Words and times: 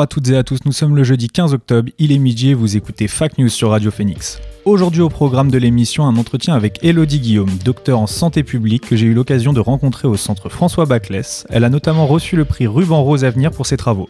Bonjour 0.00 0.04
à 0.04 0.14
toutes 0.14 0.28
et 0.30 0.36
à 0.38 0.42
tous, 0.42 0.60
nous 0.64 0.72
sommes 0.72 0.96
le 0.96 1.04
jeudi 1.04 1.28
15 1.28 1.52
octobre, 1.52 1.90
il 1.98 2.10
est 2.10 2.18
midi 2.18 2.48
et 2.48 2.54
vous 2.54 2.74
écoutez 2.74 3.06
Fact 3.06 3.36
News 3.36 3.50
sur 3.50 3.68
Radio 3.68 3.90
Phoenix. 3.90 4.40
Aujourd'hui 4.64 5.02
au 5.02 5.10
programme 5.10 5.50
de 5.50 5.58
l'émission, 5.58 6.06
un 6.06 6.16
entretien 6.16 6.54
avec 6.54 6.82
Elodie 6.82 7.20
Guillaume, 7.20 7.50
docteur 7.66 7.98
en 7.98 8.06
santé 8.06 8.42
publique 8.42 8.88
que 8.88 8.96
j'ai 8.96 9.04
eu 9.04 9.12
l'occasion 9.12 9.52
de 9.52 9.60
rencontrer 9.60 10.08
au 10.08 10.16
centre 10.16 10.48
François 10.48 10.86
Baclès. 10.86 11.44
Elle 11.50 11.64
a 11.64 11.68
notamment 11.68 12.06
reçu 12.06 12.34
le 12.34 12.46
prix 12.46 12.66
Ruban 12.66 13.02
Rose 13.02 13.26
Avenir 13.26 13.50
pour 13.50 13.66
ses 13.66 13.76
travaux. 13.76 14.08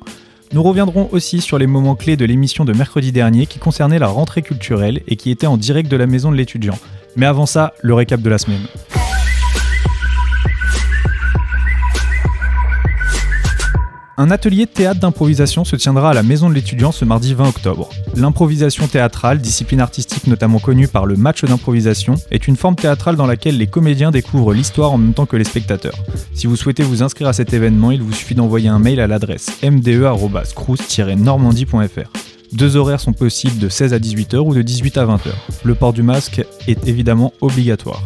Nous 0.53 0.63
reviendrons 0.63 1.09
aussi 1.11 1.41
sur 1.41 1.59
les 1.59 1.67
moments 1.67 1.97
clés 1.97 2.17
de 2.17 2.25
l'émission 2.25 2.65
de 2.65 2.73
mercredi 2.73 3.11
dernier 3.11 3.47
qui 3.47 3.59
concernait 3.59 3.99
la 3.99 4.07
rentrée 4.07 4.43
culturelle 4.43 5.01
et 5.09 5.17
qui 5.17 5.33
était 5.33 5.49
en 5.49 5.57
direct 5.57 5.91
de 5.91 5.97
la 5.97 6.07
maison 6.07 6.31
de 6.31 6.37
l'étudiant. 6.37 6.79
Mais 7.17 7.27
avant 7.27 7.47
ça, 7.47 7.75
le 7.83 7.95
récap 7.95 8.23
de 8.23 8.31
la 8.31 8.39
semaine. 8.39 8.63
Un 14.21 14.31
atelier 14.31 14.67
de 14.67 14.71
théâtre 14.71 15.01
d'improvisation 15.01 15.65
se 15.65 15.75
tiendra 15.77 16.11
à 16.11 16.13
la 16.13 16.23
Maison 16.23 16.51
de 16.51 16.55
l'étudiant 16.55 16.93
ce 16.93 17.07
mardi 17.07 17.33
20 17.33 17.49
octobre. 17.49 17.89
L'improvisation 18.15 18.87
théâtrale, 18.87 19.39
discipline 19.39 19.81
artistique 19.81 20.27
notamment 20.27 20.59
connue 20.59 20.89
par 20.89 21.07
le 21.07 21.17
match 21.17 21.43
d'improvisation, 21.43 22.17
est 22.31 22.47
une 22.47 22.57
forme 22.57 22.75
théâtrale 22.75 23.17
dans 23.17 23.25
laquelle 23.25 23.57
les 23.57 23.67
comédiens 23.67 24.11
découvrent 24.11 24.53
l'histoire 24.53 24.93
en 24.93 24.99
même 24.99 25.15
temps 25.15 25.25
que 25.25 25.39
les 25.39 25.45
spectateurs. 25.45 25.97
Si 26.35 26.47
vous 26.47 26.57
souhaitez 26.57 26.83
vous 26.83 27.03
inscrire 27.03 27.29
à 27.29 27.33
cet 27.33 27.55
événement, 27.55 27.93
il 27.93 28.03
vous 28.03 28.13
suffit 28.13 28.35
d'envoyer 28.35 28.69
un 28.69 28.79
mail 28.79 29.01
à 29.01 29.07
l'adresse 29.07 29.53
mde.crous-normandie.fr. 29.63 32.11
Deux 32.53 32.77
horaires 32.77 33.01
sont 33.01 33.15
possibles 33.15 33.59
de 33.59 33.71
16 33.71 33.95
à 33.95 33.99
18h 33.99 34.37
ou 34.41 34.53
de 34.53 34.61
18 34.61 34.99
à 34.99 35.07
20h. 35.07 35.31
Le 35.65 35.75
port 35.75 35.95
du 35.95 36.03
masque 36.03 36.43
est 36.69 36.87
évidemment 36.87 37.33
obligatoire. 37.41 38.03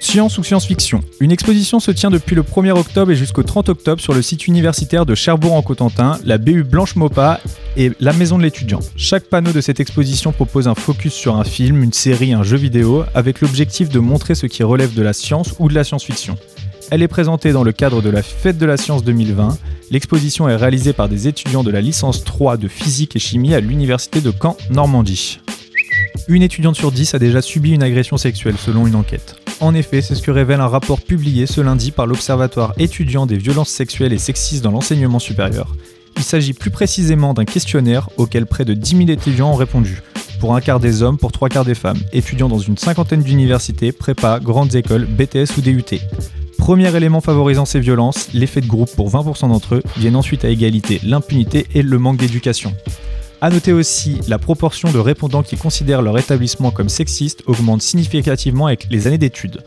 Science 0.00 0.38
ou 0.38 0.44
science-fiction 0.44 1.00
Une 1.20 1.32
exposition 1.32 1.80
se 1.80 1.90
tient 1.90 2.10
depuis 2.10 2.36
le 2.36 2.42
1er 2.42 2.70
octobre 2.70 3.10
et 3.10 3.16
jusqu'au 3.16 3.42
30 3.42 3.68
octobre 3.68 4.00
sur 4.00 4.14
le 4.14 4.22
site 4.22 4.46
universitaire 4.46 5.04
de 5.04 5.14
Cherbourg-en-Cotentin, 5.14 6.18
la 6.24 6.38
BU 6.38 6.62
Blanche-Maupas 6.62 7.40
et 7.76 7.90
la 7.98 8.12
Maison 8.12 8.38
de 8.38 8.44
l'étudiant. 8.44 8.78
Chaque 8.96 9.24
panneau 9.24 9.52
de 9.52 9.60
cette 9.60 9.80
exposition 9.80 10.32
propose 10.32 10.68
un 10.68 10.74
focus 10.74 11.12
sur 11.12 11.36
un 11.36 11.44
film, 11.44 11.82
une 11.82 11.92
série, 11.92 12.32
un 12.32 12.44
jeu 12.44 12.56
vidéo, 12.56 13.04
avec 13.14 13.40
l'objectif 13.40 13.88
de 13.88 13.98
montrer 13.98 14.34
ce 14.34 14.46
qui 14.46 14.62
relève 14.62 14.94
de 14.94 15.02
la 15.02 15.12
science 15.12 15.54
ou 15.58 15.68
de 15.68 15.74
la 15.74 15.82
science-fiction. 15.82 16.38
Elle 16.90 17.02
est 17.02 17.08
présentée 17.08 17.52
dans 17.52 17.64
le 17.64 17.72
cadre 17.72 18.00
de 18.00 18.08
la 18.08 18.22
Fête 18.22 18.56
de 18.56 18.66
la 18.66 18.76
Science 18.76 19.04
2020. 19.04 19.58
L'exposition 19.90 20.48
est 20.48 20.56
réalisée 20.56 20.92
par 20.92 21.08
des 21.08 21.26
étudiants 21.26 21.64
de 21.64 21.70
la 21.70 21.80
licence 21.80 22.24
3 22.24 22.56
de 22.56 22.68
physique 22.68 23.16
et 23.16 23.18
chimie 23.18 23.54
à 23.54 23.60
l'Université 23.60 24.20
de 24.20 24.32
Caen, 24.32 24.56
Normandie. 24.70 25.40
Une 26.28 26.42
étudiante 26.42 26.76
sur 26.76 26.92
10 26.92 27.14
a 27.14 27.18
déjà 27.18 27.42
subi 27.42 27.72
une 27.72 27.82
agression 27.82 28.16
sexuelle 28.16 28.56
selon 28.58 28.86
une 28.86 28.94
enquête. 28.94 29.47
En 29.60 29.74
effet, 29.74 30.02
c'est 30.02 30.14
ce 30.14 30.22
que 30.22 30.30
révèle 30.30 30.60
un 30.60 30.68
rapport 30.68 31.00
publié 31.00 31.46
ce 31.46 31.60
lundi 31.60 31.90
par 31.90 32.06
l'Observatoire 32.06 32.74
étudiant 32.78 33.26
des 33.26 33.36
violences 33.36 33.70
sexuelles 33.70 34.12
et 34.12 34.18
sexistes 34.18 34.62
dans 34.62 34.70
l'enseignement 34.70 35.18
supérieur. 35.18 35.74
Il 36.16 36.22
s'agit 36.22 36.52
plus 36.52 36.70
précisément 36.70 37.34
d'un 37.34 37.44
questionnaire 37.44 38.08
auquel 38.16 38.46
près 38.46 38.64
de 38.64 38.74
10 38.74 38.96
000 38.96 39.10
étudiants 39.10 39.50
ont 39.50 39.56
répondu, 39.56 40.00
pour 40.38 40.54
un 40.54 40.60
quart 40.60 40.78
des 40.78 41.02
hommes, 41.02 41.18
pour 41.18 41.32
trois 41.32 41.48
quarts 41.48 41.64
des 41.64 41.74
femmes, 41.74 41.98
étudiant 42.12 42.48
dans 42.48 42.58
une 42.58 42.78
cinquantaine 42.78 43.22
d'universités, 43.22 43.90
prépa, 43.90 44.38
grandes 44.40 44.76
écoles, 44.76 45.06
BTS 45.06 45.56
ou 45.58 45.60
DUT. 45.60 45.82
Premier 46.56 46.94
élément 46.94 47.20
favorisant 47.20 47.64
ces 47.64 47.80
violences, 47.80 48.28
l'effet 48.34 48.60
de 48.60 48.66
groupe 48.66 48.90
pour 48.94 49.10
20% 49.10 49.48
d'entre 49.48 49.76
eux, 49.76 49.82
viennent 49.96 50.16
ensuite 50.16 50.44
à 50.44 50.50
égalité 50.50 51.00
l'impunité 51.02 51.66
et 51.74 51.82
le 51.82 51.98
manque 51.98 52.18
d'éducation. 52.18 52.72
A 53.40 53.50
noter 53.50 53.72
aussi, 53.72 54.18
la 54.26 54.36
proportion 54.36 54.90
de 54.90 54.98
répondants 54.98 55.44
qui 55.44 55.56
considèrent 55.56 56.02
leur 56.02 56.18
établissement 56.18 56.72
comme 56.72 56.88
sexiste 56.88 57.44
augmente 57.46 57.82
significativement 57.82 58.66
avec 58.66 58.88
les 58.90 59.06
années 59.06 59.16
d'études. 59.18 59.62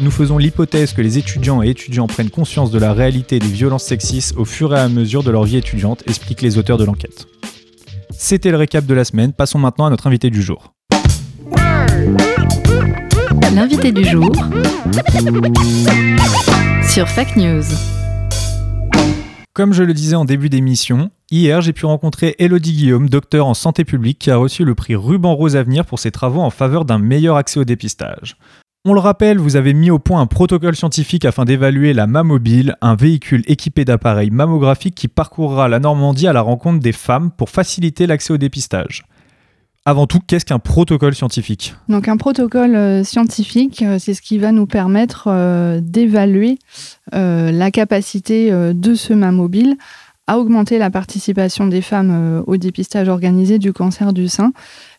Nous 0.00 0.10
faisons 0.10 0.38
l'hypothèse 0.38 0.94
que 0.94 1.02
les 1.02 1.18
étudiants 1.18 1.62
et 1.62 1.68
étudiants 1.68 2.06
prennent 2.06 2.30
conscience 2.30 2.70
de 2.70 2.78
la 2.78 2.94
réalité 2.94 3.38
des 3.38 3.48
violences 3.48 3.84
sexistes 3.84 4.34
au 4.38 4.46
fur 4.46 4.74
et 4.74 4.80
à 4.80 4.88
mesure 4.88 5.22
de 5.22 5.30
leur 5.30 5.44
vie 5.44 5.58
étudiante, 5.58 6.02
expliquent 6.06 6.40
les 6.40 6.56
auteurs 6.56 6.78
de 6.78 6.84
l'enquête. 6.84 7.26
C'était 8.16 8.50
le 8.50 8.56
récap 8.56 8.86
de 8.86 8.94
la 8.94 9.04
semaine, 9.04 9.34
passons 9.34 9.58
maintenant 9.58 9.84
à 9.84 9.90
notre 9.90 10.06
invité 10.06 10.30
du 10.30 10.40
jour. 10.40 10.72
L'invité 13.54 13.92
du 13.92 14.04
jour 14.04 14.32
sur 16.88 17.06
Fact 17.10 17.36
News. 17.36 17.64
Comme 19.52 19.74
je 19.74 19.82
le 19.82 19.92
disais 19.92 20.16
en 20.16 20.24
début 20.24 20.48
d'émission, 20.48 21.10
hier 21.32 21.60
j'ai 21.62 21.72
pu 21.72 21.86
rencontrer 21.86 22.36
Elodie 22.38 22.74
Guillaume, 22.74 23.08
docteur 23.08 23.46
en 23.46 23.54
santé 23.54 23.84
publique, 23.84 24.18
qui 24.20 24.30
a 24.30 24.36
reçu 24.36 24.64
le 24.64 24.74
prix 24.74 24.94
Ruban 24.94 25.34
Rose 25.34 25.56
Avenir 25.56 25.84
pour 25.84 25.98
ses 25.98 26.12
travaux 26.12 26.42
en 26.42 26.50
faveur 26.50 26.84
d'un 26.84 26.98
meilleur 26.98 27.36
accès 27.36 27.58
au 27.58 27.64
dépistage. 27.64 28.36
On 28.84 28.94
le 28.94 29.00
rappelle, 29.00 29.38
vous 29.38 29.56
avez 29.56 29.74
mis 29.74 29.90
au 29.90 29.98
point 29.98 30.20
un 30.20 30.26
protocole 30.26 30.74
scientifique 30.76 31.24
afin 31.24 31.44
d'évaluer 31.44 31.92
la 31.92 32.06
Mammobile, 32.06 32.76
un 32.80 32.96
véhicule 32.96 33.44
équipé 33.46 33.84
d'appareils 33.84 34.30
mammographiques 34.30 34.96
qui 34.96 35.08
parcourra 35.08 35.68
la 35.68 35.78
Normandie 35.78 36.26
à 36.26 36.32
la 36.32 36.40
rencontre 36.40 36.80
des 36.80 36.92
femmes 36.92 37.30
pour 37.30 37.48
faciliter 37.48 38.06
l'accès 38.06 38.32
au 38.32 38.38
dépistage. 38.38 39.04
Avant 39.84 40.06
tout, 40.06 40.20
qu'est-ce 40.24 40.44
qu'un 40.44 40.60
protocole 40.60 41.14
scientifique? 41.14 41.74
Donc 41.88 42.06
un 42.06 42.16
protocole 42.16 42.76
euh, 42.76 43.02
scientifique, 43.02 43.82
euh, 43.82 43.98
c'est 43.98 44.14
ce 44.14 44.22
qui 44.22 44.38
va 44.38 44.52
nous 44.52 44.66
permettre 44.66 45.24
euh, 45.26 45.80
d'évaluer 45.80 46.58
la 47.12 47.70
capacité 47.70 48.50
de 48.50 48.94
ce 48.94 49.12
mammobile 49.12 49.76
à 50.26 50.38
augmenter 50.38 50.78
la 50.78 50.90
participation 50.90 51.66
des 51.66 51.82
femmes 51.82 52.42
au 52.46 52.56
dépistage 52.56 53.08
organisé 53.08 53.58
du 53.58 53.72
cancer 53.72 54.12
du 54.12 54.28
sein 54.28 54.52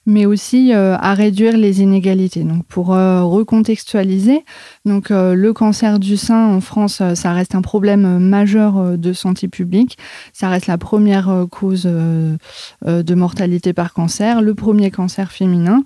mais 0.05 0.25
aussi 0.25 0.73
euh, 0.73 0.95
à 0.97 1.13
réduire 1.13 1.57
les 1.57 1.81
inégalités. 1.81 2.43
Donc 2.43 2.65
pour 2.65 2.93
euh, 2.93 3.23
recontextualiser, 3.23 4.43
donc 4.85 5.11
euh, 5.11 5.33
le 5.33 5.53
cancer 5.53 5.99
du 5.99 6.17
sein 6.17 6.47
en 6.47 6.61
France, 6.61 7.01
ça 7.13 7.33
reste 7.33 7.55
un 7.55 7.61
problème 7.61 8.19
majeur 8.19 8.97
de 8.97 9.13
santé 9.13 9.47
publique. 9.47 9.97
Ça 10.33 10.49
reste 10.49 10.67
la 10.67 10.77
première 10.77 11.45
cause 11.49 11.83
de 11.85 13.15
mortalité 13.15 13.73
par 13.73 13.93
cancer, 13.93 14.41
le 14.41 14.53
premier 14.53 14.91
cancer 14.91 15.31
féminin. 15.31 15.83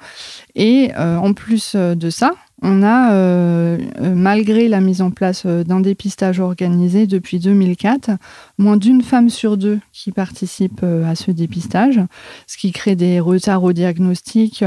Et 0.55 0.91
en 0.95 1.33
plus 1.33 1.75
de 1.75 2.09
ça, 2.09 2.33
on 2.63 2.81
a, 2.81 3.13
euh, 3.13 3.77
euh, 4.01 4.15
malgré 4.15 4.67
la 4.67 4.81
mise 4.81 5.01
en 5.03 5.11
place 5.11 5.43
euh, 5.45 5.63
d'un 5.63 5.79
dépistage 5.79 6.39
organisé 6.39 7.05
depuis 7.05 7.37
2004, 7.39 8.11
moins 8.57 8.77
d'une 8.77 9.03
femme 9.03 9.29
sur 9.29 9.57
deux 9.57 9.79
qui 9.93 10.11
participe 10.11 10.83
à 10.83 11.13
ce 11.15 11.29
dépistage, 11.29 11.99
ce 12.47 12.57
qui 12.57 12.71
crée 12.71 12.95
des 12.95 13.19
retards 13.19 13.63
au 13.63 13.73
diagnostic 13.73 14.63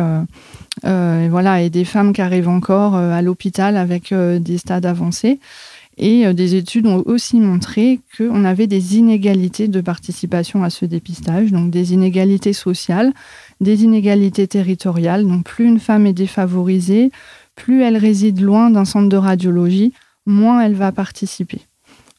voilà, 0.82 1.62
et 1.62 1.70
des 1.70 1.84
femmes 1.84 2.12
qui 2.12 2.22
arrivent 2.22 2.48
encore 2.48 2.94
à 2.94 3.22
l'hôpital 3.22 3.76
avec 3.76 4.12
des 4.14 4.58
stades 4.58 4.86
avancés. 4.86 5.38
Et 5.98 6.32
des 6.32 6.54
études 6.54 6.86
ont 6.86 7.02
aussi 7.04 7.40
montré 7.40 8.00
qu'on 8.16 8.44
avait 8.44 8.66
des 8.66 8.96
inégalités 8.96 9.68
de 9.68 9.80
participation 9.80 10.62
à 10.62 10.70
ce 10.70 10.86
dépistage, 10.86 11.52
donc 11.52 11.70
des 11.70 11.92
inégalités 11.92 12.54
sociales, 12.54 13.12
des 13.60 13.84
inégalités 13.84 14.46
territoriales. 14.46 15.26
Donc 15.26 15.44
plus 15.44 15.66
une 15.66 15.80
femme 15.80 16.06
est 16.06 16.14
défavorisée, 16.14 17.10
plus 17.60 17.82
elle 17.82 17.98
réside 17.98 18.40
loin 18.40 18.70
d'un 18.70 18.86
centre 18.86 19.10
de 19.10 19.16
radiologie, 19.18 19.92
moins 20.24 20.62
elle 20.62 20.74
va 20.74 20.92
participer 20.92 21.60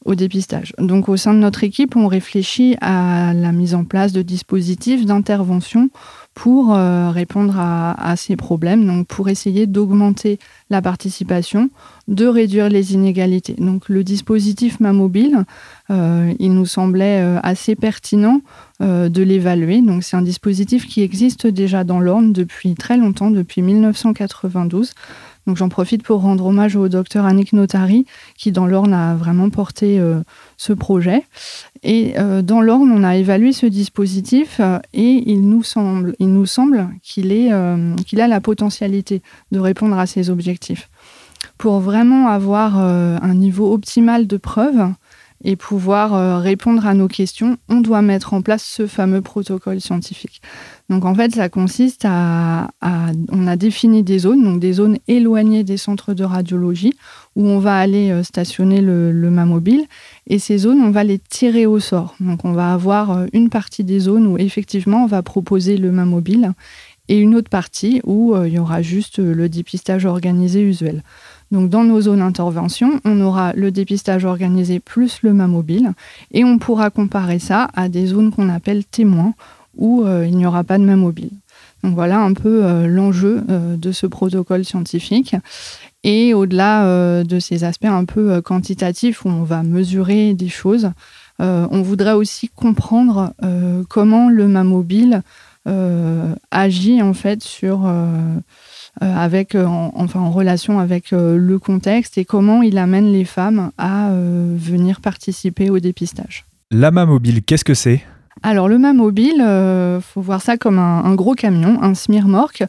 au 0.04 0.14
dépistage. 0.14 0.72
Donc 0.78 1.08
au 1.08 1.16
sein 1.16 1.34
de 1.34 1.38
notre 1.38 1.64
équipe, 1.64 1.96
on 1.96 2.06
réfléchit 2.06 2.76
à 2.80 3.32
la 3.34 3.52
mise 3.52 3.74
en 3.74 3.84
place 3.84 4.12
de 4.12 4.22
dispositifs 4.22 5.04
d'intervention 5.04 5.90
pour 6.34 6.74
euh, 6.74 7.10
répondre 7.10 7.54
à, 7.58 8.14
ces 8.16 8.36
problèmes, 8.36 8.86
donc 8.86 9.06
pour 9.06 9.28
essayer 9.28 9.66
d'augmenter 9.66 10.38
la 10.70 10.80
participation, 10.80 11.68
de 12.08 12.26
réduire 12.26 12.70
les 12.70 12.94
inégalités. 12.94 13.54
Donc 13.58 13.88
le 13.88 14.02
dispositif 14.02 14.80
Mamobile, 14.80 15.44
euh, 15.90 16.32
il 16.38 16.54
nous 16.54 16.66
semblait 16.66 17.20
euh, 17.20 17.38
assez 17.42 17.74
pertinent 17.76 18.40
de 18.80 19.22
l'évaluer. 19.22 19.80
Donc 19.80 20.02
c'est 20.02 20.16
un 20.16 20.22
dispositif 20.22 20.88
qui 20.88 21.02
existe 21.02 21.46
déjà 21.46 21.84
dans 21.84 22.00
l'Orne 22.00 22.32
depuis 22.32 22.74
très 22.74 22.96
longtemps, 22.96 23.30
depuis 23.30 23.62
1992. 23.62 24.92
Donc 25.46 25.56
j'en 25.56 25.68
profite 25.68 26.02
pour 26.02 26.20
rendre 26.20 26.46
hommage 26.46 26.76
au 26.76 26.88
docteur 26.88 27.26
Annick 27.26 27.52
Notari, 27.52 28.06
qui 28.36 28.52
dans 28.52 28.66
l'Orne 28.66 28.94
a 28.94 29.14
vraiment 29.14 29.50
porté 29.50 29.98
euh, 29.98 30.20
ce 30.56 30.72
projet. 30.72 31.24
Et 31.82 32.14
euh, 32.18 32.42
dans 32.42 32.60
l'Orne, 32.60 32.92
on 32.92 33.02
a 33.02 33.16
évalué 33.16 33.52
ce 33.52 33.66
dispositif 33.66 34.58
euh, 34.60 34.78
et 34.92 35.24
il 35.26 35.48
nous 35.48 35.64
semble, 35.64 36.14
qu'il 37.02 37.32
est, 37.32 37.50
qu'il 38.06 38.20
a 38.20 38.28
la 38.28 38.40
potentialité 38.40 39.22
de 39.50 39.58
répondre 39.58 39.98
à 39.98 40.06
ces 40.06 40.30
objectifs. 40.30 40.88
Pour 41.58 41.80
vraiment 41.80 42.28
avoir 42.28 42.78
un 42.78 43.34
niveau 43.34 43.72
optimal 43.72 44.26
de 44.26 44.36
preuves, 44.36 44.92
et 45.44 45.56
pouvoir 45.56 46.40
répondre 46.40 46.86
à 46.86 46.94
nos 46.94 47.08
questions, 47.08 47.56
on 47.68 47.80
doit 47.80 48.02
mettre 48.02 48.34
en 48.34 48.42
place 48.42 48.64
ce 48.64 48.86
fameux 48.86 49.20
protocole 49.20 49.80
scientifique. 49.80 50.40
Donc 50.88 51.04
en 51.04 51.14
fait, 51.14 51.34
ça 51.34 51.48
consiste 51.48 52.04
à, 52.04 52.70
on 53.30 53.46
a 53.46 53.56
défini 53.56 54.02
des 54.02 54.18
zones, 54.18 54.44
donc 54.44 54.60
des 54.60 54.74
zones 54.74 54.98
éloignées 55.08 55.64
des 55.64 55.76
centres 55.76 56.14
de 56.14 56.24
radiologie 56.24 56.94
où 57.34 57.46
on 57.46 57.58
va 57.58 57.76
aller 57.76 58.22
stationner 58.22 58.80
le, 58.80 59.10
le 59.10 59.30
mobile 59.30 59.86
et 60.26 60.38
ces 60.38 60.58
zones, 60.58 60.80
on 60.80 60.90
va 60.90 61.04
les 61.04 61.18
tirer 61.18 61.66
au 61.66 61.80
sort. 61.80 62.14
Donc 62.20 62.44
on 62.44 62.52
va 62.52 62.72
avoir 62.72 63.26
une 63.32 63.48
partie 63.48 63.84
des 63.84 64.00
zones 64.00 64.26
où 64.26 64.38
effectivement 64.38 65.04
on 65.04 65.06
va 65.06 65.22
proposer 65.22 65.76
le 65.76 65.92
main 65.92 66.04
mobile 66.04 66.52
et 67.08 67.18
une 67.18 67.34
autre 67.34 67.50
partie 67.50 68.00
où 68.04 68.34
euh, 68.34 68.48
il 68.48 68.54
y 68.54 68.58
aura 68.58 68.82
juste 68.82 69.18
euh, 69.18 69.34
le 69.34 69.48
dépistage 69.48 70.06
organisé 70.06 70.62
usuel. 70.62 71.02
Donc 71.52 71.70
dans 71.70 71.84
nos 71.84 72.00
zones 72.00 72.18
d'intervention, 72.18 73.00
on 73.04 73.20
aura 73.20 73.52
le 73.52 73.70
dépistage 73.70 74.24
organisé 74.24 74.80
plus 74.80 75.20
le 75.22 75.32
main 75.32 75.46
mobile 75.46 75.92
et 76.32 76.44
on 76.44 76.58
pourra 76.58 76.90
comparer 76.90 77.38
ça 77.38 77.68
à 77.74 77.88
des 77.88 78.06
zones 78.06 78.32
qu'on 78.32 78.48
appelle 78.48 78.84
témoins 78.84 79.34
où 79.76 80.02
euh, 80.02 80.26
il 80.26 80.36
n'y 80.36 80.46
aura 80.46 80.64
pas 80.64 80.78
de 80.78 80.84
main 80.84 80.96
mobile. 80.96 81.30
Donc 81.84 81.94
voilà 81.94 82.20
un 82.20 82.32
peu 82.32 82.86
l'enjeu 82.86 83.42
de 83.48 83.92
ce 83.92 84.06
protocole 84.06 84.64
scientifique. 84.64 85.34
Et 86.04 86.32
au-delà 86.32 87.24
de 87.24 87.38
ces 87.40 87.64
aspects 87.64 87.86
un 87.86 88.04
peu 88.04 88.40
quantitatifs 88.40 89.24
où 89.24 89.28
on 89.28 89.42
va 89.42 89.64
mesurer 89.64 90.32
des 90.32 90.48
choses, 90.48 90.92
on 91.40 91.82
voudrait 91.82 92.12
aussi 92.12 92.48
comprendre 92.48 93.34
comment 93.88 94.28
le 94.28 94.46
main 94.46 94.62
mobile 94.62 95.22
euh, 95.68 96.34
agit 96.50 97.02
en 97.02 97.14
fait 97.14 97.40
sur 97.40 97.86
euh, 99.00 99.06
euh, 99.06 99.16
avec 99.16 99.54
enfin 99.54 100.20
en 100.20 100.30
relation 100.30 100.78
avec 100.78 101.12
le 101.12 101.58
contexte 101.58 102.18
et 102.18 102.24
comment 102.24 102.62
il 102.62 102.76
amène 102.76 103.10
les 103.10 103.24
femmes 103.24 103.70
à 103.78 104.10
venir 104.12 105.00
participer 105.00 105.70
au 105.70 105.78
dépistage. 105.78 106.44
L'AMA 106.70 107.06
mobile, 107.06 107.42
qu'est-ce 107.42 107.64
que 107.64 107.74
c'est? 107.74 108.02
Alors 108.42 108.68
le 108.68 108.78
mobile, 108.78 109.36
il 109.38 110.02
faut 110.02 110.20
voir 110.20 110.42
ça 110.42 110.56
comme 110.56 110.78
un, 110.78 111.14
gros 111.14 111.34
camion, 111.34 111.80
un 111.82 111.94
smirmorque, 111.94 112.64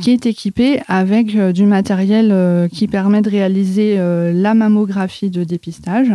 qui 0.00 0.10
est 0.10 0.26
équipé 0.26 0.80
avec 0.88 1.36
du 1.36 1.66
matériel 1.66 2.68
qui 2.72 2.88
permet 2.88 3.22
de 3.22 3.30
réaliser 3.30 3.96
la 4.32 4.54
mammographie 4.54 5.30
de 5.30 5.44
dépistage 5.44 6.12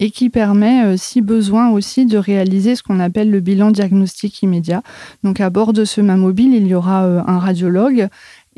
et 0.00 0.10
qui 0.10 0.30
permet, 0.30 0.84
euh, 0.84 0.96
si 0.96 1.20
besoin 1.20 1.70
aussi, 1.70 2.06
de 2.06 2.18
réaliser 2.18 2.76
ce 2.76 2.82
qu'on 2.82 3.00
appelle 3.00 3.30
le 3.30 3.40
bilan 3.40 3.70
diagnostique 3.70 4.42
immédiat. 4.42 4.82
Donc 5.24 5.40
à 5.40 5.50
bord 5.50 5.72
de 5.72 5.84
ce 5.84 6.00
mobile, 6.00 6.54
il 6.54 6.66
y 6.66 6.74
aura 6.74 7.04
euh, 7.04 7.22
un 7.26 7.38
radiologue 7.38 8.08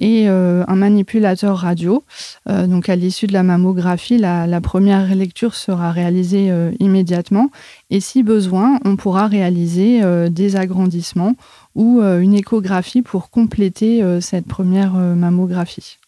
et 0.01 0.29
euh, 0.29 0.65
un 0.67 0.77
manipulateur 0.77 1.59
radio. 1.59 2.03
donc 2.47 2.89
à 2.89 2.97
l'issue 2.97 3.27
de 3.27 3.33
la 3.33 3.43
mammographie, 3.43 4.19
la, 4.19 4.61
première 4.61 5.15
lecture 5.15 5.55
sera 5.55 5.93
réalisée 5.93 6.51
immédiatement 6.81 7.51
et 7.91 8.01
si 8.01 8.23
besoin, 8.23 8.79
on 8.85 8.97
pourra 8.97 9.27
réaliser 9.27 10.01
des 10.31 10.57
agrandissements 10.57 11.35
ou 11.75 12.01
une 12.01 12.35
échographie 12.35 13.03
pour 13.03 13.31
compléter 13.31 14.03
cette 14.21 14.47
première 14.47 14.93
mammographie. 14.95 16.00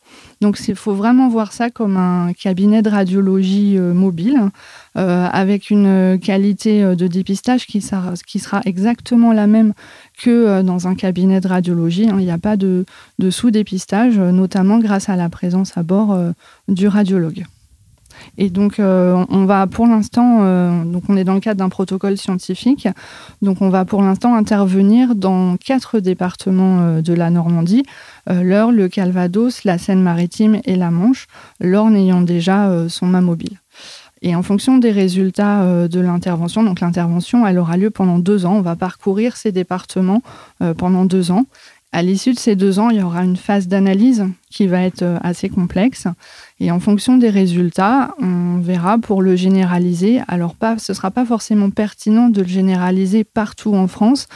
Donc 0.42 0.58
il 0.66 0.74
faut 0.74 0.92
vraiment 0.92 1.28
voir 1.28 1.52
ça 1.52 1.70
comme 1.70 1.96
un 1.96 2.32
cabinet 2.32 2.82
de 2.82 2.90
radiologie 2.90 3.78
euh, 3.78 3.94
mobile 3.94 4.50
euh, 4.98 5.28
avec 5.32 5.70
une 5.70 6.18
qualité 6.20 6.82
euh, 6.82 6.96
de 6.96 7.06
dépistage 7.06 7.64
qui 7.66 7.80
sera, 7.80 8.14
qui 8.26 8.40
sera, 8.40 8.60
exactement 8.64 9.32
la 9.32 9.46
même 9.46 9.72
que 10.20 10.60
dans 10.62 10.88
un 10.88 10.96
cabinet 10.96 11.40
de 11.40 11.46
radiologie. 11.46 12.08
Hein. 12.08 12.16
Il 12.18 12.24
n'y 12.24 12.30
a 12.32 12.38
pas 12.38 12.56
de 12.56 12.84
sous-dépistage, 13.30 14.18
notamment 14.18 14.78
grâce 14.78 15.08
à 15.08 15.16
la 15.16 15.28
présence 15.28 15.78
à 15.78 15.82
bord 15.82 16.16
du 16.68 16.86
radiologue. 16.86 17.44
Et 18.38 18.50
donc, 18.50 18.78
euh, 18.78 19.24
on 19.28 19.44
va 19.44 19.66
pour 19.66 19.86
l'instant, 19.86 20.38
euh, 20.42 20.84
donc 20.84 21.04
on 21.08 21.16
est 21.16 21.24
dans 21.24 21.34
le 21.34 21.40
cadre 21.40 21.58
d'un 21.58 21.68
protocole 21.68 22.16
scientifique, 22.16 22.88
donc 23.42 23.60
on 23.60 23.68
va 23.68 23.84
pour 23.84 24.02
l'instant 24.02 24.34
intervenir 24.34 25.14
dans 25.14 25.56
quatre 25.56 26.00
départements 26.00 26.80
euh, 26.80 27.02
de 27.02 27.12
la 27.12 27.30
Normandie, 27.30 27.84
l'Eure, 28.28 28.70
le 28.70 28.88
Calvados, 28.88 29.64
la 29.64 29.78
Seine-Maritime 29.78 30.60
et 30.64 30.76
la 30.76 30.90
Manche, 30.90 31.26
l'Orne 31.60 31.96
ayant 31.96 32.22
déjà 32.22 32.88
son 32.88 33.06
mât 33.06 33.20
mobile. 33.20 33.58
Et 34.22 34.36
en 34.36 34.44
fonction 34.44 34.78
des 34.78 34.92
résultats 34.92 35.88
de 35.88 36.00
l'intervention, 36.00 36.62
donc 36.62 36.78
l'intervention, 36.78 37.44
elle 37.44 37.58
aura 37.58 37.76
lieu 37.76 37.90
pendant 37.90 38.20
deux 38.20 38.46
ans. 38.46 38.54
On 38.54 38.60
va 38.60 38.76
parcourir 38.76 39.36
ces 39.36 39.50
départements 39.50 40.22
pendant 40.78 41.04
deux 41.04 41.32
ans. 41.32 41.46
À 41.94 42.00
l'issue 42.00 42.32
de 42.32 42.38
ces 42.38 42.56
deux 42.56 42.78
ans, 42.78 42.88
il 42.88 42.96
y 42.96 43.02
aura 43.02 43.22
une 43.22 43.36
phase 43.36 43.68
d'analyse 43.68 44.24
qui 44.50 44.66
va 44.66 44.80
être 44.80 45.02
euh, 45.02 45.18
assez 45.22 45.50
complexe. 45.50 46.08
Et 46.58 46.70
en 46.70 46.80
fonction 46.80 47.18
des 47.18 47.28
résultats, 47.28 48.14
on 48.18 48.58
verra 48.60 48.96
pour 48.96 49.20
le 49.20 49.36
généraliser. 49.36 50.22
Alors, 50.26 50.56
ce 50.78 50.92
ne 50.92 50.96
sera 50.96 51.10
pas 51.10 51.26
forcément 51.26 51.68
pertinent 51.68 52.30
de 52.30 52.40
le 52.40 52.48
généraliser 52.48 53.24
partout 53.24 53.74
en 53.74 53.88
France. 53.88 54.26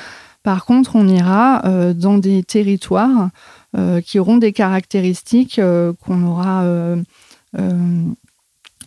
Par 0.43 0.67
contre, 0.67 0.97
on 0.97 1.09
ira 1.09 1.65
euh, 1.65 1.95
dans 1.95 2.19
des 2.19 2.43
territoires 2.43 3.31
euh, 3.75 4.03
qui 4.03 4.19
auront 4.19 4.37
des 4.37 4.53
caractéristiques 4.53 5.59
qu'on 6.05 6.23
aura 6.25 6.65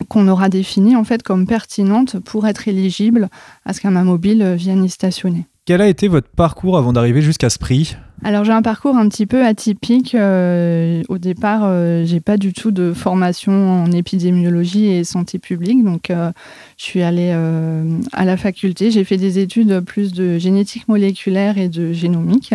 qu'on 0.08 0.28
aura 0.28 0.48
définies 0.48 0.96
en 0.96 1.04
fait 1.04 1.22
comme 1.22 1.46
pertinentes 1.46 2.20
pour 2.20 2.46
être 2.46 2.68
éligible 2.68 3.28
à 3.66 3.74
ce 3.74 3.80
qu'un 3.80 3.90
mobile 3.90 4.54
vienne 4.54 4.84
y 4.84 4.88
stationner. 4.88 5.46
Quel 5.66 5.82
a 5.82 5.88
été 5.88 6.08
votre 6.08 6.28
parcours 6.28 6.78
avant 6.78 6.92
d'arriver 6.92 7.20
jusqu'à 7.20 7.50
ce 7.50 7.58
prix? 7.58 7.96
Alors 8.22 8.44
j'ai 8.44 8.52
un 8.52 8.62
parcours 8.62 8.96
un 8.96 9.08
petit 9.08 9.26
peu 9.26 9.44
atypique. 9.44 10.14
Euh, 10.14 11.02
au 11.08 11.18
départ, 11.18 11.62
euh, 11.64 12.04
j'ai 12.04 12.20
pas 12.20 12.36
du 12.36 12.52
tout 12.52 12.70
de 12.70 12.92
formation 12.92 13.84
en 13.84 13.92
épidémiologie 13.92 14.86
et 14.86 15.04
santé 15.04 15.38
publique, 15.38 15.82
donc 15.82 16.10
euh, 16.10 16.30
je 16.76 16.84
suis 16.84 17.02
allée 17.02 17.30
à 18.12 18.24
la 18.24 18.36
faculté. 18.36 18.90
J'ai 18.90 19.04
fait 19.04 19.16
des 19.16 19.38
études 19.38 19.80
plus 19.80 20.12
de 20.12 20.38
génétique 20.38 20.86
moléculaire 20.88 21.56
et 21.58 21.68
de 21.68 21.92
génomique. 21.92 22.54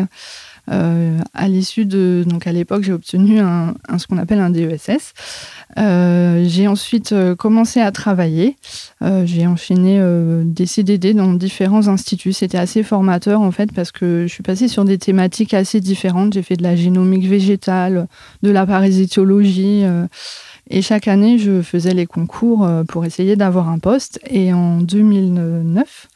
Euh, 0.71 1.19
à 1.33 1.47
l'issue 1.47 1.85
de, 1.85 2.23
donc 2.25 2.47
à 2.47 2.51
l'époque, 2.51 2.83
j'ai 2.83 2.94
obtenu 2.94 3.39
un, 3.39 3.75
ce 3.97 4.07
qu'on 4.07 4.17
appelle 4.17 4.39
un 4.39 4.50
DESS. 4.50 5.13
Euh, 5.77 6.45
j'ai 6.47 6.67
ensuite 6.67 7.12
euh, 7.12 7.35
commencé 7.35 7.79
à 7.81 7.91
travailler. 7.91 8.56
j'ai 9.25 9.45
enchaîné 9.45 10.01
des 10.44 10.65
CDD 10.65 11.13
dans 11.13 11.33
différents 11.33 11.88
instituts. 11.88 12.33
C'était 12.33 12.57
assez 12.57 12.83
formateur 12.83 13.41
en 13.41 13.51
fait 13.51 13.71
parce 13.71 13.91
que 13.91 14.25
je 14.27 14.33
suis 14.33 14.44
passée 14.44 14.67
sur 14.67 14.85
des 14.85 14.97
thématiques 14.97 15.53
assez 15.53 15.79
différentes. 15.79 16.33
J'ai 16.33 16.41
fait 16.41 16.56
de 16.56 16.63
la 16.63 16.75
génomique 16.75 17.27
végétale, 17.27 18.07
de 18.41 18.50
la 18.50 18.65
parasitologie. 18.65 19.83
Et 20.71 20.81
chaque 20.81 21.07
année, 21.07 21.38
je 21.38 21.62
faisais 21.62 21.94
les 21.94 22.07
concours 22.07 22.67
pour 22.88 23.06
essayer 23.06 23.35
d'avoir 23.35 23.69
un 23.69 23.77
poste. 23.77 24.19
Et 24.27 24.53
en 24.53 24.81
2009, 24.81 26.07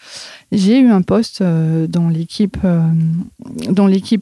j'ai 0.51 0.79
eu 0.79 0.89
un 0.89 1.01
poste 1.01 1.41
euh, 1.41 1.85
dans 1.87 2.09
l'équipe 2.09 2.57
euh, 2.63 2.81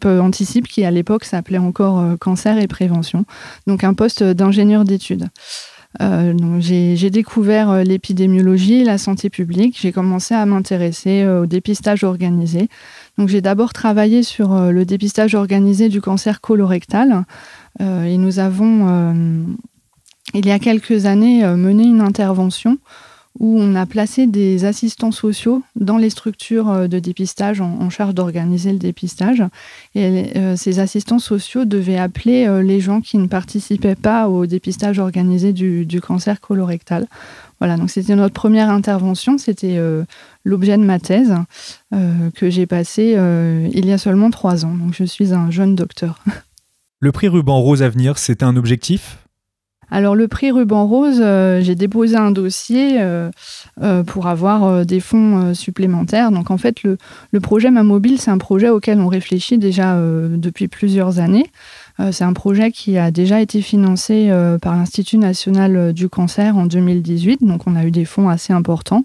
euh, 0.05 0.19
Anticipe 0.19 0.67
qui 0.67 0.83
à 0.83 0.91
l'époque 0.91 1.23
s'appelait 1.23 1.57
encore 1.57 2.17
cancer 2.19 2.57
et 2.57 2.67
prévention, 2.67 3.25
donc 3.65 3.83
un 3.83 3.93
poste 3.93 4.23
d'ingénieur 4.23 4.83
d'études. 4.83 5.27
j'ai 5.99 7.09
découvert 7.09 7.83
l'épidémiologie, 7.83 8.83
la 8.83 8.97
santé 8.97 9.29
publique. 9.29 9.77
J'ai 9.79 9.91
commencé 9.91 10.35
à 10.35 10.45
m'intéresser 10.45 11.25
au 11.25 11.45
dépistage 11.45 12.03
organisé. 12.03 12.69
Donc 13.17 13.29
j'ai 13.29 13.41
d'abord 13.41 13.73
travaillé 13.73 14.21
sur 14.21 14.55
le 14.71 14.85
dépistage 14.85 15.33
organisé 15.33 15.89
du 15.89 16.01
cancer 16.01 16.41
colorectal. 16.41 17.23
et 17.79 18.17
nous 18.17 18.39
avons, 18.39 19.55
il 20.33 20.45
y 20.45 20.51
a 20.51 20.59
quelques 20.59 21.05
années, 21.05 21.43
mené 21.55 21.83
une 21.83 22.01
intervention 22.01 22.77
où 23.39 23.59
on 23.59 23.75
a 23.75 23.85
placé 23.85 24.27
des 24.27 24.65
assistants 24.65 25.11
sociaux 25.11 25.63
dans 25.75 25.97
les 25.97 26.09
structures 26.09 26.69
euh, 26.69 26.87
de 26.87 26.99
dépistage 26.99 27.61
en, 27.61 27.89
charge 27.89 28.13
d'organiser 28.13 28.71
le 28.71 28.79
dépistage. 28.79 29.43
Et 29.95 30.35
euh, 30.35 30.55
ces 30.55 30.79
assistants 30.79 31.19
sociaux 31.19 31.65
devaient 31.65 31.97
appeler 31.97 32.47
euh, 32.47 32.61
les 32.61 32.79
gens 32.79 33.01
qui 33.01 33.17
ne 33.17 33.27
participaient 33.27 33.95
pas 33.95 34.27
au 34.27 34.45
dépistage 34.45 34.99
organisé 34.99 35.53
du, 35.53 36.01
cancer 36.01 36.39
colorectal. 36.39 37.07
Voilà, 37.59 37.75
donc 37.77 37.89
c'était 37.89 38.15
notre 38.15 38.33
première 38.33 38.69
intervention, 38.69 39.39
c'était 39.39 39.79
l'objet 40.45 40.77
de 40.77 40.83
ma 40.83 40.99
thèse 40.99 41.33
que 41.91 42.51
j'ai 42.51 42.67
passé 42.67 43.17
il 43.73 43.85
y 43.87 43.91
a 43.91 43.97
seulement 43.97 44.29
trois 44.29 44.63
ans. 44.63 44.75
Donc 44.75 44.93
je 44.93 45.03
suis 45.03 45.33
un 45.33 45.49
jeune 45.49 45.73
docteur. 45.73 46.23
Le 46.99 47.11
prix 47.11 47.27
Ruban 47.27 47.59
Rose 47.59 47.81
à 47.81 47.89
venir, 47.89 48.19
c'était 48.19 48.45
un 48.45 48.55
objectif? 48.55 49.17
Alors 49.89 50.15
le 50.15 50.27
prix 50.27 50.51
Ruban 50.51 50.85
Rose, 50.85 51.19
euh, 51.21 51.61
j'ai 51.61 51.75
déposé 51.75 52.17
un 52.17 52.31
dossier 52.31 52.97
euh, 52.99 53.31
euh, 53.81 54.03
pour 54.03 54.27
avoir 54.27 54.85
des 54.85 54.99
fonds 54.99 55.53
supplémentaires. 55.53 56.31
Donc 56.31 56.51
en 56.51 56.57
fait, 56.57 56.83
le, 56.83 56.97
projet 57.39 57.71
Ma 57.71 57.83
Mobile, 57.83 58.19
c'est 58.19 58.31
un 58.31 58.37
projet 58.37 58.69
auquel 58.69 58.99
on 58.99 59.07
réfléchit 59.07 59.57
déjà 59.57 59.97
depuis 59.97 60.67
plusieurs 60.67 61.19
années. 61.19 61.45
c'est 62.11 62.23
un 62.23 62.33
projet 62.33 62.71
qui 62.71 62.97
a 62.97 63.11
déjà 63.11 63.39
été 63.39 63.61
financé 63.61 64.29
par 64.61 64.75
l'Institut 64.75 65.17
national 65.17 65.93
du 65.93 66.09
cancer 66.09 66.57
en 66.57 66.65
2018. 66.65 67.43
Donc 67.43 67.61
on 67.67 67.75
a 67.75 67.85
eu 67.85 67.91
des 67.91 68.05
fonds 68.05 68.27
assez 68.27 68.51
importants. 68.51 69.03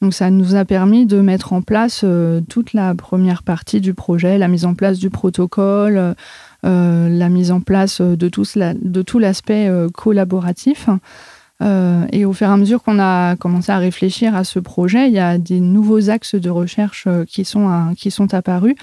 Donc 0.00 0.12
ça 0.12 0.30
nous 0.30 0.56
a 0.56 0.64
permis 0.64 1.06
de 1.06 1.20
mettre 1.20 1.52
en 1.52 1.62
place 1.62 2.04
toute 2.48 2.72
la 2.72 2.94
première 2.94 3.42
partie 3.42 3.80
du 3.80 3.94
projet, 3.94 4.38
la 4.38 4.48
mise 4.48 4.64
en 4.64 4.74
place 4.74 4.98
du 4.98 5.10
protocole, 5.10 6.14
la 6.64 7.28
mise 7.28 7.50
en 7.50 7.60
place 7.60 8.00
de 8.00 8.28
tout, 8.28 9.18
l'aspect 9.18 9.68
euh, 9.68 9.88
collaboratif. 9.88 10.88
Euh, 11.62 12.04
et 12.10 12.24
au 12.24 12.32
fur 12.32 12.48
et 12.48 12.50
à 12.50 12.56
mesure 12.56 12.82
qu'on 12.82 12.98
a 12.98 13.36
commencé 13.36 13.70
à 13.70 13.78
réfléchir 13.78 14.34
à 14.34 14.42
ce 14.42 14.58
projet, 14.58 15.06
il 15.06 15.14
y 15.14 15.20
a 15.20 15.38
des 15.38 15.60
nouveaux 15.60 16.10
axes 16.10 16.34
de 16.34 16.50
recherche 16.50 17.04
euh, 17.06 17.24
qui 17.24 17.44
sont, 17.44 17.94
qui 17.96 18.10
sont 18.10 18.34
apparus. 18.34 18.74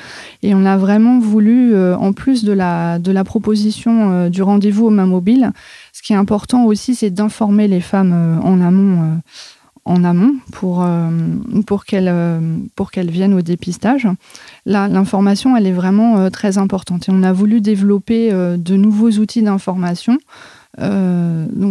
Et 0.41 0.55
on 0.55 0.65
a 0.65 0.77
vraiment 0.77 1.19
voulu, 1.19 1.75
en 1.75 2.13
plus 2.13 2.43
de 2.43 2.53
la, 2.53 2.97
de 2.97 3.11
la 3.11 3.23
proposition 3.23 4.29
du 4.29 4.41
rendez-vous 4.41 4.88
aux 4.88 4.91
mains 4.91 5.05
mobiles, 5.05 5.51
ce 5.91 6.01
qui 6.01 6.13
est 6.13 6.17
important 6.17 6.65
aussi, 6.65 6.95
c'est 6.95 7.09
d'informer 7.11 7.67
les 7.67 7.81
femmes 7.81 8.39
en 8.43 8.61
amont 8.61 9.19
en 9.85 10.03
amont 10.03 10.35
pour, 10.51 10.83
euh, 10.83 11.09
pour 11.65 11.83
euh, 11.93 13.38
au 13.38 13.41
dépistage. 13.41 14.07
Là, 14.65 14.88
l'information, 14.88 15.57
elle 15.57 15.67
est 15.67 15.71
vraiment 15.71 16.17
euh, 16.17 16.29
très 16.29 16.57
importante. 16.57 17.09
Et 17.09 17.11
on 17.11 17.23
a 17.23 17.33
voulu 17.33 17.61
développer 17.61 18.31
de 18.31 18.75
nouveaux 18.75 19.11
outils 19.11 19.41
d'information 19.41 20.17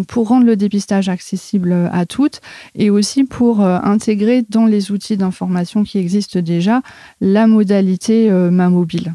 pour 0.08 0.28
rendre 0.28 0.44
le 0.44 0.56
dépistage 0.56 1.08
accessible 1.08 1.72
à 1.90 2.04
toutes 2.04 2.40
et 2.74 2.90
aussi 2.90 3.24
pour 3.24 3.62
intégrer 3.62 4.44
dans 4.48 4.66
les 4.66 4.92
outils 4.92 5.16
d'information 5.16 5.84
qui 5.84 5.98
existent 5.98 6.40
déjà 6.40 6.82
la 7.20 7.46
modalité 7.46 8.30
ma 8.30 8.68
mobile. 8.68 9.14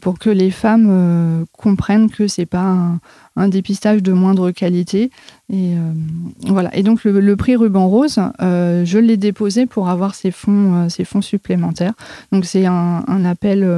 Pour 0.00 0.18
que 0.18 0.30
les 0.30 0.50
femmes 0.50 1.46
comprennent 1.56 2.10
que 2.10 2.26
c'est 2.28 2.46
pas 2.46 2.98
un, 3.36 3.48
dépistage 3.48 4.02
de 4.02 4.12
moindre 4.12 4.50
qualité. 4.50 5.10
Et 5.50 5.74
euh, 5.76 6.82
donc 6.82 7.04
le, 7.04 7.36
prix 7.36 7.56
Ruban 7.56 7.88
Rose, 7.88 8.18
euh, 8.40 8.84
je 8.84 8.98
l'ai 8.98 9.16
déposé 9.16 9.66
pour 9.66 9.88
avoir 9.88 10.14
ces 10.14 10.30
fonds, 10.30 10.84
euh, 10.84 10.88
ces 10.88 11.04
fonds 11.04 11.22
supplémentaires. 11.22 11.94
Donc 12.32 12.44
c'est 12.44 12.66
un, 12.66 13.24
appel 13.24 13.68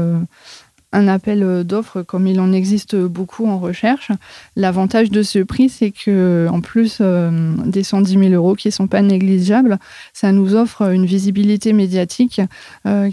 un 0.94 1.08
appel 1.08 1.64
d'offres 1.64 2.02
comme 2.02 2.26
il 2.26 2.40
en 2.40 2.52
existe 2.52 2.96
beaucoup 2.96 3.46
en 3.46 3.58
recherche. 3.58 4.10
L'avantage 4.56 5.10
de 5.10 5.22
ce 5.22 5.40
prix, 5.40 5.68
c'est 5.68 5.90
que 5.90 6.46
en 6.50 6.60
plus 6.60 7.00
des 7.00 7.82
110 7.82 8.12
000 8.12 8.22
euros 8.32 8.54
qui 8.54 8.68
ne 8.68 8.72
sont 8.72 8.86
pas 8.86 9.02
négligeables, 9.02 9.78
ça 10.12 10.32
nous 10.32 10.54
offre 10.54 10.92
une 10.92 11.04
visibilité 11.04 11.72
médiatique 11.72 12.40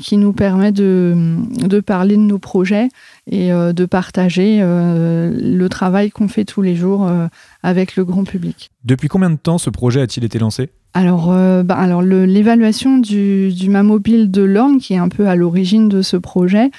qui 0.01 0.17
nous 0.17 0.33
permet 0.33 0.71
de, 0.71 1.79
parler 1.85 2.15
de 2.15 2.21
nos 2.21 2.39
projets 2.39 2.89
et 3.27 3.51
euh, 3.53 3.73
de 3.73 3.85
partager 3.85 4.59
euh, 4.61 5.31
le 5.31 5.69
travail 5.69 6.09
qu'on 6.09 6.27
fait 6.27 6.45
tous 6.45 6.61
les 6.61 6.75
jours 6.75 7.07
euh, 7.07 7.27
avec 7.61 7.95
le 7.95 8.05
grand 8.05 8.23
public. 8.23 8.71
Depuis 8.83 9.07
combien 9.07 9.29
de 9.29 9.35
temps 9.35 9.57
ce 9.57 9.69
projet 9.69 10.01
a-t-il 10.01 10.23
été 10.23 10.39
lancé? 10.39 10.69
Alors, 10.93 11.27
bah, 11.63 11.75
alors 11.75 12.01
l'évaluation 12.01 12.97
du, 12.97 13.53
du 13.53 13.69
mobile 13.69 14.29
de 14.29 14.41
l'Orne, 14.41 14.77
qui 14.77 14.93
est 14.93 14.97
un 14.97 15.07
peu 15.07 15.25
à 15.29 15.37
l'origine 15.37 15.87
de 15.87 16.01
ce 16.01 16.17
projet, 16.17 16.69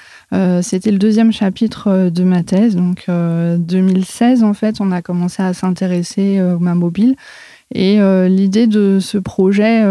c'était 0.60 0.90
le 0.90 0.98
deuxième 0.98 1.32
chapitre 1.32 2.10
de 2.10 2.22
ma 2.22 2.42
thèse. 2.42 2.76
Donc, 2.76 3.06
2016, 3.08 4.42
en 4.44 4.52
fait, 4.52 4.82
on 4.82 4.92
a 4.92 5.00
commencé 5.00 5.42
à 5.42 5.54
s'intéresser 5.54 6.42
au 6.42 6.58
mobile. 6.58 7.16
Et 7.74 8.00
l'idée 8.28 8.66
de 8.66 8.98
ce 9.00 9.16
projet 9.16 9.82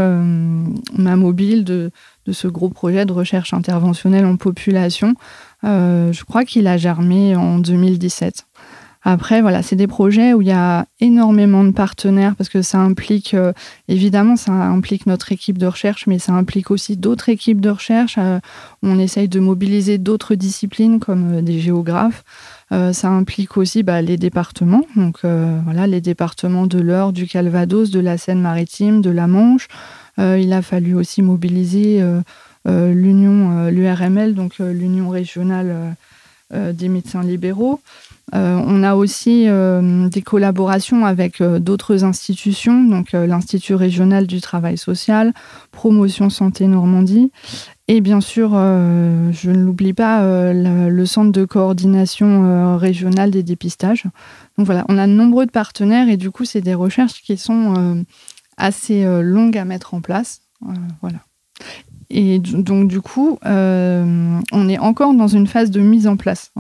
mobile, 0.96 1.64
de, 1.64 1.90
de 2.28 2.32
ce 2.32 2.48
gros 2.48 2.70
projet 2.70 3.08
de 3.08 3.14
recherche 3.14 3.56
interventionnelle 3.56 4.26
en 4.26 4.38
population, 4.38 5.16
je 5.64 6.24
crois 6.24 6.46
qu'il 6.46 6.68
a 6.68 6.78
germé 6.78 7.36
en 7.36 7.60
2017. 7.60 8.46
Après, 9.04 9.42
voilà, 9.42 9.64
c'est 9.64 9.76
des 9.76 9.88
projets 9.88 10.34
où 10.34 10.44
il 10.44 10.48
y 10.48 10.52
a 10.52 10.86
énormément 11.00 11.64
de 11.64 11.72
partenaires 11.72 12.36
parce 12.36 12.50
que 12.50 12.62
ça 12.62 12.78
implique, 12.78 13.34
euh, 13.34 13.52
évidemment, 13.88 14.36
ça 14.36 14.52
implique 14.52 15.08
notre 15.08 15.32
équipe 15.32 15.58
de 15.58 15.66
recherche, 15.66 16.06
mais 16.06 16.20
ça 16.20 16.34
implique 16.34 16.70
aussi 16.70 16.98
d'autres 16.98 17.30
équipes 17.30 17.62
de 17.62 17.72
recherche. 17.72 18.18
Euh, 18.20 18.40
on 18.84 19.00
essaye 19.00 19.28
de 19.28 19.40
mobiliser 19.40 19.98
d'autres 19.98 20.36
disciplines 20.36 21.00
comme 21.00 21.42
des 21.42 21.60
géographes. 21.60 22.24
ça 22.70 23.10
implique 23.10 23.58
aussi 23.58 23.84
bah, 23.84 24.02
les 24.02 24.18
départements, 24.18 24.86
donc 24.96 25.20
voilà, 25.24 25.88
les 25.88 26.00
départements 26.00 26.68
de 26.68 26.80
l'Eure, 26.80 27.12
du 27.12 27.28
Calvados, 27.28 27.92
de 27.92 28.00
la 28.00 28.18
Seine-Maritime, 28.18 29.02
de 29.02 29.10
la 29.10 29.28
Manche. 29.28 29.68
il 30.18 30.54
a 30.54 30.62
fallu 30.62 30.96
aussi 30.96 31.22
mobiliser 31.22 32.02
euh, 32.02 32.22
l'union, 32.66 33.58
euh, 33.58 33.72
l'URML, 33.72 34.34
donc 34.34 34.56
euh, 34.60 34.72
l'Union 34.72 35.10
régionale 35.10 35.96
des 36.54 36.90
médecins 36.90 37.24
libéraux. 37.24 37.80
on 38.34 38.84
a 38.84 38.96
aussi 38.96 39.48
des 39.48 40.22
collaborations 40.22 41.06
avec 41.06 41.42
d'autres 41.42 42.04
institutions, 42.04 42.84
donc 42.84 43.14
l'Institut 43.14 43.76
régional 43.76 44.28
du 44.28 44.42
travail 44.42 44.78
social, 44.78 45.34
Promotion 45.72 46.30
Santé 46.30 46.68
Normandie, 46.68 47.32
et 47.88 48.02
bien 48.02 48.20
sûr, 48.20 48.50
je 48.50 49.50
ne 49.50 49.64
l'oublie 49.64 49.94
pas, 49.94 50.52
le, 50.52 51.06
Centre 51.06 51.32
de 51.32 51.46
coordination 51.46 52.78
régionale 52.78 53.32
des 53.32 53.44
dépistages. 53.44 54.04
Donc 54.58 54.66
voilà, 54.66 54.84
on 54.90 54.98
a 54.98 55.08
de 55.08 55.14
nombreux 55.14 55.48
partenaires 55.48 56.10
et 56.10 56.18
du 56.18 56.32
coup, 56.32 56.44
c'est 56.44 56.60
des 56.60 56.76
recherches 56.76 57.22
qui 57.22 57.38
sont 57.38 58.04
assez 58.58 59.06
longues 59.22 59.58
à 59.58 59.64
mettre 59.64 59.94
en 59.94 60.02
place. 60.02 60.42
voilà. 61.02 61.20
Et 62.14 62.40
donc, 62.40 62.90
du 62.90 63.00
coup, 63.00 63.40
euh, 63.46 64.40
on 64.52 64.70
est 64.70 64.78
encore 64.78 65.14
dans 65.14 65.30
une 65.30 65.48
phase 65.48 65.72
de 65.72 65.80
mise 65.80 66.08
en 66.08 66.18
place. 66.18 66.52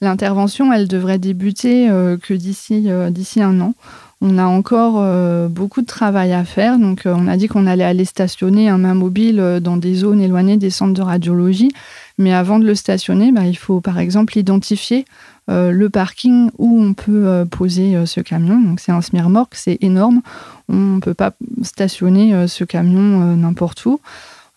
L'intervention, 0.00 0.72
elle 0.72 0.88
devrait 0.88 1.18
débuter 1.18 1.90
euh, 1.90 2.16
que 2.16 2.32
d'ici 2.32 2.84
euh, 2.86 3.10
d'ici 3.10 3.42
un 3.42 3.60
an. 3.60 3.74
On 4.22 4.38
a 4.38 4.46
encore 4.46 5.04
beaucoup 5.50 5.82
de 5.82 5.86
travail 5.86 6.32
à 6.32 6.42
faire. 6.46 6.78
Donc, 6.78 7.02
on 7.04 7.28
a 7.28 7.36
dit 7.36 7.48
qu'on 7.48 7.66
allait 7.66 7.84
aller 7.84 8.06
stationner 8.06 8.70
un 8.70 8.78
main 8.78 8.94
mobile 8.94 9.60
dans 9.62 9.76
des 9.76 9.94
zones 9.94 10.22
éloignées 10.22 10.56
des 10.56 10.70
centres 10.70 10.94
de 10.94 11.02
radiologie. 11.02 11.70
Mais 12.16 12.32
avant 12.32 12.58
de 12.58 12.64
le 12.64 12.74
stationner, 12.74 13.30
bah, 13.30 13.44
il 13.44 13.58
faut 13.58 13.82
par 13.82 13.98
exemple 13.98 14.38
identifier 14.38 15.04
le 15.48 15.88
parking 15.88 16.48
où 16.56 16.82
on 16.82 16.94
peut 16.94 17.44
poser 17.50 18.06
ce 18.06 18.20
camion. 18.22 18.58
Donc, 18.58 18.80
c'est 18.80 18.90
un 18.90 19.02
smirmorque, 19.02 19.54
c'est 19.54 19.76
énorme. 19.82 20.22
On 20.70 20.76
ne 20.76 21.00
peut 21.00 21.12
pas 21.12 21.32
stationner 21.60 22.48
ce 22.48 22.64
camion 22.64 23.36
n'importe 23.36 23.84
où. 23.84 24.00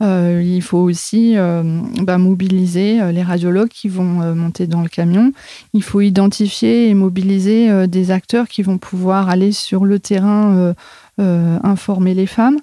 Euh, 0.01 0.41
il 0.43 0.61
faut 0.61 0.77
aussi 0.77 1.33
euh, 1.35 1.81
bah, 2.01 2.17
mobiliser 2.17 3.01
euh, 3.01 3.11
les 3.11 3.21
radiologues 3.21 3.67
qui 3.67 3.89
vont 3.89 4.33
monter 4.35 4.65
dans 4.65 4.81
le 4.81 4.87
camion. 4.87 5.33
Il 5.73 5.83
faut 5.83 6.01
identifier 6.01 6.89
et 6.89 6.93
mobiliser 6.93 7.87
des 7.87 8.11
acteurs 8.11 8.47
qui 8.47 8.63
vont 8.63 8.77
pouvoir 8.77 9.29
aller 9.29 9.51
sur 9.51 9.85
le 9.85 9.99
terrain 9.99 10.73
informer 11.17 12.13
les 12.13 12.25
femmes. 12.25 12.59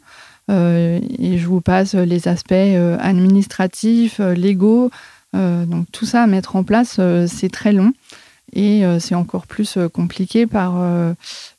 et 0.49 1.38
je 1.38 1.47
vous 1.47 1.61
passe 1.61 1.95
les 1.95 2.28
aspects 2.28 2.52
administratifs, 2.52 4.19
légaux. 4.19 4.90
donc 5.35 5.87
tout 5.93 6.07
ça 6.07 6.23
à 6.23 6.26
mettre 6.26 6.57
en 6.57 6.64
place, 6.64 7.00
c'est 7.26 7.50
très 7.50 7.73
long 7.73 7.93
et 8.55 8.83
c'est 8.99 9.14
encore 9.14 9.47
plus 9.47 9.78
compliqué 9.93 10.47
par, 10.47 10.75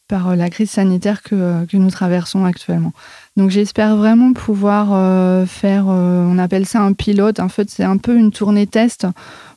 par 0.08 0.36
la 0.36 0.50
crise 0.50 0.72
sanitaire 0.72 1.22
que, 1.22 1.66
que 1.66 1.78
nous 1.78 1.92
traversons 1.92 2.46
actuellement. 2.46 2.94
Donc 3.38 3.52
j'espère 3.52 3.96
vraiment 3.96 4.34
pouvoir 4.34 4.90
euh, 4.92 5.46
faire, 5.46 5.86
euh, 5.90 6.26
on 6.28 6.40
appelle 6.40 6.66
ça 6.66 6.82
un 6.82 6.94
pilote, 6.94 7.40
en 7.40 7.50
fait 7.50 7.70
c'est 7.70 7.84
un 7.84 7.98
peu 7.98 8.18
une 8.18 8.32
tournée 8.32 8.66
test 8.66 9.06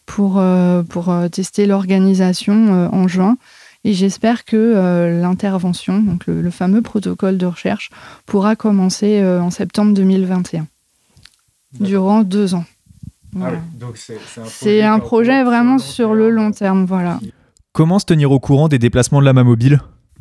pour, 0.05 0.35
euh, 0.37 0.83
pour 0.83 1.13
tester 1.33 1.65
l'organisation 1.65 2.91
en 2.93 3.09
juin. 3.09 3.39
Et 3.83 3.95
j'espère 3.95 4.45
que 4.45 5.19
l'intervention, 5.23 6.03
donc 6.03 6.27
le, 6.27 6.51
fameux 6.51 6.83
protocole 6.83 7.39
de 7.39 7.47
recherche, 7.47 7.89
pourra 8.27 8.55
commencer 8.55 9.25
en 9.25 9.51
septembre 9.51 9.95
2021, 9.95 10.67
durant 11.81 12.23
deux 12.23 12.55
ans. 12.55 12.67
Ah 13.41 13.53
c'est 14.45 14.83
un 14.83 14.99
projet, 14.99 15.43
vraiment 15.45 15.79
sur 15.79 16.13
le 16.13 16.29
long 16.29 16.51
terme, 16.51 16.85
voilà. 16.85 17.19
Comment 17.73 17.99
se 17.99 18.05
tenir 18.05 18.31
au 18.33 18.41
courant 18.41 18.69
des 18.69 18.79
déplacements 18.79 19.21
de 19.21 19.25
la 19.25 19.33
main 19.33 19.45
mobile 19.45 19.81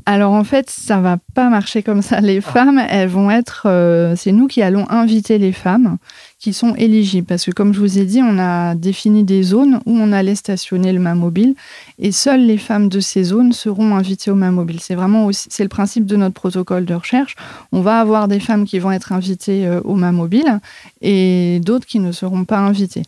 alors 0.09 0.31
en 0.31 0.43
fait, 0.43 0.71
ça 0.71 0.99
va 0.99 1.17
pas 1.35 1.49
marcher 1.49 1.83
comme 1.83 2.01
ça. 2.01 2.19
Les 2.19 2.41
femmes, 2.41 2.81
elles 2.89 3.09
vont 3.09 3.29
être, 3.29 3.67
euh, 3.67 4.15
c'est 4.15 4.31
nous 4.31 4.47
qui 4.47 4.63
allons 4.63 4.89
inviter 4.89 5.37
les 5.37 5.51
femmes 5.51 5.97
qui 6.39 6.53
sont 6.53 6.73
éligibles, 6.75 7.27
parce 7.27 7.43
que 7.43 7.51
comme 7.51 7.73
je 7.73 7.81
vous 7.81 7.99
ai 7.99 8.05
dit, 8.05 8.21
on 8.23 8.39
a 8.39 8.73
défini 8.73 9.25
des 9.25 9.43
zones 9.43 9.81
où 9.85 9.91
on 9.91 10.13
allait 10.13 10.35
stationner 10.35 10.93
le 10.93 10.99
mobile, 10.99 11.53
et 11.99 12.13
seules 12.13 12.45
les 12.45 12.57
femmes 12.57 12.87
de 12.87 13.01
ces 13.01 13.25
zones 13.25 13.51
seront 13.51 13.95
invitées 13.95 14.31
au 14.31 14.35
mobile. 14.35 14.79
C'est 14.79 14.95
vraiment 14.95 15.25
aussi, 15.25 15.47
c'est 15.49 15.63
le 15.63 15.69
principe 15.69 16.05
de 16.05 16.15
notre 16.15 16.35
protocole 16.35 16.85
de 16.85 16.93
recherche. 16.93 17.35
On 17.73 17.81
va 17.81 17.99
avoir 17.99 18.29
des 18.29 18.39
femmes 18.39 18.65
qui 18.65 18.79
vont 18.79 18.91
être 18.91 19.11
invitées 19.11 19.67
euh, 19.67 19.81
au 19.83 19.95
mobile, 19.95 20.61
et 21.01 21.59
d'autres 21.65 21.85
qui 21.85 21.99
ne 21.99 22.13
seront 22.13 22.45
pas 22.45 22.59
invitées. 22.59 23.03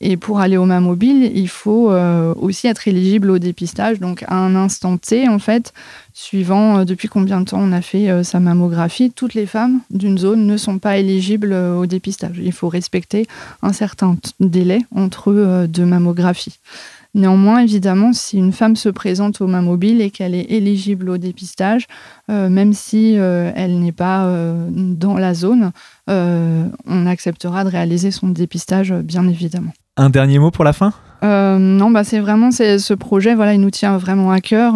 Et 0.00 0.18
pour 0.18 0.40
aller 0.40 0.58
au 0.58 0.66
mobile, 0.66 1.32
il 1.34 1.48
faut 1.48 1.90
euh, 1.90 2.34
aussi 2.36 2.66
être 2.66 2.86
éligible 2.88 3.30
au 3.30 3.38
dépistage. 3.38 4.00
Donc 4.00 4.24
à 4.28 4.34
un 4.34 4.54
instant 4.54 4.98
T, 4.98 5.26
en 5.28 5.38
fait, 5.38 5.72
suivant 6.12 6.80
euh, 6.80 6.84
depuis 6.84 7.08
combien 7.08 7.40
de 7.40 7.46
temps 7.46 7.60
on 7.60 7.72
a 7.72 7.80
fait 7.80 8.22
sa 8.24 8.40
mammographie, 8.40 9.10
toutes 9.10 9.32
les 9.32 9.46
femmes 9.46 9.80
d'une 9.88 10.18
zone 10.18 10.46
ne 10.46 10.58
sont 10.58 10.78
pas 10.78 10.98
éligibles 10.98 11.54
au 11.54 11.86
dépistage. 11.86 12.38
Il 12.42 12.52
faut 12.52 12.68
respecter 12.74 13.26
un 13.62 13.72
certain 13.72 14.16
délai 14.40 14.80
entre 14.94 15.66
deux 15.66 15.86
mammographies. 15.86 16.58
Néanmoins, 17.14 17.60
évidemment, 17.60 18.12
si 18.12 18.36
une 18.36 18.52
femme 18.52 18.74
se 18.76 18.88
présente 18.88 19.40
au 19.40 19.46
main 19.46 19.62
mobile 19.62 20.00
et 20.00 20.10
qu'elle 20.10 20.34
est 20.34 20.50
éligible 20.50 21.08
au 21.08 21.16
dépistage, 21.16 21.86
même 22.28 22.72
si 22.72 23.12
elle 23.14 23.78
n'est 23.78 23.92
pas 23.92 24.28
dans 24.72 25.16
la 25.16 25.32
zone, 25.32 25.70
on 26.08 27.06
acceptera 27.06 27.62
de 27.62 27.70
réaliser 27.70 28.10
son 28.10 28.28
dépistage, 28.28 28.92
bien 28.92 29.28
évidemment. 29.28 29.72
Un 29.96 30.10
dernier 30.10 30.40
mot 30.40 30.50
pour 30.50 30.64
la 30.64 30.72
fin? 30.72 30.92
Euh, 31.22 31.56
non, 31.58 31.90
bah 31.90 32.02
c'est 32.04 32.18
vraiment 32.18 32.50
ce 32.50 32.94
projet, 32.94 33.34
voilà, 33.34 33.54
il 33.54 33.60
nous 33.60 33.70
tient 33.70 33.96
vraiment 33.96 34.32
à 34.32 34.40
cœur. 34.40 34.74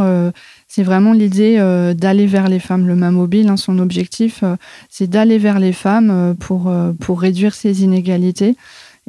Euh, 0.69 0.79
c'est 0.79 0.83
vraiment 0.83 1.13
l'idée 1.13 1.57
euh, 1.59 1.95
d'aller 1.95 2.27
vers 2.27 2.49
les 2.49 2.59
femmes. 2.59 2.87
Le 2.87 2.95
MA 2.95 3.11
mobile, 3.11 3.49
hein, 3.49 3.57
son 3.57 3.79
objectif, 3.79 4.45
c'est 4.91 5.09
d'aller 5.09 5.39
vers 5.39 5.59
les 5.59 5.73
femmes 5.73 6.37
pour, 6.39 6.73
pour 7.01 7.21
réduire 7.21 7.55
ces 7.55 7.83
inégalités. 7.83 8.57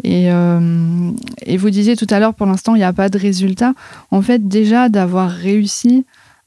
Et, 0.03 0.29
et 1.45 1.57
vous 1.57 1.69
disiez 1.69 1.97
tout 1.97 2.07
à 2.09 2.19
l'heure, 2.19 2.33
pour 2.33 2.45
l'instant, 2.45 2.75
il 2.75 2.77
n'y 2.77 2.85
a 2.85 2.93
pas 2.93 3.09
de 3.09 3.17
résultat. 3.17 3.73
En 4.11 4.21
fait, 4.21 4.47
déjà 4.47 4.87
d'avoir 4.87 5.29
réussi 5.29 6.05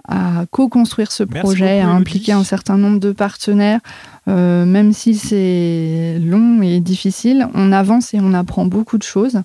à 0.08 0.46
co-construire 0.50 1.12
ce 1.12 1.22
projet, 1.22 1.80
à 1.80 1.88
impliquer 1.88 2.32
un 2.32 2.44
certain 2.44 2.78
nombre 2.78 2.98
de 2.98 3.12
partenaires, 3.12 3.80
même 4.26 4.94
si 4.94 5.14
c'est 5.14 6.18
long 6.18 6.62
et 6.62 6.80
difficile, 6.80 7.46
on 7.52 7.72
avance 7.72 8.14
et 8.14 8.20
on 8.20 8.32
apprend 8.32 8.64
beaucoup 8.64 8.96
de 8.96 9.02
choses. 9.02 9.42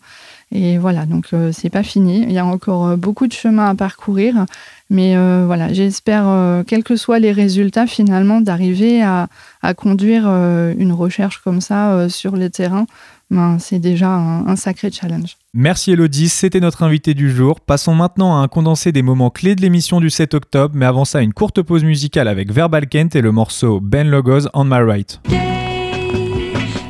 Et 0.51 0.77
voilà, 0.77 1.05
donc 1.05 1.25
euh, 1.33 1.51
c'est 1.51 1.69
pas 1.69 1.83
fini. 1.83 2.23
Il 2.23 2.31
y 2.31 2.37
a 2.37 2.45
encore 2.45 2.87
euh, 2.87 2.95
beaucoup 2.95 3.27
de 3.27 3.33
chemin 3.33 3.69
à 3.69 3.75
parcourir. 3.75 4.45
Mais 4.89 5.17
euh, 5.17 5.43
voilà, 5.45 5.73
j'espère, 5.73 6.63
quels 6.65 6.83
que 6.83 6.95
soient 6.95 7.19
les 7.19 7.33
résultats, 7.33 7.87
finalement, 7.87 8.39
d'arriver 8.39 9.03
à, 9.03 9.27
conduire 9.75 10.25
une 10.25 10.93
recherche 10.93 11.39
comme 11.39 11.59
ça 11.59 12.07
sur 12.07 12.37
le 12.37 12.49
terrain. 12.49 12.85
Ben, 13.29 13.57
c'est 13.59 13.79
déjà 13.79 14.07
un, 14.07 14.55
sacré 14.55 14.89
challenge. 14.89 15.35
Merci 15.53 15.91
Elodie, 15.91 16.29
c'était 16.29 16.61
notre 16.61 16.83
invité 16.83 17.13
du 17.13 17.29
jour. 17.29 17.59
Passons 17.59 17.95
maintenant 17.95 18.39
à 18.39 18.43
un 18.43 18.47
condensé 18.47 18.93
des 18.93 19.01
moments 19.01 19.29
clés 19.29 19.55
de 19.55 19.61
l'émission 19.61 19.99
du 19.99 20.09
7 20.09 20.35
octobre, 20.35 20.73
mais 20.77 20.85
avant 20.85 21.03
ça, 21.03 21.21
une 21.21 21.33
courte 21.33 21.61
pause 21.61 21.83
musicale 21.83 22.29
avec 22.29 22.53
Verbal 22.53 22.87
Kent 22.87 23.17
et 23.17 23.21
le 23.21 23.33
morceau 23.33 23.81
Ben 23.81 24.07
Logos 24.07 24.47
on 24.53 24.63
My 24.63 24.79
Right. 24.79 25.19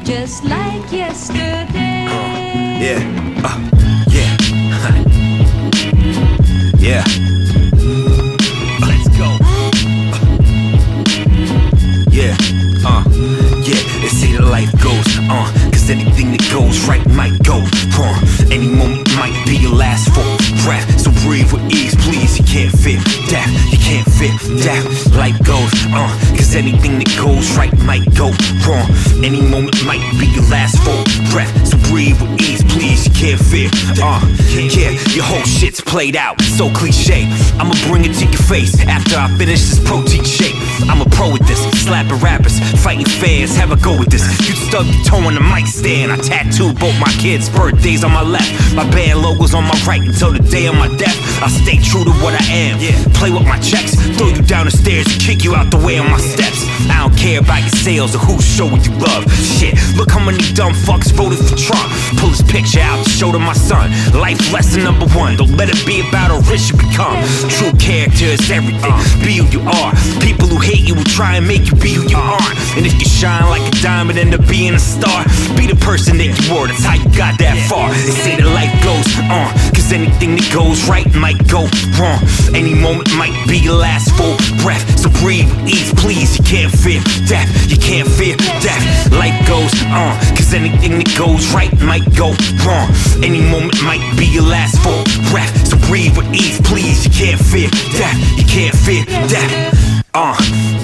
just 0.05 0.43
like 0.45 0.91
yesterday. 0.91 1.06
Yeah. 2.79 2.99
Uh, 3.43 3.57
yeah. 4.09 4.37
yeah. 6.77 7.03
Let's 8.81 9.07
go. 9.17 9.29
yeah. 12.11 12.35
Uh, 12.85 13.03
yeah. 13.65 13.81
They 14.01 14.09
say 14.09 14.31
that 14.33 14.47
life 14.49 14.71
goes 14.81 15.17
on. 15.19 15.31
Uh, 15.31 15.69
Cause 15.71 15.89
anything 15.89 16.31
that 16.31 16.49
goes 16.51 16.87
right 16.87 17.05
might 17.09 17.37
go 17.43 17.57
wrong. 17.97 18.21
Any 18.51 18.67
moment 18.67 19.09
might 19.15 19.35
be 19.45 19.57
your 19.57 19.73
last 19.75 20.09
full 20.13 20.37
breath. 20.63 20.99
So 20.99 21.11
breathe 21.25 21.51
with 21.51 21.63
ease, 21.71 21.95
please. 21.95 22.26
That. 24.63 24.83
Life 25.15 25.39
goes 25.43 25.73
on. 25.93 26.09
Uh, 26.09 26.35
Cause 26.35 26.55
anything 26.55 26.99
that 26.99 27.09
goes 27.17 27.55
right 27.57 27.73
might 27.83 28.05
go 28.15 28.31
wrong. 28.67 28.87
Any 29.23 29.41
moment 29.41 29.75
might 29.85 30.03
be 30.19 30.27
your 30.33 30.45
last 30.49 30.77
full 30.83 31.03
breath. 31.31 31.49
So 31.67 31.77
breathe 31.89 32.19
with 32.21 32.41
ease, 32.41 32.63
please. 32.63 33.07
You 33.07 33.13
can't 33.13 33.41
fit. 33.41 33.71
Uh, 34.01 34.21
yeah, 34.53 34.93
your 35.13 35.25
whole 35.25 35.43
shit's 35.43 35.81
played 35.81 36.15
out. 36.15 36.41
So 36.41 36.69
cliche. 36.73 37.25
I'ma 37.59 37.73
bring 37.87 38.05
it 38.05 38.13
to 38.21 38.25
your 38.25 38.43
face 38.45 38.79
after 38.85 39.17
I 39.17 39.27
finish 39.37 39.61
this 39.69 39.81
protein 39.81 40.23
shake. 40.23 40.55
I'm 40.89 41.01
a 41.01 41.09
pro 41.09 41.31
with 41.31 41.45
this. 41.47 41.59
Slapping 41.83 42.19
rappers, 42.19 42.59
fighting 42.83 43.05
fans. 43.05 43.55
Have 43.55 43.71
a 43.71 43.77
go 43.77 43.97
with 43.97 44.09
this. 44.09 44.23
You 44.47 44.55
stub 44.55 44.85
your 44.85 45.03
toe 45.05 45.23
on 45.25 45.33
the 45.35 45.41
mic 45.41 45.67
stand. 45.67 46.11
I 46.11 46.17
tattooed 46.17 46.79
both 46.79 46.97
my 46.99 47.11
kids' 47.19 47.49
birthdays 47.49 48.03
on 48.03 48.11
my 48.11 48.23
left. 48.23 48.51
My 48.75 48.87
band 48.91 49.21
logos 49.21 49.53
on 49.53 49.63
my 49.63 49.77
right 49.87 50.01
until 50.01 50.31
the 50.31 50.39
day 50.39 50.67
of 50.67 50.75
my 50.75 50.87
death. 50.97 51.17
I 51.41 51.47
stay 51.49 51.77
true 51.81 52.03
to 52.03 52.11
what 52.23 52.33
I 52.33 52.43
am. 52.51 52.79
Yeah. 52.79 52.93
Play 53.17 53.31
with 53.31 53.43
my 53.47 53.59
checks, 53.59 53.95
throw 54.27 54.35
you 54.35 54.47
down 54.47 54.65
the 54.65 54.71
stairs, 54.71 55.07
and 55.07 55.21
kick 55.21 55.43
you 55.43 55.55
out 55.55 55.71
the 55.71 55.77
way 55.77 55.97
on 55.97 56.09
my 56.09 56.19
steps. 56.19 56.65
I 56.89 57.03
don't 57.03 57.17
care 57.17 57.39
about 57.39 57.61
your 57.61 57.69
sales 57.69 58.15
or 58.15 58.19
whose 58.19 58.45
show 58.45 58.67
you 58.67 58.91
love. 58.99 59.23
Shit, 59.31 59.75
look 59.95 60.11
how 60.11 60.23
many 60.23 60.39
dumb 60.53 60.73
fucks 60.73 61.11
voted 61.11 61.39
for 61.39 61.55
Trump. 61.55 61.87
Pull 62.19 62.29
his 62.29 62.43
picture 62.43 62.79
out 62.79 63.03
to 63.03 63.09
show 63.09 63.31
to 63.31 63.39
my 63.39 63.53
son. 63.53 63.91
Life 64.13 64.51
lesson 64.51 64.83
number 64.83 65.07
one. 65.15 65.35
Don't 65.37 65.55
let 65.55 65.69
it 65.69 65.79
be 65.85 66.01
about 66.01 66.31
how 66.31 66.39
rich 66.51 66.71
you 66.71 66.77
become. 66.77 67.17
True 67.59 67.71
character 67.79 68.25
is 68.25 68.49
everything. 68.51 68.93
Be 69.23 69.37
who 69.39 69.45
you 69.51 69.61
are. 69.63 69.91
People 70.21 70.47
who 70.47 70.59
hate 70.59 70.83
you 70.87 70.95
will 70.95 71.11
try 71.11 71.37
and 71.37 71.47
make 71.47 71.69
you 71.69 71.75
be 71.77 71.93
who 71.93 72.03
you 72.07 72.17
aren't. 72.17 72.57
And 72.75 72.85
if 72.85 72.93
you 72.99 73.07
shine 73.07 73.47
like 73.49 73.63
a 73.67 73.75
diamond, 73.81 74.19
end 74.19 74.33
up 74.33 74.47
being 74.47 74.73
a 74.73 74.79
star. 74.79 75.23
Be 75.55 75.67
the 75.67 75.77
person 75.79 76.17
that 76.17 76.27
you 76.27 76.43
were. 76.51 76.67
That's 76.67 76.83
how 76.83 76.95
you 76.95 77.09
got 77.15 77.39
that 77.39 77.55
far. 77.69 77.89
They 77.91 78.15
say 78.15 78.35
that 78.37 78.47
life 78.47 78.73
goes 78.83 79.07
on. 79.29 79.51
Cause 79.75 79.91
anything 79.91 80.35
that 80.35 80.49
goes 80.53 80.87
right 80.89 81.07
might 81.15 81.39
go 81.47 81.67
wrong. 81.99 82.19
Any 82.55 82.73
moment 82.73 83.13
might 83.15 83.35
be 83.47 83.57
your 83.57 83.75
last 83.75 84.16
full 84.17 84.35
breath. 84.63 84.83
So 84.99 85.09
breathe, 85.21 85.47
ease, 85.69 85.93
please. 85.93 86.37
You 86.37 86.43
can't 86.43 86.73
fear 86.73 87.01
death. 87.27 87.49
You 87.69 87.77
can't 87.77 88.09
fear 88.09 88.35
death. 88.59 88.83
Life 89.13 89.37
goes 89.47 89.73
on. 89.93 90.17
Cause 90.35 90.53
anything 90.53 90.97
that 90.99 91.13
goes 91.17 91.53
right 91.53 91.71
might 91.81 92.05
go 92.17 92.33
wrong. 92.65 92.89
Any 93.23 93.41
moment 93.41 93.77
might 93.83 94.03
be 94.17 94.25
your 94.25 94.43
last 94.43 94.81
full 94.81 95.03
breath. 95.29 95.53
So 95.69 95.77
breathe 95.87 96.17
with 96.17 96.33
ease, 96.33 96.59
please. 96.61 97.05
You 97.05 97.11
can't 97.11 97.39
fear 97.39 97.69
death. 97.95 98.17
You 98.37 98.45
can't 98.45 98.75
fear 98.75 99.05
death. 99.29 99.96
Uh, 100.19 100.33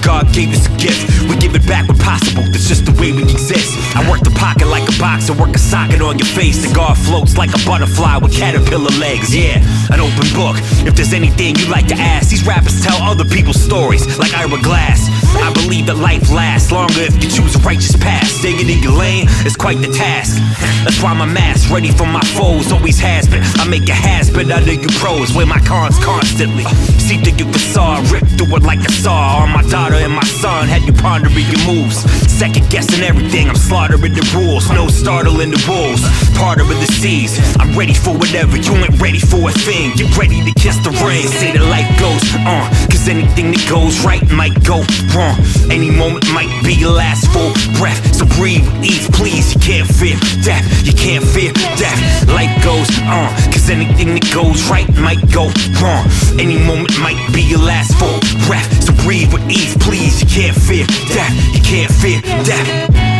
God 0.05 0.31
gave 0.31 0.53
us 0.53 0.69
a 0.69 0.73
gift, 0.77 1.09
we 1.25 1.35
give 1.41 1.55
it 1.55 1.65
back 1.65 1.87
when 1.87 1.97
possible. 1.97 2.43
That's 2.53 2.69
just 2.69 2.85
the 2.85 2.93
way 3.01 3.09
we 3.11 3.23
exist. 3.23 3.73
I 3.97 4.05
work 4.05 4.21
the 4.21 4.29
pocket 4.37 4.67
like 4.67 4.85
a 4.85 4.93
box 5.01 5.27
and 5.27 5.39
work 5.39 5.55
a 5.55 5.57
socket 5.57 6.05
on 6.05 6.19
your 6.19 6.29
face. 6.37 6.61
The 6.61 6.69
God 6.75 6.93
floats 6.93 7.35
like 7.35 7.49
a 7.49 7.57
butterfly 7.65 8.17
with 8.17 8.31
caterpillar 8.31 8.93
legs. 9.01 9.33
Yeah, 9.33 9.57
an 9.89 9.97
open 9.97 10.29
book. 10.37 10.61
If 10.85 10.93
there's 10.93 11.13
anything 11.13 11.55
you 11.57 11.65
like 11.65 11.87
to 11.87 11.97
ask, 11.97 12.29
these 12.29 12.45
rappers 12.45 12.77
tell 12.85 13.01
other 13.01 13.25
people's 13.25 13.57
stories 13.57 14.05
like 14.19 14.37
Ira 14.37 14.61
Glass. 14.61 15.09
I 15.41 15.49
believe 15.65 15.87
that 15.87 15.97
life 15.97 16.29
lasts 16.29 16.71
longer 16.71 17.01
if 17.01 17.15
you 17.17 17.25
choose 17.25 17.55
a 17.55 17.59
righteous 17.65 17.95
path. 17.97 18.29
Staying 18.29 18.69
in 18.69 18.83
your 18.83 18.93
lane 18.93 19.25
is 19.49 19.55
quite 19.55 19.81
the 19.81 19.89
task. 19.89 20.37
That's 20.85 21.01
why 21.01 21.13
my 21.17 21.25
mask 21.25 21.71
ready 21.73 21.89
for 21.89 22.05
my 22.05 22.21
foes 22.37 22.71
always 22.71 22.99
has 22.99 23.27
been. 23.27 23.41
I 23.57 23.65
make 23.65 23.89
a 23.89 23.97
has 23.97 24.29
been 24.29 24.51
under 24.51 24.73
you 24.73 24.89
pros, 25.01 25.33
wear 25.33 25.47
my 25.47 25.59
cons 25.65 25.97
constantly. 26.05 26.65
See 27.01 27.17
through 27.17 27.41
your 27.41 27.51
facade, 27.51 28.05
rip 28.11 28.27
through 28.37 28.57
it 28.57 28.63
like 28.63 28.79
a 28.85 28.91
saw. 28.91 29.22
On 29.23 29.49
my 29.51 29.63
daughter 29.71 29.95
and 29.95 30.11
my 30.11 30.25
son, 30.25 30.67
had 30.67 30.81
you 30.83 30.91
pondering 30.91 31.47
your 31.47 31.63
moves. 31.65 32.03
Second 32.27 32.69
guessing 32.69 33.03
everything, 33.03 33.47
I'm 33.47 33.55
slaughtering 33.55 34.11
the 34.11 34.25
rules. 34.35 34.69
No 34.69 34.89
startling 34.89 35.51
the 35.51 35.63
wolves, 35.63 36.03
part 36.35 36.59
of 36.59 36.67
the 36.67 36.89
seas. 36.99 37.39
I'm 37.55 37.71
ready 37.71 37.93
for 37.93 38.11
whatever, 38.11 38.57
you 38.57 38.75
ain't 38.83 38.99
ready 38.99 39.19
for 39.19 39.47
a 39.47 39.53
thing. 39.53 39.95
Get 39.95 40.11
ready 40.17 40.43
to 40.43 40.51
kiss 40.59 40.75
the 40.83 40.91
rain. 41.07 41.23
Say 41.39 41.55
that 41.55 41.63
life 41.71 41.87
goes 42.03 42.19
on, 42.43 42.67
cause 42.91 43.07
anything 43.07 43.55
that 43.55 43.63
goes 43.71 44.03
right 44.03 44.19
might 44.29 44.59
go 44.67 44.83
wrong. 45.15 45.39
Any 45.71 45.89
moment 45.89 46.27
might 46.35 46.51
be 46.59 46.75
your 46.75 46.91
last 46.91 47.31
full 47.31 47.55
breath. 47.79 48.03
So 48.11 48.27
breathe, 48.35 48.67
ease, 48.83 49.07
please. 49.15 49.55
You 49.55 49.61
can't 49.63 49.87
fear 49.87 50.19
death. 50.43 50.67
You 50.83 50.91
can't 50.91 51.23
fear 51.23 51.53
death. 51.79 52.27
Life 52.27 52.51
goes 52.59 52.91
on. 53.07 53.31
Cause 53.55 53.71
anything 53.71 54.19
that 54.19 54.27
goes 54.35 54.67
right 54.67 54.89
might 54.99 55.23
go 55.31 55.47
wrong. 55.79 56.03
Any 56.35 56.59
moment 56.59 56.91
might 56.99 57.19
be 57.31 57.39
your 57.39 57.63
last 57.63 57.95
full 57.95 58.19
breath. 58.51 58.67
So 58.83 58.91
breathe 58.99 59.12
with 59.31 59.49
ease, 59.49 59.77
please. 59.77 60.21
You 60.21 60.27
can't 60.27 60.57
fear 60.57 60.85
death. 61.07 61.55
You 61.55 61.61
can't 61.61 61.91
fear 61.91 62.21
death. 62.21 63.12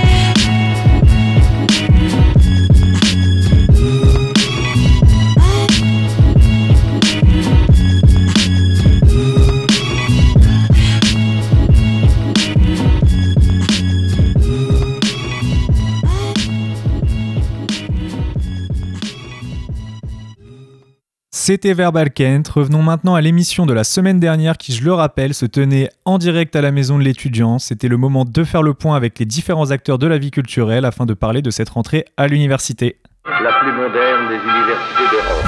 C'était 21.45 21.73
Verbal 21.73 22.09
Kent. 22.09 22.47
Revenons 22.47 22.81
maintenant 22.81 23.15
à 23.15 23.19
l'émission 23.19 23.65
de 23.65 23.73
la 23.73 23.83
semaine 23.83 24.17
dernière 24.17 24.57
qui, 24.57 24.71
je 24.71 24.81
le 24.81 24.93
rappelle, 24.93 25.33
se 25.33 25.45
tenait 25.45 25.89
en 26.05 26.17
direct 26.17 26.55
à 26.55 26.61
la 26.61 26.71
maison 26.71 26.97
de 26.97 27.03
l'étudiant. 27.03 27.59
C'était 27.59 27.89
le 27.89 27.97
moment 27.97 28.23
de 28.23 28.43
faire 28.45 28.63
le 28.63 28.73
point 28.73 28.95
avec 28.95 29.19
les 29.19 29.25
différents 29.25 29.71
acteurs 29.71 29.99
de 29.99 30.07
la 30.07 30.17
vie 30.17 30.31
culturelle 30.31 30.85
afin 30.85 31.05
de 31.05 31.13
parler 31.13 31.41
de 31.41 31.51
cette 31.51 31.67
rentrée 31.67 32.05
à 32.15 32.29
l'université. 32.29 32.95
La 33.25 33.59
plus 33.59 33.73
moderne 33.73 34.29
des 34.29 34.35
universités 34.35 35.03
d'Europe. 35.11 35.43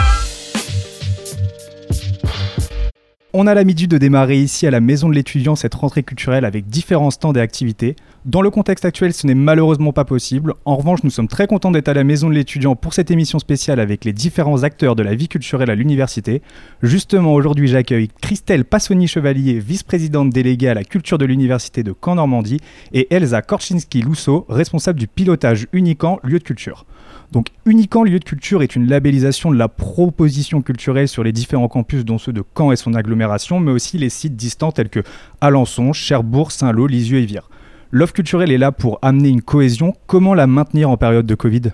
On 3.31 3.47
a 3.47 3.53
l'habitude 3.53 3.91
de 3.91 3.97
démarrer 3.97 4.37
ici 4.37 4.67
à 4.67 4.71
la 4.71 4.81
maison 4.81 5.07
de 5.07 5.13
l'étudiant 5.13 5.55
cette 5.55 5.75
rentrée 5.75 6.03
culturelle 6.03 6.43
avec 6.43 6.67
différents 6.67 7.11
stands 7.11 7.31
et 7.31 7.39
activités. 7.39 7.95
Dans 8.25 8.41
le 8.41 8.49
contexte 8.49 8.85
actuel, 8.85 9.13
ce 9.13 9.27
n'est 9.27 9.35
malheureusement 9.35 9.93
pas 9.93 10.03
possible. 10.03 10.55
En 10.65 10.77
revanche, 10.77 11.03
nous 11.03 11.11
sommes 11.11 11.27
très 11.27 11.45
contents 11.45 11.69
d'être 11.69 11.89
à 11.89 11.93
la 11.93 12.03
maison 12.03 12.27
de 12.27 12.33
l'étudiant 12.33 12.75
pour 12.75 12.95
cette 12.95 13.11
émission 13.11 13.37
spéciale 13.37 13.79
avec 13.79 14.03
les 14.03 14.13
différents 14.13 14.63
acteurs 14.63 14.95
de 14.95 15.03
la 15.03 15.13
vie 15.13 15.27
culturelle 15.27 15.69
à 15.69 15.75
l'université. 15.75 16.41
Justement, 16.81 17.35
aujourd'hui, 17.35 17.67
j'accueille 17.67 18.07
Christelle 18.21 18.65
Passoni-Chevalier, 18.65 19.59
vice-présidente 19.59 20.31
déléguée 20.31 20.69
à 20.69 20.73
la 20.73 20.83
culture 20.83 21.19
de 21.19 21.25
l'université 21.25 21.83
de 21.83 21.93
Caen-Normandie, 21.93 22.61
et 22.93 23.13
Elsa 23.13 23.43
Korczynski-Lousseau, 23.43 24.47
responsable 24.49 24.97
du 24.97 25.05
pilotage 25.05 25.67
Unican, 25.71 26.19
lieu 26.23 26.39
de 26.39 26.43
culture. 26.43 26.87
Donc 27.31 27.49
Unican 27.67 28.03
Lieu 28.03 28.17
de 28.17 28.23
Culture 28.23 28.63
est 28.63 28.75
une 28.75 28.87
labellisation 28.87 29.51
de 29.51 29.57
la 29.57 29.67
proposition 29.67 30.63
culturelle 30.63 31.07
sur 31.07 31.23
les 31.23 31.31
différents 31.31 31.67
campus 31.67 32.05
dont 32.05 32.17
ceux 32.17 32.33
de 32.33 32.43
Caen 32.57 32.71
et 32.71 32.75
son 32.75 32.95
agglomération, 32.95 33.59
mais 33.59 33.71
aussi 33.71 33.99
les 33.99 34.09
sites 34.09 34.35
distants 34.35 34.71
tels 34.71 34.89
que 34.89 35.01
Alençon, 35.41 35.93
Cherbourg, 35.93 36.51
Saint-Lô, 36.51 36.87
Lisieux 36.87 37.19
et 37.19 37.25
Vire. 37.25 37.49
L'offre 37.91 38.13
culturelle 38.13 38.51
est 38.51 38.57
là 38.57 38.71
pour 38.71 38.99
amener 39.01 39.29
une 39.29 39.41
cohésion. 39.41 39.93
Comment 40.07 40.33
la 40.33 40.47
maintenir 40.47 40.89
en 40.89 40.97
période 40.97 41.25
de 41.25 41.35
Covid? 41.35 41.71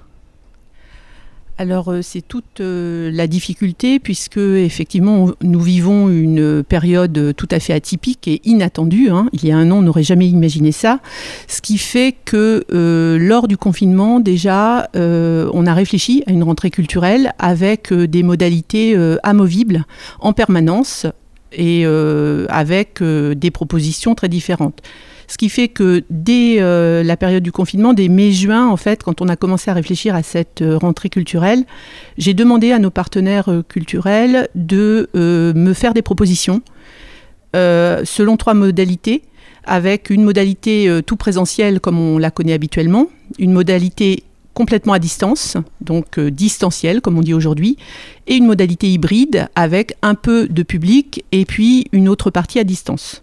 Alors 1.62 1.90
euh, 1.90 2.02
c'est 2.02 2.28
toute 2.28 2.60
euh, 2.60 3.12
la 3.14 3.28
difficulté 3.28 4.00
puisque 4.00 4.38
effectivement 4.38 5.30
nous 5.44 5.60
vivons 5.60 6.10
une 6.10 6.64
période 6.64 7.36
tout 7.38 7.48
à 7.52 7.60
fait 7.60 7.74
atypique 7.74 8.28
et 8.28 8.42
inattendue. 8.46 9.12
Hein. 9.12 9.30
Il 9.32 9.46
y 9.46 9.52
a 9.52 9.58
un 9.58 9.70
an 9.70 9.76
on 9.76 9.82
n'aurait 9.84 10.02
jamais 10.02 10.28
imaginé 10.28 10.72
ça. 10.72 11.02
Ce 11.48 11.62
qui 11.62 11.78
fait 11.78 12.16
que 12.26 12.66
euh, 12.74 13.20
lors 13.20 13.48
du 13.48 13.58
confinement 13.58 14.20
déjà 14.20 14.90
on 14.96 15.66
a 15.68 15.74
réfléchi 15.76 16.24
à 16.26 16.32
une 16.32 16.44
rentrée 16.44 16.72
culturelle 16.72 17.34
avec 17.38 17.94
des 17.94 18.24
modalités 18.24 18.96
amovibles 19.22 19.86
en 20.20 20.34
permanence 20.34 21.06
et 21.52 21.86
avec 22.50 23.04
des 23.04 23.52
propositions 23.52 24.16
très 24.16 24.30
différentes. 24.30 24.82
Ce 25.32 25.38
qui 25.38 25.48
fait 25.48 25.70
que 25.70 26.04
dès 26.10 26.58
euh, 26.60 27.04
la 27.04 27.16
période 27.16 27.42
du 27.42 27.54
confinement, 27.54 27.94
dès 27.94 28.10
mai-juin, 28.10 28.68
en 28.68 28.76
fait, 28.76 29.02
quand 29.02 29.22
on 29.22 29.30
a 29.30 29.38
commencé 29.38 29.72
à 29.72 29.74
réfléchir 29.74 30.14
à 30.14 30.24
cette 30.24 30.62
euh, 30.62 30.78
rentrée 30.78 31.08
culturelle, 31.08 31.64
j'ai 32.18 32.34
demandé 32.34 32.74
à 32.74 32.80
nos 32.80 32.90
partenaires 32.90 33.48
euh, 33.48 33.64
culturels 33.64 34.50
de 34.56 35.10
me 35.14 35.74
faire 35.74 35.94
des 35.94 36.02
propositions 36.02 36.62
selon 37.54 38.36
trois 38.36 38.54
modalités, 38.54 39.24
avec 39.64 40.10
une 40.10 40.24
modalité 40.24 41.02
tout 41.06 41.16
présentielle 41.16 41.80
comme 41.80 42.00
on 42.00 42.18
la 42.18 42.32
connaît 42.32 42.54
habituellement, 42.54 43.08
une 43.40 43.52
modalité 43.52 44.24
complètement 44.54 44.94
à 44.94 45.00
distance, 45.00 45.58
donc 45.82 46.20
distancielle 46.20 47.02
comme 47.02 47.18
on 47.18 47.22
dit 47.22 47.34
aujourd'hui, 47.34 47.78
et 48.28 48.36
une 48.36 48.46
modalité 48.46 48.90
hybride 48.90 49.48
avec 49.56 49.96
un 50.02 50.16
peu 50.16 50.48
de 50.48 50.64
public 50.64 51.26
et 51.34 51.46
puis 51.46 51.88
une 51.92 52.08
autre 52.08 52.32
partie 52.32 52.60
à 52.60 52.64
distance. 52.64 53.22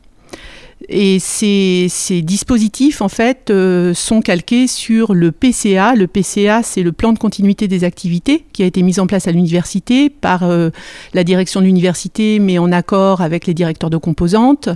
Et 0.89 1.19
ces, 1.19 1.89
dispositifs, 2.23 3.03
en 3.03 3.09
fait, 3.09 3.51
euh, 3.51 3.95
sont 3.95 4.21
calqués 4.21 4.69
sur 4.69 5.13
le 5.13 5.33
PCA. 5.33 5.95
Le 5.95 6.07
PCA, 6.07 6.63
c'est 6.63 6.83
le 6.83 6.93
plan 6.93 7.13
de 7.13 7.19
continuité 7.19 7.67
des 7.67 7.83
activités 7.83 8.45
qui 8.53 8.63
a 8.63 8.67
été 8.67 8.83
mis 8.83 9.01
en 9.01 9.07
place 9.07 9.27
à 9.27 9.33
l'université 9.33 10.09
par 10.09 10.45
euh, 10.45 10.71
la 11.15 11.25
direction 11.25 11.61
de 11.61 11.67
l'université, 11.67 12.39
mais 12.39 12.59
en 12.59 12.71
accord 12.71 13.23
avec 13.23 13.47
les 13.47 13.55
directeurs 13.55 13.91
de 13.91 13.97
composantes, 13.97 14.69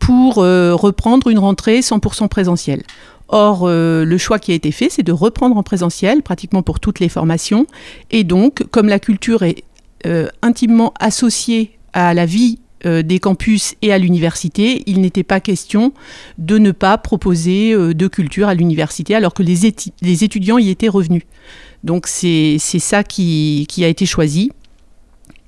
pour 0.00 0.38
euh, 0.38 0.74
reprendre 0.74 1.28
une 1.28 1.38
rentrée 1.38 1.80
100% 1.80 2.28
présentielle. 2.28 2.82
Or, 3.32 3.68
le 3.68 4.18
choix 4.18 4.40
qui 4.40 4.50
a 4.50 4.56
été 4.56 4.72
fait, 4.72 4.88
c'est 4.90 5.04
de 5.04 5.12
reprendre 5.12 5.56
en 5.56 5.62
présentiel 5.62 6.20
pratiquement 6.20 6.64
pour 6.64 6.80
toutes 6.80 6.98
les 6.98 7.08
formations. 7.08 7.64
Et 8.10 8.24
donc, 8.24 8.64
comme 8.72 8.88
la 8.88 8.98
culture 8.98 9.44
est 9.44 9.62
intimement 10.42 10.92
associée 10.98 11.78
à 11.92 12.12
la 12.12 12.26
vie 12.26 12.58
euh, 12.86 13.02
des 13.02 13.18
campus 13.18 13.74
et 13.82 13.92
à 13.92 13.98
l'université, 13.98 14.82
il 14.86 15.02
n'était 15.02 15.22
pas 15.22 15.40
question 15.40 15.92
de 16.38 16.56
ne 16.56 16.70
pas 16.70 16.96
proposer 16.96 17.74
euh, 17.74 17.92
de 17.92 18.08
culture 18.08 18.48
à 18.48 18.54
l'université 18.54 19.14
alors 19.14 19.34
que 19.34 19.42
les, 19.42 19.66
étudiants 19.66 20.56
y 20.56 20.70
étaient 20.70 20.88
revenus. 20.88 21.24
Donc 21.84 22.06
c'est 22.06 22.58
ça 22.58 23.04
qui, 23.04 23.66
a 23.80 23.86
été 23.86 24.06
choisi. 24.06 24.50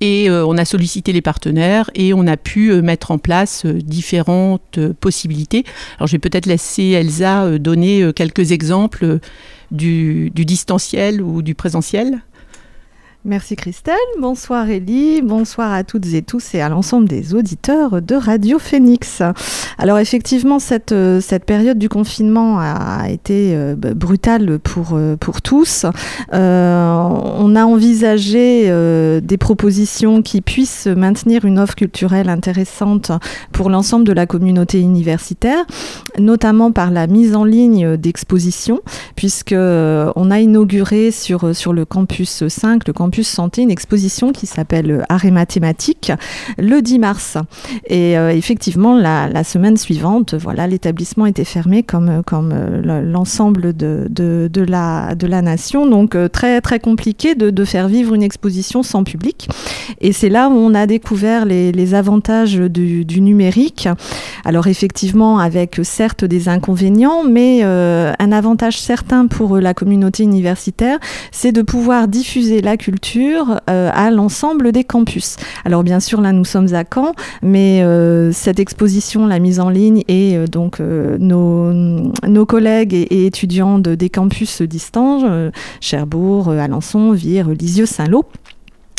Et 0.02 0.28
euh, 0.28 0.44
on 0.44 0.58
a 0.58 0.66
sollicité 0.66 1.12
les 1.12 1.22
partenaires 1.22 1.90
et 1.94 2.12
on 2.12 2.26
a 2.26 2.36
pu 2.36 2.72
mettre 2.82 3.12
en 3.12 3.18
place 3.18 3.64
différentes 3.64 4.78
possibilités. 5.00 5.64
Alors 5.96 6.08
je 6.08 6.12
vais 6.12 6.18
peut-être 6.18 6.46
laisser 6.46 6.84
Elsa 6.90 7.58
donner 7.58 8.10
quelques 8.14 8.52
exemples 8.52 9.20
du 9.70 10.30
distanciel 10.34 11.22
ou 11.22 11.40
du 11.40 11.54
présentiel. 11.54 12.20
Merci 13.24 13.54
Christelle, 13.54 13.94
bonsoir 14.20 14.68
Elie, 14.68 15.22
bonsoir 15.22 15.72
à 15.72 15.84
toutes 15.84 16.12
et 16.12 16.22
tous 16.22 16.56
et 16.56 16.60
à 16.60 16.68
l'ensemble 16.68 17.06
des 17.06 17.36
auditeurs 17.36 18.02
de 18.02 18.16
Radio 18.16 18.58
Phoenix. 18.58 19.22
Alors 19.78 20.00
effectivement, 20.00 20.58
cette, 20.58 20.90
euh, 20.90 21.20
cette 21.20 21.44
période 21.44 21.78
du 21.78 21.88
confinement 21.88 22.58
a 22.58 23.08
été 23.10 23.54
euh, 23.54 23.76
brutale 23.76 24.58
pour, 24.58 24.94
euh, 24.94 25.14
pour 25.14 25.40
tous. 25.40 25.86
on 26.32 27.56
a 27.56 27.64
envisagé 27.64 28.68
des 29.20 29.38
propositions 29.38 30.20
qui 30.22 30.40
puissent 30.40 30.88
maintenir 30.88 31.44
une 31.44 31.60
offre 31.60 31.76
culturelle 31.76 32.28
intéressante 32.28 33.12
pour 33.52 33.70
l'ensemble 33.70 34.04
de 34.04 34.12
la 34.12 34.26
communauté 34.26 34.80
universitaire, 34.80 35.64
notamment 36.18 36.72
par 36.72 36.90
la 36.90 37.06
mise 37.06 37.36
en 37.36 37.44
ligne 37.44 37.96
d'expositions, 37.96 38.80
puisque 39.14 39.54
on 39.54 40.30
a 40.30 40.40
inauguré 40.40 41.12
sur, 41.12 41.54
sur 41.54 41.72
le 41.72 41.84
campus 41.84 42.48
5, 42.48 42.88
le 42.88 42.92
campus 42.92 43.11
Santé 43.20 43.60
une 43.60 43.70
exposition 43.70 44.32
qui 44.32 44.46
s'appelle 44.46 44.90
euh, 44.90 45.02
Arrêt 45.10 45.30
mathématique 45.30 46.12
le 46.56 46.80
10 46.80 46.98
mars. 46.98 47.36
Et 47.86 48.16
euh, 48.16 48.30
effectivement, 48.30 48.96
la, 48.96 49.44
semaine 49.44 49.76
suivante, 49.76 50.34
voilà, 50.34 50.66
l'établissement 50.66 51.26
était 51.26 51.44
fermé 51.44 51.82
comme, 51.82 52.08
euh, 52.08 52.22
comme 52.22 52.54
l'ensemble 52.82 53.76
de, 53.76 54.06
de, 54.08 54.62
la, 54.62 55.14
de 55.14 55.26
la 55.26 55.42
nation. 55.42 55.86
Donc 55.86 56.16
très, 56.32 56.60
très 56.60 56.80
compliqué 56.80 57.34
de, 57.34 57.64
faire 57.64 57.88
vivre 57.88 58.14
une 58.14 58.22
exposition 58.22 58.82
sans 58.82 59.04
public. 59.04 59.48
Et 60.00 60.12
c'est 60.12 60.28
là 60.28 60.48
où 60.48 60.52
on 60.52 60.74
a 60.74 60.86
découvert 60.86 61.44
les, 61.44 61.94
avantages 61.94 62.54
du, 62.56 63.20
numérique. 63.20 63.88
Alors 64.44 64.66
effectivement, 64.66 65.38
avec 65.38 65.80
certes 65.82 66.24
des 66.24 66.48
inconvénients, 66.48 67.24
mais 67.24 67.62
un 67.62 68.32
avantage 68.32 68.80
certain 68.80 69.26
pour 69.26 69.58
la 69.58 69.74
communauté 69.74 70.22
universitaire, 70.22 70.98
c'est 71.30 71.52
de 71.52 71.62
pouvoir 71.62 72.08
diffuser 72.08 72.62
la 72.62 72.76
culture 72.76 73.01
euh, 73.16 73.90
à 73.92 74.10
l'ensemble 74.10 74.72
des 74.72 74.84
campus. 74.84 75.36
Alors 75.64 75.82
bien 75.82 76.00
sûr, 76.00 76.20
là 76.20 76.32
nous 76.32 76.44
sommes 76.44 76.72
à 76.74 76.84
Caen, 76.84 77.12
mais 77.42 77.82
euh, 77.82 78.32
cette 78.32 78.58
exposition, 78.58 79.26
la 79.26 79.38
mise 79.38 79.60
en 79.60 79.68
ligne 79.68 80.02
et 80.08 80.36
euh, 80.36 80.46
donc 80.46 80.80
nos, 80.80 81.72
nos, 81.72 82.46
collègues 82.46 82.94
et, 82.94 83.26
étudiants 83.26 83.78
de, 83.78 83.94
des 83.94 84.08
campus 84.08 84.62
distants, 84.62 85.50
Cherbourg, 85.80 86.50
Alençon, 86.50 87.12
Vire, 87.12 87.48
Lisieux, 87.50 87.86
Saint-Lô, 87.86 88.24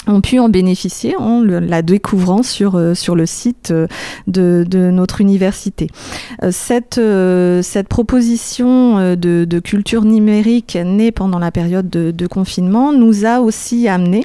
ont 0.07 0.21
pu 0.21 0.39
en 0.39 0.49
bénéficier 0.49 1.15
en 1.17 1.41
la 1.41 1.81
découvrant 1.81 2.43
sur, 2.43 2.75
euh, 2.75 2.93
sur 2.93 3.15
le 3.15 3.25
site 3.25 3.71
euh, 3.71 3.87
de, 4.27 4.65
de 4.67 4.91
notre 4.91 5.21
université. 5.21 5.87
Euh, 6.43 6.51
cette, 6.51 7.87
proposition 7.87 9.15
de, 9.15 9.45
de, 9.45 9.59
culture 9.59 10.03
numérique 10.03 10.77
née 10.83 11.11
pendant 11.11 11.39
la 11.39 11.51
période 11.51 11.89
de, 11.89 12.27
confinement 12.27 12.93
nous 12.93 13.25
a 13.25 13.39
aussi 13.39 13.87
amené 13.87 14.23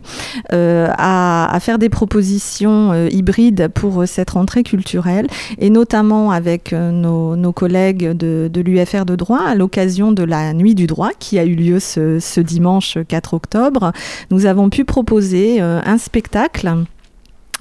à, 0.50 1.54
à, 1.54 1.60
faire 1.60 1.78
des 1.78 1.88
propositions 1.88 3.08
hybrides 3.08 3.68
pour 3.68 4.04
cette 4.06 4.30
rentrée 4.30 4.62
culturelle 4.62 5.26
et 5.58 5.70
notamment 5.70 6.30
avec 6.30 6.72
nos, 6.72 7.36
nos 7.36 7.52
collègues 7.52 8.12
de, 8.12 8.50
l'UFR 8.54 9.04
de 9.04 9.16
droit 9.16 9.40
à 9.40 9.54
l'occasion 9.54 10.12
de 10.12 10.22
la 10.22 10.54
nuit 10.54 10.74
du 10.74 10.86
droit 10.86 11.10
qui 11.18 11.38
a 11.38 11.44
eu 11.44 11.54
lieu 11.54 11.80
ce, 11.80 12.18
ce 12.20 12.40
dimanche 12.40 12.98
4 13.08 13.34
octobre. 13.34 13.92
Nous 14.30 14.46
avons 14.46 14.70
pu 14.70 14.84
proposer 14.84 15.60
un 15.84 15.98
spectacle 15.98 16.84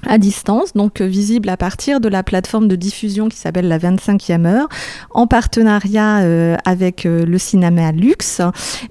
à 0.06 0.18
distance, 0.18 0.74
donc 0.74 1.00
euh, 1.00 1.06
visible 1.06 1.48
à 1.48 1.56
partir 1.56 2.00
de 2.00 2.08
la 2.08 2.22
plateforme 2.22 2.68
de 2.68 2.76
diffusion 2.76 3.28
qui 3.28 3.36
s'appelle 3.36 3.66
la 3.66 3.78
25e 3.78 4.46
heure, 4.46 4.68
en 5.10 5.26
partenariat 5.26 6.20
euh, 6.20 6.56
avec 6.64 7.04
le 7.04 7.38
cinéma 7.38 7.90
Luxe. 7.92 8.40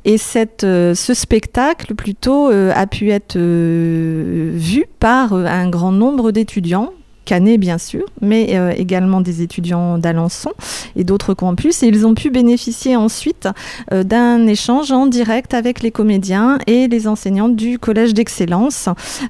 Et 0.04 0.18
cette, 0.18 0.62
ce 0.62 1.14
spectacle, 1.14 1.96
plutôt, 1.96 2.48
a 2.50 2.88
pu 2.88 3.10
être 3.12 3.38
vu 3.38 4.86
par 5.00 5.34
un 5.34 5.70
grand 5.70 5.92
nombre 5.92 6.32
d'étudiants 6.32 6.92
Canet 7.28 7.60
bien 7.60 7.78
sûr, 7.78 8.06
mais 8.22 8.56
euh, 8.56 8.72
également 8.76 9.20
des 9.20 9.42
étudiants 9.42 9.98
d'Alençon 9.98 10.52
et 10.96 11.04
d'autres 11.04 11.34
campus. 11.34 11.84
Et 11.84 11.88
ils 11.88 12.08
ont 12.08 12.16
pu 12.16 12.30
bénéficier 12.30 12.96
ensuite 12.96 13.50
euh, 13.92 14.04
d'un 14.04 14.48
échange 14.48 14.92
en 14.94 15.08
direct 15.08 15.54
avec 15.54 15.82
les 15.82 15.92
comédiens 15.92 16.58
et 16.68 16.88
les 16.88 17.08
enseignants 17.08 17.50
du 17.50 17.80
Collège 17.80 18.14
d'Excellence. 18.14 18.88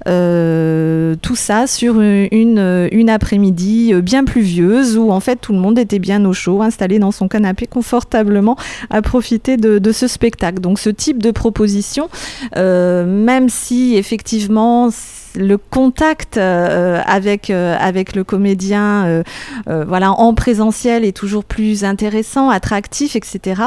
Euh, 0.07 1.15
tout 1.21 1.35
ça 1.35 1.65
sur 1.65 1.99
une, 1.99 3.09
après-midi 3.09 3.93
bien 4.01 4.25
pluvieuse 4.25 4.97
où 4.97 5.11
en 5.11 5.19
fait 5.19 5.37
tout 5.37 5.53
le 5.53 5.59
monde 5.59 5.79
était 5.79 5.97
bien 5.97 6.23
au 6.25 6.33
chaud, 6.33 6.61
installé 6.61 6.99
dans 6.99 7.11
son 7.11 7.27
canapé 7.27 7.65
confortablement 7.65 8.57
à 8.91 9.01
profiter 9.01 9.57
de, 9.57 9.91
ce 9.91 10.07
spectacle. 10.07 10.59
Donc 10.59 10.77
ce 10.77 10.91
type 10.91 11.23
de 11.23 11.31
proposition, 11.31 12.09
même 12.55 13.49
si 13.49 13.95
effectivement 13.95 14.89
le 15.35 15.57
contact 15.57 16.37
avec, 16.37 17.49
avec 17.87 18.15
le 18.15 18.23
comédien 18.23 19.23
euh, 19.67 19.83
voilà, 19.85 20.11
en 20.11 20.33
présentiel 20.33 21.05
est 21.05 21.15
toujours 21.15 21.45
plus 21.45 21.83
intéressant, 21.83 22.49
attractif, 22.49 23.15
etc. 23.15 23.61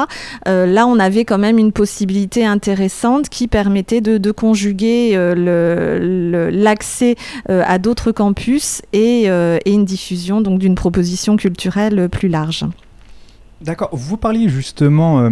là, 0.45 0.87
on 0.87 0.99
avait 0.99 1.25
quand 1.25 1.37
même 1.37 1.57
une 1.57 1.71
possibilité 1.71 2.45
intéressante 2.45 3.29
qui 3.29 3.47
permettait 3.47 4.01
de, 4.01 4.31
conjuguer 4.31 5.15
l'accès 6.51 7.15
à 7.49 7.77
d'autres 7.79 8.11
campus 8.11 8.81
et, 8.93 9.27
une 9.65 9.85
diffusion 9.85 10.41
d'une 10.41 10.75
proposition 10.75 11.35
culturelle 11.37 12.07
plus 12.09 12.29
large. 12.29 12.65
D'accord. 13.61 13.89
Vous 13.91 14.17
parliez 14.17 14.49
justement 14.49 15.29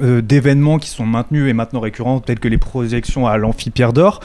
d'événements 0.00 0.78
qui 0.78 0.88
sont 0.88 1.06
maintenus 1.06 1.48
et 1.48 1.52
maintenant 1.52 1.80
récurrents, 1.80 2.20
tels 2.20 2.38
que 2.38 2.48
les 2.48 2.58
projections 2.58 3.26
à 3.26 3.36
l'Amphipierre 3.36 3.92
d'Or. 3.92 4.20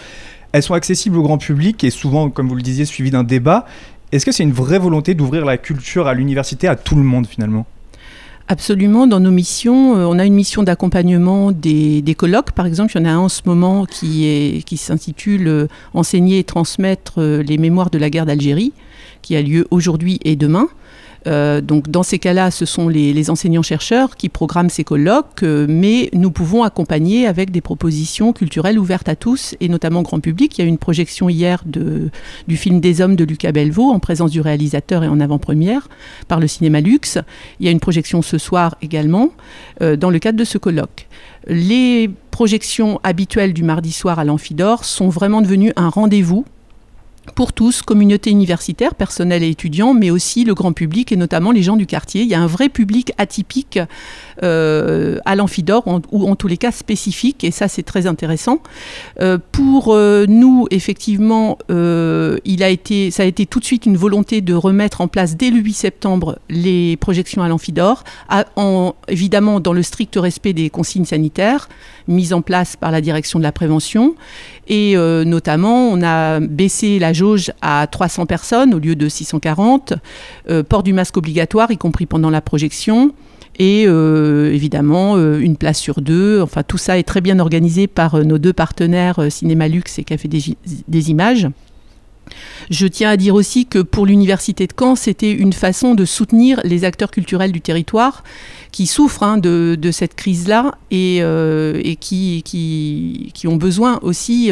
Elles 0.51 0.63
sont 0.63 0.73
accessibles 0.73 1.17
au 1.17 1.23
grand 1.23 1.37
public 1.37 1.83
et 1.83 1.89
souvent, 1.89 2.29
comme 2.29 2.47
vous 2.47 2.55
le 2.55 2.61
disiez, 2.61 2.85
suivies 2.85 3.11
d'un 3.11 3.23
débat. 3.23 3.65
Est-ce 4.11 4.25
que 4.25 4.31
c'est 4.31 4.43
une 4.43 4.51
vraie 4.51 4.79
volonté 4.79 5.13
d'ouvrir 5.13 5.45
la 5.45 5.57
culture 5.57 6.07
à 6.07 6.13
l'université 6.13 6.67
à 6.67 6.75
tout 6.75 6.95
le 6.95 7.03
monde 7.03 7.25
finalement? 7.27 7.65
Absolument, 8.51 9.07
dans 9.07 9.21
nos 9.21 9.31
missions, 9.31 9.95
euh, 9.95 10.03
on 10.03 10.19
a 10.19 10.25
une 10.25 10.33
mission 10.33 10.61
d'accompagnement 10.61 11.53
des, 11.53 12.15
colloques. 12.17 12.51
Par 12.51 12.65
exemple, 12.65 12.91
il 12.93 12.99
y 12.99 13.01
en 13.01 13.05
a 13.05 13.11
un 13.11 13.19
en 13.19 13.29
ce 13.29 13.43
moment 13.45 13.85
qui 13.85 14.65
s'intitule 14.75 15.47
euh, 15.47 15.67
Enseigner 15.93 16.39
et 16.39 16.43
transmettre 16.43 17.21
euh, 17.21 17.43
les 17.43 17.57
mémoires 17.57 17.89
de 17.89 17.97
la 17.97 18.09
guerre 18.09 18.25
d'Algérie, 18.25 18.73
qui 19.21 19.37
a 19.37 19.41
lieu 19.41 19.65
aujourd'hui 19.71 20.19
et 20.25 20.35
demain. 20.35 20.67
Euh, 21.27 21.61
donc 21.61 21.89
dans 21.89 22.03
ces 22.03 22.19
cas-là, 22.19 22.51
ce 22.51 22.65
sont 22.65 22.87
les, 22.87 23.29
enseignants-chercheurs 23.29 24.15
qui 24.15 24.29
programment 24.29 24.69
ces 24.69 24.83
colloques, 24.83 25.43
euh, 25.43 25.65
mais 25.69 26.09
nous 26.13 26.31
pouvons 26.31 26.63
accompagner 26.63 27.27
avec 27.27 27.51
des 27.51 27.61
propositions 27.61 28.33
culturelles 28.33 28.79
ouvertes 28.79 29.09
à 29.09 29.15
tous 29.15 29.55
et 29.59 29.69
notamment 29.69 30.01
grand 30.01 30.19
public. 30.19 30.57
Il 30.57 30.61
y 30.61 30.63
a 30.63 30.65
eu 30.65 30.69
une 30.69 30.77
projection 30.77 31.29
hier 31.29 31.63
du 31.65 32.57
film 32.57 32.79
Des 32.79 33.01
Hommes 33.01 33.15
de 33.15 33.23
Lucas 33.23 33.51
Belvaux 33.51 33.91
en 33.91 33.99
présence 33.99 34.31
du 34.31 34.41
réalisateur 34.41 35.03
et 35.03 35.07
en 35.07 35.19
avant-première 35.19 35.87
par 36.27 36.39
le 36.39 36.47
cinéma 36.47 36.81
Luxe. 36.81 37.19
Il 37.59 37.65
y 37.65 37.69
a 37.69 37.71
une 37.71 37.79
projection 37.79 38.21
ce 38.21 38.37
soir 38.37 38.75
également 38.81 39.29
euh, 39.81 39.95
dans 39.95 40.09
le 40.09 40.19
cadre 40.19 40.37
de 40.37 40.43
ce 40.43 40.57
colloque. 40.57 41.07
Les 41.47 42.09
projections 42.31 42.99
habituelles 43.03 43.53
du 43.53 43.63
mardi 43.63 43.91
soir 43.91 44.19
à 44.19 44.23
l'Amphidor 44.23 44.85
sont 44.85 45.09
vraiment 45.09 45.41
devenues 45.41 45.73
un 45.75 45.89
rendez-vous 45.89 46.45
pour 47.35 47.53
tous, 47.53 47.83
communauté 47.83 48.31
universitaire, 48.31 48.95
personnel 48.95 49.43
et 49.43 49.49
étudiants, 49.49 49.93
mais 49.93 50.09
aussi 50.09 50.43
le 50.43 50.55
grand 50.55 50.73
public 50.73 51.11
et 51.11 51.15
notamment 51.15 51.51
les 51.51 51.61
gens 51.61 51.77
du 51.77 51.85
quartier. 51.85 52.23
Il 52.23 52.27
y 52.27 52.33
a 52.33 52.41
un 52.41 52.47
vrai 52.47 52.67
public 52.67 53.13
atypique 53.17 53.79
euh, 54.43 55.19
à 55.25 55.35
l'amphidore, 55.35 55.83
ou 56.11 56.27
en 56.27 56.35
tous 56.35 56.47
les 56.47 56.57
cas 56.57 56.71
spécifique, 56.71 57.43
et 57.43 57.51
ça 57.51 57.67
c'est 57.67 57.83
très 57.83 58.07
intéressant. 58.07 58.59
Euh, 59.19 59.37
pour 59.51 59.93
euh, 59.93 60.25
nous, 60.27 60.65
effectivement, 60.71 61.57
il 61.69 62.63
a 62.63 62.69
été, 62.69 63.11
ça 63.11 63.23
a 63.23 63.25
été 63.25 63.45
tout 63.45 63.59
de 63.59 63.65
suite 63.65 63.85
une 63.85 63.97
volonté 63.97 64.41
de 64.41 64.53
remettre 64.53 65.01
en 65.01 65.07
place 65.07 65.37
dès 65.37 65.51
le 65.51 65.59
8 65.59 65.73
septembre 65.73 66.39
les 66.49 66.97
projections 66.97 67.43
à 67.43 67.47
l'amphidore, 67.47 68.03
en, 68.55 68.95
évidemment 69.07 69.59
dans 69.59 69.73
le 69.73 69.83
strict 69.83 70.15
respect 70.15 70.53
des 70.53 70.69
consignes 70.69 71.05
sanitaires 71.05 71.69
mises 72.07 72.33
en 72.33 72.41
place 72.41 72.75
par 72.75 72.91
la 72.91 72.99
direction 72.99 73.39
de 73.39 73.43
la 73.43 73.51
prévention. 73.51 74.15
Et 74.67 74.95
notamment, 74.95 75.89
on 75.89 76.01
a 76.01 76.39
baissé 76.39 76.99
la 76.99 77.10
jauge 77.13 77.51
à 77.61 77.87
300 77.87 78.25
personnes 78.25 78.73
au 78.73 78.79
lieu 78.79 78.95
de 78.95 79.09
640, 79.09 79.93
port 80.67 80.83
du 80.83 80.93
masque 80.93 81.17
obligatoire, 81.17 81.71
y 81.71 81.77
compris 81.77 82.05
pendant 82.05 82.29
la 82.29 82.41
projection 82.41 83.13
et 83.59 83.85
euh, 83.85 84.53
évidemment 84.53 85.17
euh, 85.17 85.39
une 85.39 85.57
place 85.57 85.79
sur 85.79 86.01
deux. 86.01 86.41
Enfin, 86.41 86.63
tout 86.63 86.77
ça 86.77 86.97
est 86.97 87.03
très 87.03 87.21
bien 87.21 87.39
organisé 87.39 87.87
par 87.87 88.15
euh, 88.15 88.23
nos 88.23 88.37
deux 88.37 88.53
partenaires 88.53 89.19
Cinéma 89.29 89.67
Luxe 89.67 89.99
et 89.99 90.03
Café 90.03 90.27
des, 90.27 91.09
Images. 91.11 91.47
Je 92.69 92.87
tiens 92.87 93.09
à 93.09 93.17
dire 93.17 93.35
aussi 93.35 93.65
que 93.65 93.79
pour 93.79 94.05
l'Université 94.05 94.67
de 94.67 94.73
Caen, 94.77 94.95
c'était 94.95 95.31
une 95.31 95.53
façon 95.53 95.95
de 95.95 96.05
soutenir 96.05 96.59
les 96.63 96.83
acteurs 96.83 97.11
culturels 97.11 97.51
du 97.51 97.61
territoire 97.61 98.23
qui 98.71 98.87
souffrent 98.87 99.23
hein, 99.23 99.37
de, 99.37 99.77
cette 99.91 100.15
crise-là 100.15 100.75
et, 100.91 101.21
qui, 101.99 102.41
qui, 102.43 103.47
ont 103.47 103.57
besoin 103.57 103.99
aussi 104.01 104.49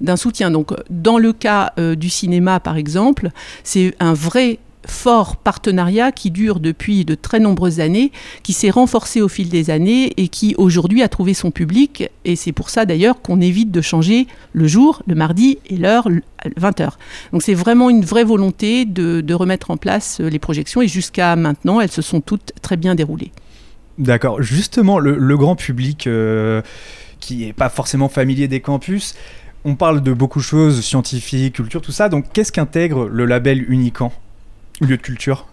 d'un 0.00 0.16
soutien. 0.16 0.50
Donc, 0.50 0.72
dans 0.90 1.18
le 1.18 1.32
cas 1.32 1.72
du 1.96 2.10
cinéma, 2.10 2.60
par 2.60 2.76
exemple, 2.76 3.30
c'est 3.62 3.94
un 4.00 4.12
vrai 4.12 4.58
fort 4.86 5.36
partenariat 5.36 6.12
qui 6.12 6.30
dure 6.30 6.60
depuis 6.60 7.04
de 7.04 7.14
très 7.14 7.40
nombreuses 7.40 7.80
années, 7.80 8.12
qui 8.42 8.52
s'est 8.52 8.70
renforcé 8.70 9.20
au 9.20 9.28
fil 9.28 9.48
des 9.48 9.70
années 9.70 10.12
et 10.16 10.28
qui 10.28 10.54
aujourd'hui 10.58 11.02
a 11.02 11.08
trouvé 11.08 11.34
son 11.34 11.50
public. 11.50 12.10
Et 12.24 12.36
c'est 12.36 12.52
pour 12.52 12.70
ça 12.70 12.84
d'ailleurs 12.84 13.22
qu'on 13.22 13.40
évite 13.40 13.70
de 13.70 13.80
changer 13.80 14.26
le 14.52 14.66
jour, 14.66 15.02
le 15.06 15.14
mardi 15.14 15.58
et 15.66 15.76
l'heure, 15.76 16.08
20h. 16.60 16.92
Donc 17.32 17.42
c'est 17.42 17.54
vraiment 17.54 17.90
une 17.90 18.04
vraie 18.04 18.24
volonté 18.24 18.84
de, 18.84 19.34
remettre 19.34 19.72
en 19.72 19.76
place 19.76 20.20
les 20.20 20.38
projections 20.38 20.80
et 20.80 20.86
jusqu'à 20.86 21.34
maintenant, 21.34 21.80
elles 21.80 21.90
se 21.90 22.02
sont 22.02 22.20
toutes 22.20 22.52
très 22.62 22.76
bien 22.76 22.94
déroulées. 22.94 23.32
D'accord. 23.98 24.42
Justement, 24.42 24.98
le, 24.98 25.36
grand 25.36 25.56
public 25.56 26.06
euh, 26.06 26.62
qui 27.20 27.38
n'est 27.38 27.52
pas 27.52 27.68
forcément 27.68 28.08
familier 28.08 28.46
des 28.46 28.60
campus, 28.60 29.14
on 29.64 29.74
parle 29.76 30.02
de 30.02 30.12
beaucoup 30.12 30.38
de 30.38 30.44
choses, 30.44 30.82
scientifiques, 30.82 31.56
culture, 31.56 31.80
tout 31.80 31.92
ça. 31.92 32.08
Donc 32.08 32.26
qu'est-ce 32.32 32.52
qu'intègre 32.52 33.06
le 33.06 33.24
label 33.24 33.64
Unicamp? 33.70 34.12
Lieu 34.80 34.96
de 34.96 35.02
culture 35.02 35.46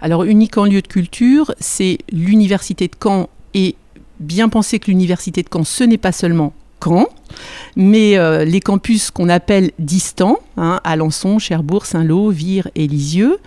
Alors, 0.00 0.24
unique 0.24 0.56
en 0.56 0.64
lieu 0.64 0.82
de 0.82 0.86
culture, 0.86 1.54
c'est 1.60 1.98
l'université 2.10 2.88
de 2.88 2.94
Caen. 3.02 3.28
Et 3.54 3.76
bien 4.20 4.48
penser 4.48 4.78
que 4.78 4.90
l'université 4.90 5.42
de 5.42 5.48
Caen, 5.52 5.64
ce 5.64 5.84
n'est 5.84 5.98
pas 5.98 6.12
seulement 6.12 6.54
Caen, 6.82 7.06
mais 7.74 8.16
euh, 8.16 8.44
les 8.44 8.60
campus 8.60 9.10
qu'on 9.10 9.28
appelle 9.28 9.72
distants, 9.78 10.38
hein, 10.56 10.80
Alençon, 10.84 11.38
Cherbourg, 11.38 11.86
Saint-Lô, 11.86 12.30
Vire 12.30 12.68
et 12.74 12.86
Lisieux, 12.86 13.38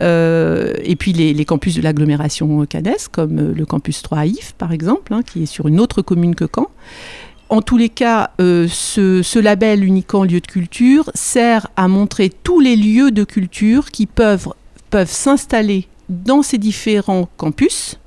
euh, 0.00 0.72
et 0.82 0.96
puis 0.96 1.12
les, 1.12 1.44
campus 1.44 1.74
de 1.74 1.82
l'agglomération 1.82 2.64
Cadès, 2.66 3.08
comme 3.10 3.38
euh, 3.38 3.54
le 3.54 3.66
campus 3.66 4.02
3 4.02 4.26
If, 4.26 4.52
par 4.52 4.72
exemple, 4.72 5.12
hein, 5.12 5.22
qui 5.22 5.42
est 5.42 5.46
sur 5.46 5.68
une 5.68 5.80
autre 5.80 6.02
commune 6.02 6.34
que 6.34 6.46
Caen 6.52 6.68
en 7.50 7.62
tous 7.62 7.76
les 7.76 7.88
cas, 7.88 8.30
euh, 8.40 8.66
ce, 8.68 9.38
label 9.38 9.84
Unicamp 9.84 10.24
lieu 10.24 10.40
de 10.40 10.46
culture 10.46 11.10
sert 11.14 11.68
à 11.76 11.88
montrer 11.88 12.30
tous 12.30 12.60
les 12.60 12.76
lieux 12.76 13.10
de 13.10 13.24
culture 13.24 13.90
qui 13.90 14.06
peuvent, 14.06 14.48
peuvent 14.90 15.10
s'installer 15.10 15.88
dans 16.08 16.42
ces 16.42 16.58
différents 16.58 17.28
campus. 17.36 17.98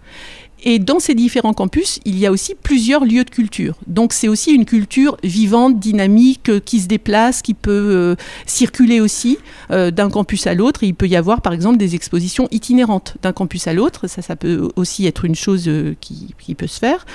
Et 0.63 0.80
dans 0.80 1.00
ces 1.00 1.15
différents 1.15 1.54
campus, 1.54 2.00
il 2.06 2.17
y 2.17 2.26
a 2.26 2.32
aussi 2.32 2.56
plusieurs 2.56 3.06
lieux 3.06 3.24
de 3.24 3.30
culture. 3.30 3.76
Donc 3.88 4.13
c'est 4.13 4.28
aussi 4.28 4.52
une 4.52 4.65
culture 4.65 5.17
vivante, 5.24 5.80
dynamique, 5.80 6.50
euh, 6.50 6.60
qui 6.60 6.80
se 6.80 6.88
déplace, 6.88 7.41
qui 7.41 7.54
peut 7.54 7.71
euh, 7.71 8.15
circuler 8.45 9.00
aussi 9.00 9.38
d'un 9.69 10.10
campus 10.10 10.47
à 10.47 10.54
l'autre. 10.54 10.84
il 10.84 10.93
peut 10.93 11.08
y 11.08 11.15
avoir 11.15 11.41
par 11.41 11.54
exemple 11.54 11.78
des 11.78 11.95
expositions 11.95 12.50
itinérantes 12.52 13.15
d'un 13.21 13.32
campus 13.32 13.67
à 13.67 13.74
l'autre. 13.74 14.08
Ça, 14.08 14.21
ça 14.21 14.36
peut 14.36 14.69
aussi 14.76 15.06
être 15.06 15.24
une 15.24 15.36
chose 15.36 15.69
qui, 16.02 16.56
peut 16.56 16.67
se 16.67 16.80
faire. 16.80 17.06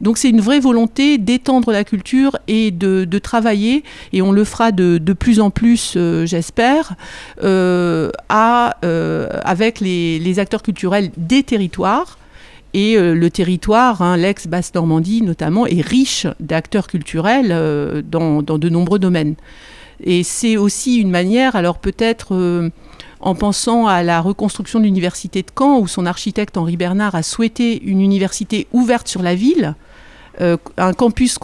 Donc 0.00 0.18
c'est 0.18 0.28
une 0.28 0.40
vraie 0.40 0.60
volonté 0.60 1.18
d'étendre 1.18 1.72
la 1.72 1.84
culture 1.84 2.38
et 2.48 2.70
de, 2.70 3.18
travailler, 3.18 3.82
et 4.12 4.22
on 4.22 4.32
le 4.32 4.44
fera 4.44 4.72
de, 4.72 4.98
plus 5.12 5.40
en 5.40 5.50
plus, 5.50 5.94
euh, 5.96 6.26
j'espère, 6.26 6.94
euh, 7.42 8.10
euh, 8.84 9.28
avec 9.42 9.80
les, 9.80 10.38
acteurs 10.38 10.62
culturels 10.62 11.10
des 11.16 11.42
territoires. 11.42 12.18
Et 12.78 12.96
le 12.98 13.30
territoire, 13.30 14.02
hein, 14.02 14.18
l'ex-Basse-Normandie 14.18 15.22
notamment, 15.22 15.66
est 15.66 15.80
riche 15.80 16.26
d'acteurs 16.40 16.88
culturels 16.88 17.48
dans, 18.06 18.42
dans, 18.42 18.58
de 18.58 18.68
nombreux 18.68 18.98
domaines. 18.98 19.34
Et 20.04 20.22
c'est 20.22 20.58
aussi 20.58 20.98
une 20.98 21.10
manière, 21.10 21.56
alors 21.56 21.78
peut-être 21.78 22.70
en 23.20 23.34
pensant 23.34 23.86
à 23.86 24.02
la 24.02 24.20
reconstruction 24.20 24.78
de 24.78 24.84
l'université 24.84 25.42
de 25.42 25.50
Caen, 25.56 25.78
où 25.78 25.88
son 25.88 26.06
architecte 26.06 26.56
Henri 26.56 26.76
Bernard 26.76 27.14
a 27.14 27.22
souhaité 27.22 27.82
une 27.82 28.00
université 28.00 28.66
ouverte 28.72 29.08
sur 29.08 29.22
la 29.22 29.34
ville, 29.34 29.74
euh, 30.40 30.56
un 30.76 30.92
campus 30.92 31.38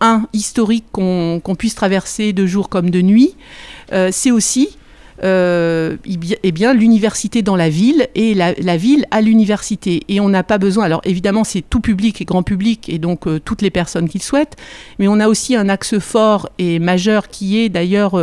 un 0.00 0.26
historique 0.32 0.84
qu'on 0.92 1.56
puisse 1.58 1.74
traverser 1.74 2.32
de 2.32 2.46
jour 2.46 2.68
comme 2.68 2.90
de 2.90 3.02
nuit, 3.02 3.34
euh, 3.92 4.10
c'est 4.12 4.30
aussi 4.30 4.76
euh, 5.24 5.96
eh 6.42 6.52
bien, 6.52 6.74
l'université 6.74 7.42
dans 7.42 7.56
la 7.56 7.68
ville 7.68 8.08
et 8.14 8.34
la, 8.34 8.76
ville 8.76 9.06
à 9.10 9.20
l'université. 9.20 10.02
Et 10.08 10.20
on 10.20 10.28
n'a 10.28 10.42
pas 10.42 10.58
besoin, 10.58 10.84
alors 10.84 11.00
évidemment 11.04 11.44
c'est 11.44 11.62
tout 11.62 11.80
public 11.80 12.20
et 12.20 12.24
grand 12.24 12.42
public 12.42 12.88
et 12.88 12.98
donc 12.98 13.26
toutes 13.44 13.62
les 13.62 13.70
personnes 13.70 14.08
qui 14.08 14.18
le 14.18 14.22
souhaitent, 14.22 14.56
mais 14.98 15.08
on 15.08 15.20
a 15.20 15.28
aussi 15.28 15.56
un 15.56 15.68
axe 15.68 15.98
fort 15.98 16.48
et 16.58 16.78
majeur 16.78 17.28
qui 17.28 17.58
est 17.58 17.68
d'ailleurs 17.68 18.20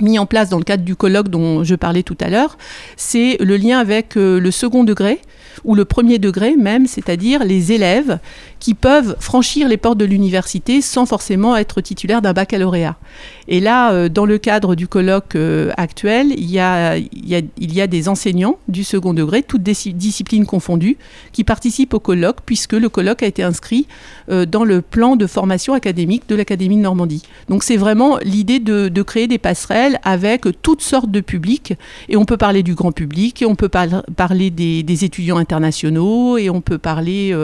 mis 0.00 0.18
en 0.18 0.26
place 0.26 0.48
dans 0.48 0.58
le 0.58 0.64
cadre 0.64 0.84
du 0.84 0.96
colloque 0.96 1.28
dont 1.28 1.64
je 1.64 1.74
parlais 1.74 2.02
tout 2.02 2.18
à 2.20 2.28
l'heure, 2.28 2.58
c'est 2.96 3.36
le 3.40 3.56
lien 3.56 3.78
avec 3.78 4.14
le 4.14 4.50
second 4.50 4.84
degré 4.84 5.20
ou 5.64 5.74
le 5.74 5.84
premier 5.84 6.18
degré 6.18 6.56
même, 6.56 6.86
c'est-à-dire 6.86 7.44
les 7.44 7.72
élèves 7.72 8.18
qui 8.58 8.74
peuvent 8.74 9.16
franchir 9.20 9.68
les 9.68 9.76
portes 9.76 9.98
de 9.98 10.04
l'université 10.04 10.80
sans 10.80 11.06
forcément 11.06 11.56
être 11.56 11.80
titulaires 11.80 12.22
d'un 12.22 12.32
baccalauréat. 12.32 12.96
Et 13.48 13.60
là, 13.60 13.92
euh, 13.92 14.08
dans 14.08 14.26
le 14.26 14.38
cadre 14.38 14.74
du 14.74 14.88
colloque 14.88 15.36
euh, 15.36 15.70
actuel, 15.76 16.32
il 16.36 16.50
y, 16.50 16.58
a, 16.58 16.96
il, 16.96 17.12
y 17.58 17.80
a, 17.80 17.86
des 17.86 18.08
enseignants 18.08 18.58
du 18.68 18.84
second 18.84 19.14
degré, 19.14 19.42
toutes 19.42 19.62
disciplines 19.62 20.46
confondues, 20.46 20.96
qui 21.32 21.44
participent 21.44 21.94
au 21.94 22.00
colloque, 22.00 22.38
puisque 22.46 22.72
le 22.72 22.88
colloque 22.88 23.22
a 23.22 23.26
été 23.26 23.42
inscrit 23.42 23.86
euh, 24.30 24.46
dans 24.46 24.64
le 24.64 24.80
plan 24.80 25.16
de 25.16 25.26
formation 25.26 25.74
académique 25.74 26.28
de 26.28 26.34
l'Académie 26.34 26.76
de 26.76 26.82
Normandie. 26.82 27.22
Donc 27.48 27.62
c'est 27.62 27.76
vraiment 27.76 28.18
l'idée 28.22 28.60
de, 28.60 28.90
créer 29.02 29.26
des 29.26 29.38
passerelles 29.38 29.98
avec 30.02 30.46
toutes 30.62 30.80
sortes 30.80 31.10
de 31.10 31.20
publics, 31.20 31.74
et 32.08 32.16
on 32.16 32.24
peut 32.24 32.38
parler 32.38 32.62
du 32.62 32.74
grand 32.74 32.92
public, 32.92 33.42
et 33.42 33.46
on 33.46 33.54
peut 33.54 33.68
parler 33.68 34.50
des, 34.50 35.04
étudiants 35.04 35.36
internationaux, 35.36 36.38
et 36.38 36.48
on 36.48 36.62
peut 36.62 36.78
parler 36.78 37.36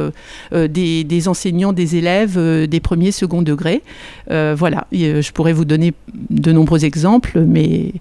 des 0.52 1.04
des 1.04 1.28
enseignants, 1.28 1.72
des 1.72 1.96
élèves 1.96 2.38
des 2.66 2.80
premiers, 2.80 3.12
second 3.12 3.42
degrés. 3.42 3.82
Euh, 4.30 4.54
voilà, 4.56 4.86
je 4.92 5.30
pourrais 5.32 5.52
vous 5.52 5.64
donner 5.64 5.89
de 6.30 6.52
nombreux 6.52 6.84
exemples, 6.84 7.40
mais, 7.40 7.92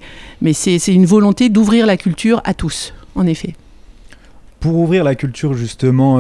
c'est 0.54 0.78
une 0.88 1.06
volonté 1.06 1.50
d'ouvrir 1.50 1.86
la 1.86 1.98
culture 1.98 2.42
à 2.46 2.54
tous, 2.54 2.94
en 3.16 3.26
effet. 3.26 3.56
Pour 4.60 4.76
ouvrir 4.76 5.04
la 5.04 5.16
culture, 5.16 5.54
justement, 5.54 6.20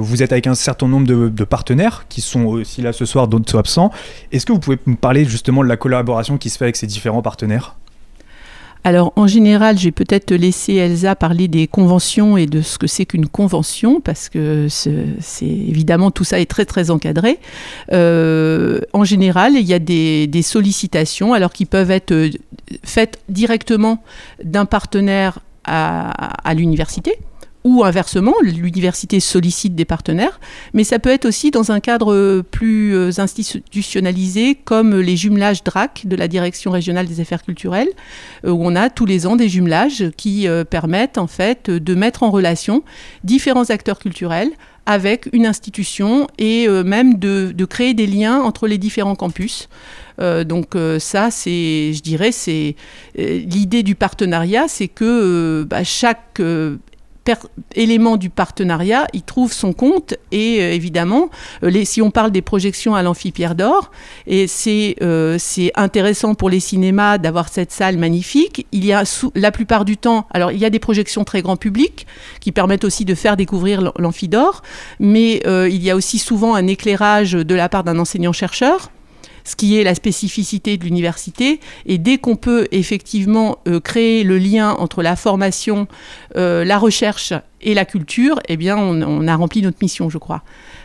vous 0.00 0.22
êtes 0.22 0.32
avec 0.32 0.46
un 0.46 0.54
certain 0.54 0.88
nombre 0.88 1.06
de, 1.06 1.44
partenaires 1.44 2.06
qui 2.08 2.22
sont 2.22 2.44
aussi 2.46 2.80
là 2.80 2.94
ce 2.94 3.04
soir, 3.04 3.28
d'autres 3.28 3.50
sont 3.50 3.58
absents. 3.58 3.90
Est-ce 4.32 4.46
que 4.46 4.52
vous 4.52 4.58
pouvez 4.58 4.78
me 4.86 4.96
parler 4.96 5.26
justement 5.26 5.62
de 5.62 5.68
la 5.68 5.76
collaboration 5.76 6.38
qui 6.38 6.48
se 6.48 6.56
fait 6.56 6.64
avec 6.64 6.76
ces 6.76 6.86
différents 6.86 7.22
partenaires? 7.22 7.76
Alors 8.84 9.12
en 9.16 9.26
général, 9.26 9.78
j'ai 9.78 9.90
peut-être 9.90 10.32
laissé 10.32 10.74
Elsa 10.74 11.16
parler 11.16 11.48
des 11.48 11.66
conventions 11.66 12.36
et 12.36 12.46
de 12.46 12.62
ce 12.62 12.78
que 12.78 12.86
c'est 12.86 13.04
qu'une 13.04 13.26
convention, 13.26 14.00
parce 14.00 14.28
que 14.28 14.68
c'est 14.68 15.44
évidemment 15.44 16.10
tout 16.10 16.24
ça 16.24 16.38
est 16.40 16.46
très 16.46 16.64
très 16.64 16.90
encadré. 16.90 17.38
Euh, 17.92 18.80
en 18.92 19.04
général, 19.04 19.54
il 19.54 19.66
y 19.66 19.74
a 19.74 19.78
des, 19.78 20.42
sollicitations, 20.42 21.32
alors 21.32 21.52
qui 21.52 21.66
peuvent 21.66 21.90
être 21.90 22.12
euh, 22.12 22.30
faites 22.84 23.18
directement 23.28 24.02
d'un 24.44 24.66
partenaire 24.66 25.40
à 25.68 26.54
l'université 26.54 27.18
ou 27.66 27.82
inversement, 27.82 28.34
l'université 28.42 29.18
sollicite 29.18 29.74
des 29.74 29.84
partenaires, 29.84 30.38
mais 30.72 30.84
ça 30.84 31.00
peut 31.00 31.10
être 31.10 31.24
aussi 31.24 31.50
dans 31.50 31.72
un 31.72 31.80
cadre 31.80 32.42
plus 32.42 32.94
euh, 32.94 33.10
institutionnalisé 33.18 34.54
comme 34.54 35.00
les 35.00 35.16
jumelages 35.16 35.64
DRAC 35.64 36.06
de 36.06 36.14
la 36.14 36.28
Direction 36.28 36.70
régionale 36.70 37.06
des 37.06 37.20
affaires 37.20 37.42
culturelles, 37.42 37.88
euh, 38.44 38.52
où 38.52 38.64
on 38.64 38.76
a 38.76 38.88
tous 38.88 39.04
les 39.04 39.26
ans 39.26 39.34
des 39.34 39.48
jumelages 39.48 40.10
qui 40.16 40.46
euh, 40.46 40.62
permettent 40.62 41.18
en 41.18 41.26
fait 41.26 41.68
de 41.68 41.94
mettre 41.96 42.22
en 42.22 42.30
relation 42.30 42.84
différents 43.24 43.68
acteurs 43.68 43.98
culturels 43.98 44.50
avec 44.88 45.28
une 45.32 45.44
institution 45.44 46.28
et 46.38 46.68
même 46.68 47.18
de, 47.18 47.52
créer 47.68 47.92
des 47.92 48.06
liens 48.06 48.40
entre 48.40 48.68
les 48.68 48.78
différents 48.78 49.16
campus. 49.16 49.68
donc 50.20 50.76
ça, 51.00 51.32
c'est, 51.32 51.92
je 51.92 52.02
dirais, 52.02 52.30
c'est 52.30 52.76
l'idée 53.16 53.82
du 53.82 53.96
partenariat, 53.96 54.66
c'est 54.68 54.86
que 54.86 55.66
bah, 55.68 55.82
chaque 55.82 56.40
élément 57.74 58.16
du 58.16 58.30
partenariat, 58.30 59.06
il 59.12 59.22
trouve 59.22 59.52
son 59.52 59.72
compte 59.72 60.14
et 60.32 60.60
euh, 60.60 60.72
évidemment, 60.72 61.30
euh, 61.62 61.70
les, 61.70 61.84
si 61.84 62.02
on 62.02 62.10
parle 62.10 62.30
des 62.30 62.42
projections 62.42 62.94
à 62.94 63.02
l'Amphipierre 63.02 63.54
d'Or, 63.54 63.90
et 64.26 64.46
c'est 64.46 64.96
euh, 65.02 65.38
intéressant 65.74 66.34
pour 66.34 66.50
les 66.50 66.60
cinémas 66.60 67.18
d'avoir 67.18 67.48
cette 67.48 67.72
salle 67.72 67.96
magnifique. 67.96 68.66
Il 68.72 68.84
y 68.84 68.92
a 68.92 69.04
la 69.34 69.50
plupart 69.50 69.84
du 69.84 69.96
temps, 69.96 70.26
alors 70.30 70.52
il 70.52 70.58
y 70.58 70.64
a 70.64 70.70
des 70.70 70.78
projections 70.78 71.24
très 71.24 71.42
grand 71.42 71.56
public 71.56 72.06
qui 72.40 72.52
permettent 72.52 72.84
aussi 72.84 73.04
de 73.04 73.14
faire 73.14 73.36
découvrir 73.36 73.92
l'Amphi 73.98 74.28
d'Or, 74.28 74.62
mais 75.00 75.42
il 75.46 75.82
y 75.82 75.90
a 75.90 75.96
aussi 75.96 76.18
souvent 76.18 76.54
un 76.54 76.66
éclairage 76.66 77.32
de 77.32 77.54
la 77.54 77.68
part 77.68 77.84
d'un 77.84 77.98
enseignant-chercheur 77.98 78.90
ce 79.46 79.54
qui 79.54 79.78
est 79.78 79.84
la 79.84 79.94
spécificité 79.94 80.76
de 80.76 80.84
l'université. 80.84 81.60
Et 81.86 81.98
dès 81.98 82.18
qu'on 82.18 82.36
peut 82.36 82.66
effectivement 82.72 83.58
euh, 83.68 83.80
créer 83.80 84.24
le 84.24 84.38
lien 84.38 84.72
entre 84.72 85.02
la 85.02 85.14
formation, 85.14 85.86
euh, 86.36 86.64
la 86.64 86.78
recherche 86.78 87.32
et 87.62 87.72
la 87.72 87.84
culture, 87.84 88.40
eh 88.48 88.56
bien, 88.56 88.76
on, 88.76 89.26
a 89.26 89.36
rempli 89.36 89.62
notre 89.62 89.78
mission, 89.80 90.10
je 90.10 90.18
crois. 90.18 90.42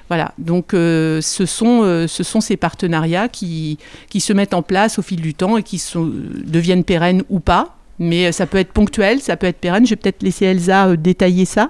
Voilà, 0.09 0.33
donc 0.37 0.73
euh, 0.73 1.21
ce, 1.21 1.45
sont, 1.45 2.07
ce 2.07 2.23
sont 2.23 2.41
ces 2.41 2.57
partenariats 2.57 3.29
qui, 3.29 3.77
se 4.19 4.33
mettent 4.33 4.53
en 4.53 4.61
place 4.61 4.99
au 4.99 5.01
fil 5.01 5.21
du 5.21 5.33
temps 5.33 5.57
et 5.57 5.63
qui 5.63 5.81
deviennent 5.95 6.83
pérennes 6.83 7.23
ou 7.29 7.39
pas. 7.39 7.77
Mais 7.97 8.31
ça 8.31 8.47
peut 8.47 8.57
être 8.57 8.73
ponctuel, 8.73 9.21
ça 9.21 9.37
peut 9.37 9.47
être 9.47 9.59
pérenne. 9.59 9.85
Je 9.85 9.91
vais 9.91 9.95
peut-être 9.95 10.23
laisser 10.23 10.45
Elsa 10.45 10.95
détailler 10.95 11.45
ça. 11.45 11.69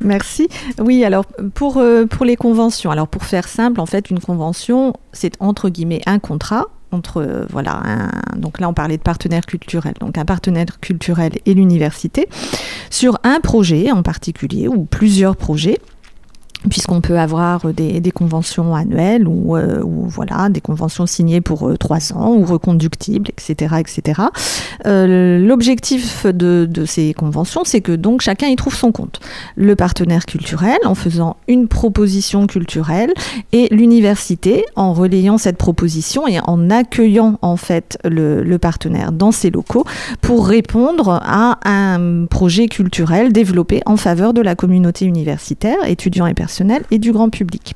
Merci. 0.00 0.48
Oui, 0.78 1.04
alors 1.04 1.24
pour, 1.54 1.78
euh, 1.78 2.06
pour 2.06 2.24
les 2.24 2.36
conventions, 2.36 2.90
alors 2.90 3.08
pour 3.08 3.24
faire 3.24 3.48
simple, 3.48 3.80
en 3.80 3.86
fait, 3.86 4.10
une 4.10 4.20
convention, 4.20 4.94
c'est 5.12 5.34
entre 5.40 5.68
guillemets 5.68 6.02
un 6.06 6.18
contrat 6.18 6.66
entre 6.92 7.22
euh, 7.22 7.44
voilà 7.50 7.82
donc 8.36 8.60
là 8.60 8.68
on 8.68 8.74
parlait 8.74 8.96
de 8.96 9.02
partenaire 9.02 9.46
culturel 9.46 9.94
donc 9.98 10.16
un 10.16 10.24
partenaire 10.24 10.78
culturel 10.80 11.32
et 11.44 11.52
l'université 11.52 12.28
sur 12.88 13.18
un 13.24 13.40
projet 13.40 13.90
en 13.90 14.04
particulier 14.04 14.68
ou 14.68 14.84
plusieurs 14.84 15.34
projets 15.34 15.78
puisqu'on 16.68 17.00
peut 17.00 17.18
avoir 17.18 17.72
des, 17.72 18.12
conventions 18.14 18.74
annuelles 18.74 19.26
ou, 19.26 19.56
euh, 19.56 19.82
ou, 19.82 20.06
voilà 20.06 20.48
des 20.48 20.60
conventions 20.60 21.06
signées 21.06 21.40
pour 21.40 21.68
euh, 21.68 21.76
trois 21.76 22.12
ans 22.12 22.34
ou 22.34 22.44
reconductibles, 22.44 23.30
etc., 23.30 23.76
etc. 23.80 24.22
Euh, 24.86 25.38
l'objectif 25.38 26.26
de, 26.26 26.68
ces 26.86 27.14
conventions, 27.14 27.62
c'est 27.64 27.80
que 27.80 27.92
donc 27.92 28.20
chacun 28.20 28.46
y 28.46 28.56
trouve 28.56 28.74
son 28.74 28.92
compte. 28.92 29.20
Le 29.56 29.74
partenaire 29.74 30.26
culturel 30.26 30.78
en 30.84 30.94
faisant 30.94 31.36
une 31.48 31.66
proposition 31.68 32.46
culturelle 32.46 33.12
et 33.52 33.68
l'université 33.70 34.64
en 34.76 34.92
relayant 34.92 35.38
cette 35.38 35.56
proposition 35.56 36.26
et 36.28 36.38
en 36.40 36.70
accueillant 36.70 37.38
en 37.42 37.56
fait 37.56 37.98
le, 38.04 38.44
partenaire 38.58 39.10
dans 39.10 39.32
ses 39.32 39.50
locaux 39.50 39.84
pour 40.20 40.46
répondre 40.46 41.20
à 41.22 41.58
un 41.64 42.26
projet 42.26 42.68
culturel 42.68 43.32
développé 43.32 43.82
en 43.84 43.96
faveur 43.96 44.32
de 44.32 44.40
la 44.40 44.54
communauté 44.54 45.04
universitaire, 45.04 45.76
étudiants 45.86 46.26
et 46.26 46.34
et 46.90 46.98
du 46.98 47.12
grand 47.12 47.30
public. 47.30 47.74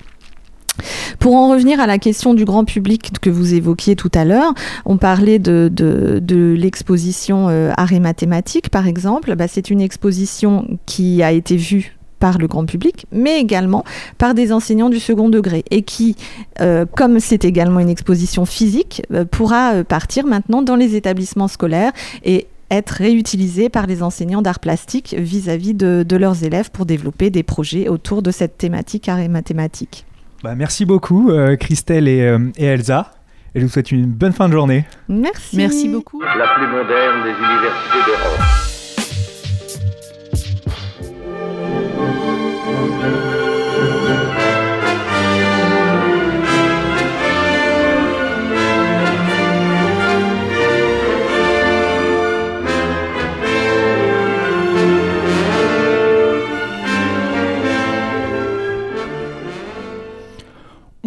Pour 1.18 1.34
en 1.34 1.50
revenir 1.50 1.80
à 1.80 1.86
la 1.86 1.98
question 1.98 2.34
du 2.34 2.44
grand 2.44 2.64
public 2.64 3.12
que 3.20 3.30
vous 3.30 3.54
évoquiez 3.54 3.96
tout 3.96 4.10
à 4.14 4.24
l'heure, 4.24 4.54
on 4.84 4.96
parlait 4.96 5.38
de, 5.38 5.70
de, 5.72 6.54
l'exposition 6.56 7.48
euh, 7.48 7.72
Arts 7.76 8.00
mathématiques, 8.00 8.70
par 8.70 8.86
exemple. 8.86 9.34
Bah, 9.34 9.48
c'est 9.48 9.70
une 9.70 9.80
exposition 9.80 10.78
qui 10.86 11.22
a 11.22 11.32
été 11.32 11.56
vue 11.56 11.96
par 12.20 12.38
le 12.38 12.48
grand 12.48 12.66
public, 12.66 13.06
mais 13.12 13.40
également 13.40 13.84
par 14.18 14.34
des 14.34 14.52
enseignants 14.52 14.90
du 14.90 14.98
second 14.98 15.28
degré, 15.28 15.64
et 15.70 15.82
qui, 15.82 16.16
euh, 16.60 16.84
comme 16.96 17.20
c'est 17.20 17.44
également 17.44 17.78
une 17.78 17.90
exposition 17.90 18.44
physique, 18.44 19.02
euh, 19.12 19.24
pourra 19.24 19.84
partir 19.84 20.26
maintenant 20.26 20.62
dans 20.62 20.74
les 20.74 20.96
établissements 20.96 21.48
scolaires 21.48 21.92
et 22.24 22.48
être 22.70 22.90
réutilisés 22.90 23.68
par 23.68 23.87
les 23.87 24.02
enseignants 24.02 24.42
d'art 24.42 24.61
plastique 24.61 25.14
vis-à-vis 25.18 25.74
de, 25.74 26.16
leurs 26.16 26.44
élèves 26.44 26.70
pour 26.70 26.87
développer 26.87 27.31
des 27.31 27.42
projets 27.42 27.88
autour 27.88 28.22
de 28.22 28.31
cette 28.31 28.59
thématique 28.59 29.09
art 29.09 29.18
et 29.18 29.28
mathématiques. 29.28 30.04
Bah, 30.42 30.54
merci 30.54 30.85
beaucoup 30.85 31.31
euh, 31.31 31.57
Christelle 31.57 32.09
euh, 32.09 32.50
et, 32.57 32.64
Elsa. 32.64 33.12
Et 33.54 33.61
je 33.61 33.66
vous 33.66 33.72
souhaite 33.72 33.90
une 33.90 34.07
bonne 34.07 34.33
fin 34.33 34.48
de 34.48 34.52
journée. 34.52 34.85
Merci. 35.09 35.57
Merci 35.57 35.88
beaucoup. 35.88 36.20
La 36.20 36.54
plus 36.57 36.66
moderne 36.66 37.24
des 37.24 37.31
universités 37.31 37.98
d'Europe. 38.07 38.40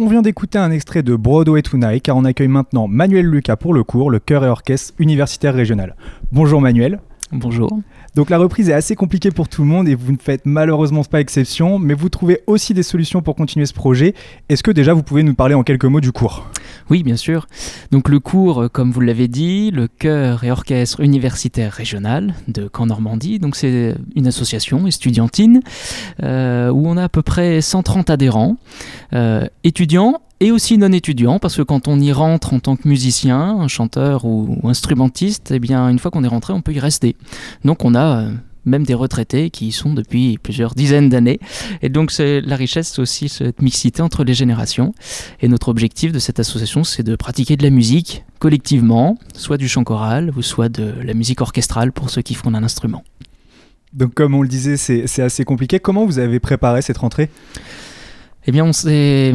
On 0.02 0.08
vient 0.08 0.20
d'écouter 0.20 0.58
un 0.58 0.72
extrait 0.72 1.04
de 1.04 1.14
Broadway 1.14 1.62
Tonight 1.62 2.02
car 2.02 2.16
on 2.16 2.24
accueille 2.24 2.48
maintenant 2.48 2.88
Manuel 2.88 3.24
Lucas 3.24 3.54
pour 3.54 3.72
le 3.72 3.84
cours, 3.84 4.10
le 4.10 4.18
chœur 4.18 4.44
et 4.44 4.48
orchestre 4.48 4.94
universitaire 4.98 5.54
régional. 5.54 5.94
Bonjour 6.32 6.60
Manuel. 6.60 6.98
Bonjour. 7.32 7.80
Donc 8.14 8.28
la 8.28 8.36
reprise 8.36 8.68
est 8.68 8.74
assez 8.74 8.94
compliquée 8.94 9.30
pour 9.30 9.48
tout 9.48 9.62
le 9.62 9.68
monde 9.68 9.88
et 9.88 9.94
vous 9.94 10.12
ne 10.12 10.18
faites 10.18 10.42
malheureusement 10.44 11.02
pas 11.02 11.18
exception, 11.18 11.78
mais 11.78 11.94
vous 11.94 12.10
trouvez 12.10 12.42
aussi 12.46 12.74
des 12.74 12.82
solutions 12.82 13.22
pour 13.22 13.34
continuer 13.36 13.64
ce 13.64 13.72
projet. 13.72 14.14
Est-ce 14.50 14.62
que 14.62 14.70
déjà 14.70 14.92
vous 14.92 15.02
pouvez 15.02 15.22
nous 15.22 15.34
parler 15.34 15.54
en 15.54 15.62
quelques 15.62 15.86
mots 15.86 16.02
du 16.02 16.12
cours? 16.12 16.46
Oui, 16.90 17.02
bien 17.02 17.16
sûr. 17.16 17.46
Donc 17.90 18.10
le 18.10 18.20
cours, 18.20 18.66
comme 18.70 18.92
vous 18.92 19.00
l'avez 19.00 19.28
dit, 19.28 19.70
le 19.70 19.88
chœur 19.88 20.44
et 20.44 20.50
orchestre 20.50 21.00
universitaire 21.00 21.72
régional 21.72 22.34
de 22.48 22.68
Caen 22.74 22.86
Normandie. 22.86 23.38
Donc 23.38 23.56
c'est 23.56 23.94
une 24.14 24.26
association 24.26 24.86
estudiantine 24.86 25.62
euh, 26.22 26.70
où 26.70 26.86
on 26.86 26.98
a 26.98 27.04
à 27.04 27.08
peu 27.08 27.22
près 27.22 27.62
130 27.62 28.10
adhérents, 28.10 28.58
euh, 29.14 29.46
étudiants 29.64 30.20
et 30.42 30.50
aussi 30.50 30.76
non 30.76 30.90
étudiants, 30.90 31.38
parce 31.38 31.56
que 31.56 31.62
quand 31.62 31.86
on 31.86 32.00
y 32.00 32.10
rentre 32.10 32.52
en 32.52 32.58
tant 32.58 32.74
que 32.74 32.88
musicien, 32.88 33.38
un 33.38 33.68
chanteur 33.68 34.24
ou, 34.24 34.58
instrumentiste, 34.64 35.52
eh 35.52 35.60
bien, 35.60 35.88
une 35.88 36.00
fois 36.00 36.10
qu'on 36.10 36.24
est 36.24 36.28
rentré, 36.28 36.52
on 36.52 36.62
peut 36.62 36.72
y 36.72 36.80
rester. 36.80 37.14
Donc 37.64 37.84
on 37.84 37.94
a 37.94 38.22
euh, 38.22 38.32
même 38.64 38.82
des 38.82 38.94
retraités 38.94 39.50
qui 39.50 39.68
y 39.68 39.72
sont 39.72 39.94
depuis 39.94 40.38
plusieurs 40.42 40.74
dizaines 40.74 41.08
d'années. 41.08 41.38
Et 41.80 41.90
donc 41.90 42.10
c'est 42.10 42.40
la 42.40 42.56
richesse 42.56 42.98
aussi 42.98 43.28
cette 43.28 43.62
mixité 43.62 44.02
entre 44.02 44.24
les 44.24 44.34
générations. 44.34 44.94
Et 45.40 45.46
notre 45.46 45.68
objectif 45.68 46.10
de 46.10 46.18
cette 46.18 46.40
association, 46.40 46.82
c'est 46.82 47.04
de 47.04 47.14
pratiquer 47.14 47.56
de 47.56 47.62
la 47.62 47.70
musique 47.70 48.24
collectivement, 48.40 49.18
soit 49.34 49.58
du 49.58 49.68
chant 49.68 49.84
choral 49.84 50.32
ou 50.36 50.42
soit 50.42 50.68
de 50.68 50.92
la 51.04 51.14
musique 51.14 51.40
orchestrale 51.40 51.92
pour 51.92 52.10
ceux 52.10 52.22
qui 52.22 52.34
font 52.34 52.52
un 52.52 52.64
instrument. 52.64 53.04
Donc 53.92 54.14
comme 54.14 54.34
on 54.34 54.42
le 54.42 54.48
disait, 54.48 54.76
c'est 54.76 55.22
assez 55.22 55.44
compliqué. 55.44 55.78
Comment 55.78 56.04
vous 56.04 56.18
avez 56.18 56.40
préparé 56.40 56.82
cette 56.82 56.98
rentrée? 56.98 57.30
Eh 58.44 58.50
bien, 58.50 58.64
on 58.64 58.72
s'est 58.72 59.34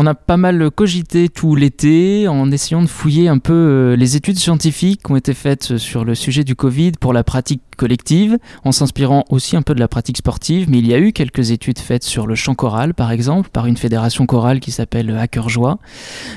on 0.00 0.06
a 0.06 0.14
pas 0.14 0.36
mal 0.36 0.70
cogité 0.70 1.28
tout 1.28 1.56
l'été 1.56 2.28
en 2.28 2.52
essayant 2.52 2.82
de 2.82 2.86
fouiller 2.86 3.26
un 3.26 3.38
peu 3.38 3.52
euh, 3.52 3.96
les 3.96 4.14
études 4.14 4.38
scientifiques 4.38 5.02
qui 5.02 5.10
ont 5.10 5.16
été 5.16 5.34
faites 5.34 5.76
sur 5.76 6.04
le 6.04 6.14
sujet 6.14 6.44
du 6.44 6.54
Covid 6.54 6.92
pour 7.00 7.12
la 7.12 7.24
pratique 7.24 7.62
collective, 7.78 8.36
en 8.64 8.72
s'inspirant 8.72 9.24
aussi 9.30 9.56
un 9.56 9.62
peu 9.62 9.74
de 9.74 9.80
la 9.80 9.88
pratique 9.88 10.18
sportive, 10.18 10.68
mais 10.68 10.78
il 10.78 10.86
y 10.86 10.92
a 10.92 10.98
eu 10.98 11.12
quelques 11.12 11.50
études 11.50 11.78
faites 11.78 12.04
sur 12.04 12.26
le 12.26 12.34
chant 12.34 12.54
choral, 12.54 12.92
par 12.92 13.10
exemple, 13.10 13.48
par 13.50 13.64
une 13.64 13.78
fédération 13.78 14.26
chorale 14.26 14.60
qui 14.60 14.72
s'appelle 14.72 15.16
Hacker 15.16 15.48
Joie, 15.48 15.78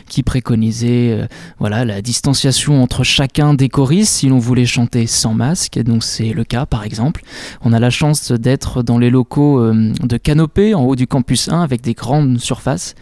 qui 0.07 0.23
préconisait 0.23 1.11
euh, 1.11 1.27
voilà, 1.59 1.83
la 1.83 2.01
distanciation 2.01 2.81
entre 2.81 3.03
chacun 3.03 3.53
des 3.53 3.67
choristes 3.67 4.13
si 4.13 4.29
l'on 4.29 4.39
voulait 4.39 4.65
chanter 4.65 5.07
sans 5.07 5.33
masque, 5.33 5.77
donc 5.79 6.03
c'est 6.03 6.31
le 6.31 6.43
cas 6.43 6.65
par 6.65 6.83
exemple. 6.83 7.23
On 7.61 7.73
a 7.73 7.79
la 7.79 7.89
chance 7.89 8.31
d'être 8.31 8.83
dans 8.83 8.99
les 8.99 9.09
locaux 9.09 9.59
euh, 9.59 9.91
de 10.01 10.17
Canopée, 10.17 10.75
en 10.75 10.83
haut 10.83 10.95
du 10.95 11.07
campus 11.07 11.49
1, 11.49 11.61
avec 11.61 11.81
des 11.81 11.93
grandes 11.93 12.39
surfaces, 12.39 12.95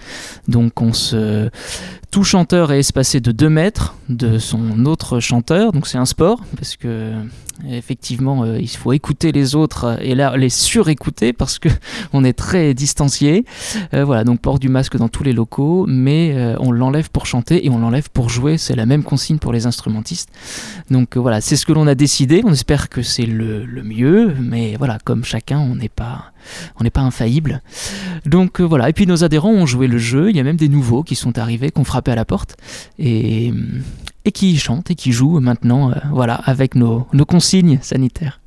donc 0.48 0.82
on 0.82 0.94
se 0.94 1.50
tout 2.12 2.24
chanteur 2.24 2.72
est 2.72 2.80
espacé 2.80 3.20
de 3.20 3.32
2 3.32 3.50
mètres 3.50 3.96
de 4.10 4.40
son 4.40 4.86
autre 4.86 5.20
chanteur, 5.20 5.72
donc 5.72 5.86
c'est 5.86 6.00
un 6.00 6.06
sport, 6.06 6.42
parce 6.56 6.76
que 6.76 7.14
effectivement 7.68 8.44
euh, 8.44 8.60
il 8.60 8.70
faut 8.70 8.94
écouter 8.94 9.32
les 9.32 9.56
autres 9.56 9.98
et 10.02 10.16
là 10.16 10.36
les 10.38 10.50
surécouter 10.50 11.34
parce 11.34 11.60
que 11.60 11.70
on 12.14 12.24
est 12.24 12.34
très 12.34 12.74
distancié. 12.74 13.46
Euh, 13.94 14.06
voilà, 14.06 14.24
donc 14.24 14.40
port 14.40 14.60
du 14.60 14.70
masque 14.70 14.98
dans 14.98 15.10
tous 15.10 15.24
les 15.24 15.34
locaux, 15.34 15.86
mais 15.88 16.34
euh, 16.36 16.56
on 16.60 16.72
l'enlève 16.72 17.10
pour 17.10 17.26
chanter 17.26 17.66
et 17.66 17.70
on 17.70 17.80
l'enlève 17.80 18.10
pour 18.10 18.30
jouer, 18.30 18.58
c'est 18.58 18.76
la 18.76 18.86
même 18.86 19.04
consigne 19.04 19.38
pour 19.38 19.54
les 19.54 19.66
instrumentistes. 19.66 20.30
Donc 20.90 21.18
voilà, 21.18 21.42
c'est 21.42 21.56
ce 21.56 21.66
que 21.66 21.74
l'on 21.74 21.88
a 21.88 21.96
décidé, 21.96 22.42
on 22.46 22.52
espère 22.52 22.90
que 22.90 23.02
c'est 23.02 23.26
le, 23.26 23.66
le 23.66 23.84
mieux, 23.84 24.36
mais 24.40 24.76
voilà, 24.78 24.98
comme 25.04 25.24
chacun, 25.24 25.60
on 25.60 25.76
n'est 25.76 25.90
pas 25.90 26.32
on 26.80 26.84
n'est 26.84 26.90
pas 26.90 27.02
infaillible. 27.02 27.62
Donc 28.26 28.62
euh, 28.62 28.64
voilà, 28.64 28.90
et 28.90 28.94
puis 28.94 29.08
nos 29.08 29.24
adhérents 29.24 29.52
ont 29.52 29.66
joué 29.66 29.88
le 29.88 29.98
jeu, 29.98 30.30
il 30.30 30.36
y 30.36 30.40
a 30.40 30.44
même 30.44 30.58
des 30.58 30.70
nouveaux 30.70 31.04
qui 31.04 31.16
sont 31.16 31.38
arrivés, 31.38 31.72
qui 31.72 31.80
ont 31.80 31.86
frappé 31.86 32.12
à 32.12 32.16
la 32.16 32.26
porte, 32.26 32.58
et, 32.98 33.54
et 34.26 34.32
qui 34.32 34.58
chantent 34.58 34.92
et 34.92 34.96
qui 34.96 35.12
jouent 35.12 35.40
maintenant, 35.40 35.92
euh, 35.92 35.96
voilà, 36.12 36.36
avec 36.36 36.76
nos, 36.76 37.08
nos 37.14 37.26
consignes 37.26 37.80
sanitaires. 37.82 38.40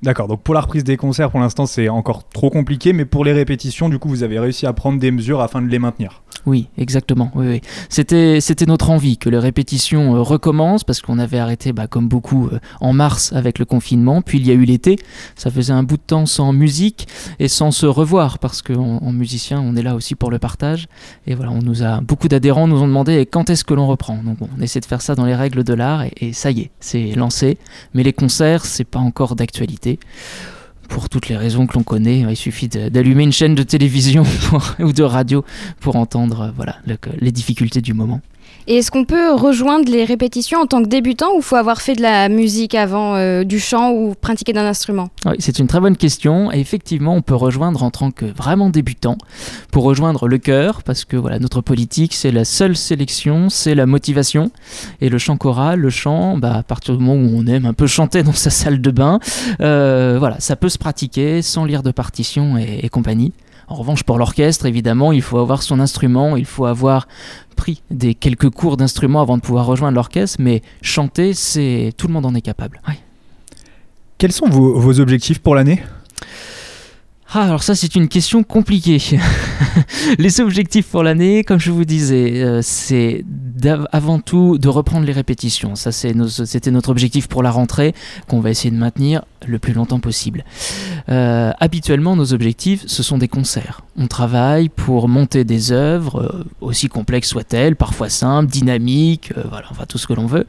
D'accord, 0.00 0.28
donc 0.28 0.42
pour 0.42 0.54
la 0.54 0.60
reprise 0.60 0.84
des 0.84 0.96
concerts, 0.96 1.30
pour 1.30 1.40
l'instant, 1.40 1.66
c'est 1.66 1.88
encore 1.88 2.28
trop 2.28 2.50
compliqué, 2.50 2.92
mais 2.92 3.04
pour 3.04 3.24
les 3.24 3.32
répétitions, 3.32 3.88
du 3.88 3.98
coup, 3.98 4.08
vous 4.08 4.22
avez 4.22 4.38
réussi 4.38 4.64
à 4.64 4.72
prendre 4.72 5.00
des 5.00 5.10
mesures 5.10 5.40
afin 5.40 5.60
de 5.60 5.66
les 5.66 5.80
maintenir. 5.80 6.22
Oui, 6.46 6.68
exactement. 6.78 7.32
Oui, 7.34 7.46
oui. 7.48 7.60
C'était, 7.88 8.38
notre 8.66 8.90
envie 8.90 9.18
que 9.18 9.28
les 9.28 9.38
répétitions 9.38 10.14
euh, 10.14 10.20
recommencent 10.20 10.84
parce 10.84 11.02
qu'on 11.02 11.18
avait 11.18 11.40
arrêté, 11.40 11.72
bah, 11.72 11.88
comme 11.88 12.08
beaucoup, 12.08 12.46
euh, 12.46 12.60
en 12.80 12.92
mars 12.92 13.32
avec 13.32 13.58
le 13.58 13.64
confinement. 13.64 14.22
Puis 14.22 14.38
il 14.38 14.46
y 14.46 14.50
a 14.50 14.54
eu 14.54 14.64
l'été. 14.64 14.96
Ça 15.34 15.50
faisait 15.50 15.72
un 15.72 15.82
bout 15.82 15.96
de 15.96 16.02
temps 16.02 16.26
sans 16.26 16.52
musique 16.52 17.08
et 17.40 17.48
sans 17.48 17.72
se 17.72 17.86
revoir 17.86 18.38
parce 18.38 18.62
qu'en 18.62 18.98
en 18.98 19.12
musicien, 19.12 19.60
on 19.60 19.74
est 19.74 19.82
là 19.82 19.94
aussi 19.94 20.14
pour 20.14 20.30
le 20.30 20.38
partage. 20.38 20.86
Et 21.26 21.34
voilà, 21.34 21.50
on 21.50 21.60
nous 21.60 21.82
a 21.82 22.00
beaucoup 22.00 22.28
d'adhérents 22.28 22.68
nous 22.68 22.80
ont 22.80 22.88
demandé 22.88 23.26
quand 23.26 23.50
est-ce 23.50 23.64
que 23.64 23.74
l'on 23.74 23.86
reprend? 23.86 24.18
Donc 24.22 24.38
on 24.40 24.62
essaie 24.62 24.80
de 24.80 24.86
faire 24.86 25.02
ça 25.02 25.14
dans 25.14 25.24
les 25.26 25.34
règles 25.34 25.64
de 25.64 25.74
l'art 25.74 26.04
et 26.20 26.32
ça 26.32 26.50
y 26.50 26.60
est, 26.60 26.70
c'est 26.80 27.12
lancé. 27.14 27.58
Mais 27.94 28.02
les 28.02 28.12
concerts, 28.12 28.64
c'est 28.64 28.84
pas 28.84 29.00
encore 29.00 29.34
d'actualité 29.34 29.87
pour 30.88 31.08
toutes 31.08 31.28
les 31.28 31.36
raisons 31.36 31.66
que 31.66 31.74
l'on 31.74 31.82
connaît. 31.82 32.20
Il 32.28 32.36
suffit 32.36 32.68
d'allumer 32.68 33.22
une 33.24 33.32
chaîne 33.32 33.54
de 33.54 33.62
télévision 33.62 34.24
ou 34.80 34.92
de 34.92 35.02
radio 35.02 35.44
pour 35.80 35.96
entendre 35.96 36.52
voilà, 36.56 36.76
le- 36.86 36.96
les 37.20 37.30
difficultés 37.32 37.80
du 37.80 37.94
moment. 37.94 38.20
Et 38.70 38.76
est-ce 38.76 38.90
qu'on 38.90 39.06
peut 39.06 39.32
rejoindre 39.32 39.90
les 39.90 40.04
répétitions 40.04 40.60
en 40.60 40.66
tant 40.66 40.82
que 40.82 40.88
débutant 40.88 41.34
ou 41.34 41.40
faut 41.40 41.56
avoir 41.56 41.80
fait 41.80 41.94
de 41.94 42.02
la 42.02 42.28
musique 42.28 42.74
avant, 42.74 43.14
euh, 43.14 43.42
du 43.42 43.60
chant 43.60 43.92
ou 43.92 44.14
pratiquer 44.14 44.52
d'un 44.52 44.66
instrument? 44.66 45.08
Oui, 45.24 45.36
c'est 45.38 45.58
une 45.58 45.66
très 45.66 45.80
bonne 45.80 45.96
question. 45.96 46.52
Et 46.52 46.60
effectivement, 46.60 47.14
on 47.14 47.22
peut 47.22 47.34
rejoindre 47.34 47.82
en 47.82 47.90
tant 47.90 48.10
que 48.10 48.26
vraiment 48.26 48.68
débutant 48.68 49.16
pour 49.72 49.84
rejoindre 49.84 50.28
le 50.28 50.36
chœur, 50.36 50.82
parce 50.82 51.06
que 51.06 51.16
voilà, 51.16 51.38
notre 51.38 51.62
politique, 51.62 52.12
c'est 52.14 52.30
la 52.30 52.44
seule 52.44 52.76
sélection, 52.76 53.48
c'est 53.48 53.74
la 53.74 53.86
motivation. 53.86 54.50
Et 55.00 55.08
le 55.08 55.16
chant 55.16 55.38
choral, 55.38 55.80
le 55.80 55.90
chant, 55.90 56.36
bah, 56.36 56.56
à 56.56 56.62
partir 56.62 56.94
du 56.94 57.02
moment 57.02 57.18
où 57.18 57.38
on 57.38 57.46
aime 57.46 57.64
un 57.64 57.72
peu 57.72 57.86
chanter 57.86 58.22
dans 58.22 58.34
sa 58.34 58.50
salle 58.50 58.82
de 58.82 58.90
bain, 58.90 59.18
euh, 59.62 60.16
voilà, 60.18 60.40
ça 60.40 60.56
peut 60.56 60.68
se 60.68 60.76
pratiquer 60.76 61.40
sans 61.40 61.64
lire 61.64 61.82
de 61.82 61.90
partition 61.90 62.58
et, 62.58 62.80
et 62.82 62.88
compagnie. 62.90 63.32
En 63.68 63.74
revanche, 63.74 64.02
pour 64.02 64.18
l'orchestre, 64.18 64.64
évidemment, 64.66 65.12
il 65.12 65.20
faut 65.20 65.38
avoir 65.38 65.62
son 65.62 65.78
instrument, 65.78 66.36
il 66.36 66.46
faut 66.46 66.64
avoir 66.64 67.06
pris 67.54 67.82
des 67.90 68.14
quelques 68.14 68.48
cours 68.48 68.78
d'instrument 68.78 69.20
avant 69.20 69.36
de 69.36 69.42
pouvoir 69.42 69.66
rejoindre 69.66 69.94
l'orchestre, 69.94 70.38
mais 70.40 70.62
chanter, 70.80 71.34
c'est 71.34 71.92
tout 71.96 72.06
le 72.06 72.14
monde 72.14 72.24
en 72.24 72.34
est 72.34 72.40
capable. 72.40 72.80
Ouais. 72.88 72.98
Quels 74.16 74.32
sont 74.32 74.48
vos, 74.48 74.78
vos 74.78 75.00
objectifs 75.00 75.40
pour 75.40 75.54
l'année? 75.54 75.82
Ah, 77.30 77.42
alors 77.42 77.62
ça, 77.62 77.74
c'est 77.74 77.94
une 77.94 78.08
question 78.08 78.42
compliquée. 78.42 79.02
les 80.18 80.40
objectifs 80.40 80.86
pour 80.86 81.02
l'année, 81.02 81.44
comme 81.44 81.60
je 81.60 81.70
vous 81.70 81.84
disais, 81.84 82.42
euh, 82.42 82.60
c'est 82.62 83.22
avant 83.92 84.18
tout 84.18 84.56
de 84.56 84.68
reprendre 84.68 85.04
les 85.04 85.12
répétitions. 85.12 85.74
Ça, 85.74 85.92
c'était 85.92 86.70
notre 86.70 86.88
objectif 86.88 87.26
pour 87.28 87.42
la 87.42 87.50
rentrée, 87.50 87.94
qu'on 88.28 88.40
va 88.40 88.50
essayer 88.50 88.70
de 88.70 88.76
maintenir 88.76 89.24
le 89.46 89.58
plus 89.58 89.72
longtemps 89.72 90.00
possible. 90.00 90.44
Euh, 91.08 91.52
habituellement, 91.58 92.16
nos 92.16 92.32
objectifs, 92.32 92.84
ce 92.86 93.02
sont 93.02 93.18
des 93.18 93.28
concerts. 93.28 93.82
On 93.96 94.06
travaille 94.06 94.68
pour 94.68 95.08
monter 95.08 95.44
des 95.44 95.72
œuvres, 95.72 96.20
euh, 96.20 96.44
aussi 96.60 96.88
complexes 96.88 97.28
soient-elles, 97.28 97.76
parfois 97.76 98.08
simples, 98.08 98.50
dynamiques, 98.50 99.32
euh, 99.36 99.42
voilà, 99.48 99.66
enfin 99.70 99.84
tout 99.88 99.98
ce 99.98 100.06
que 100.06 100.12
l'on 100.12 100.26
veut, 100.26 100.46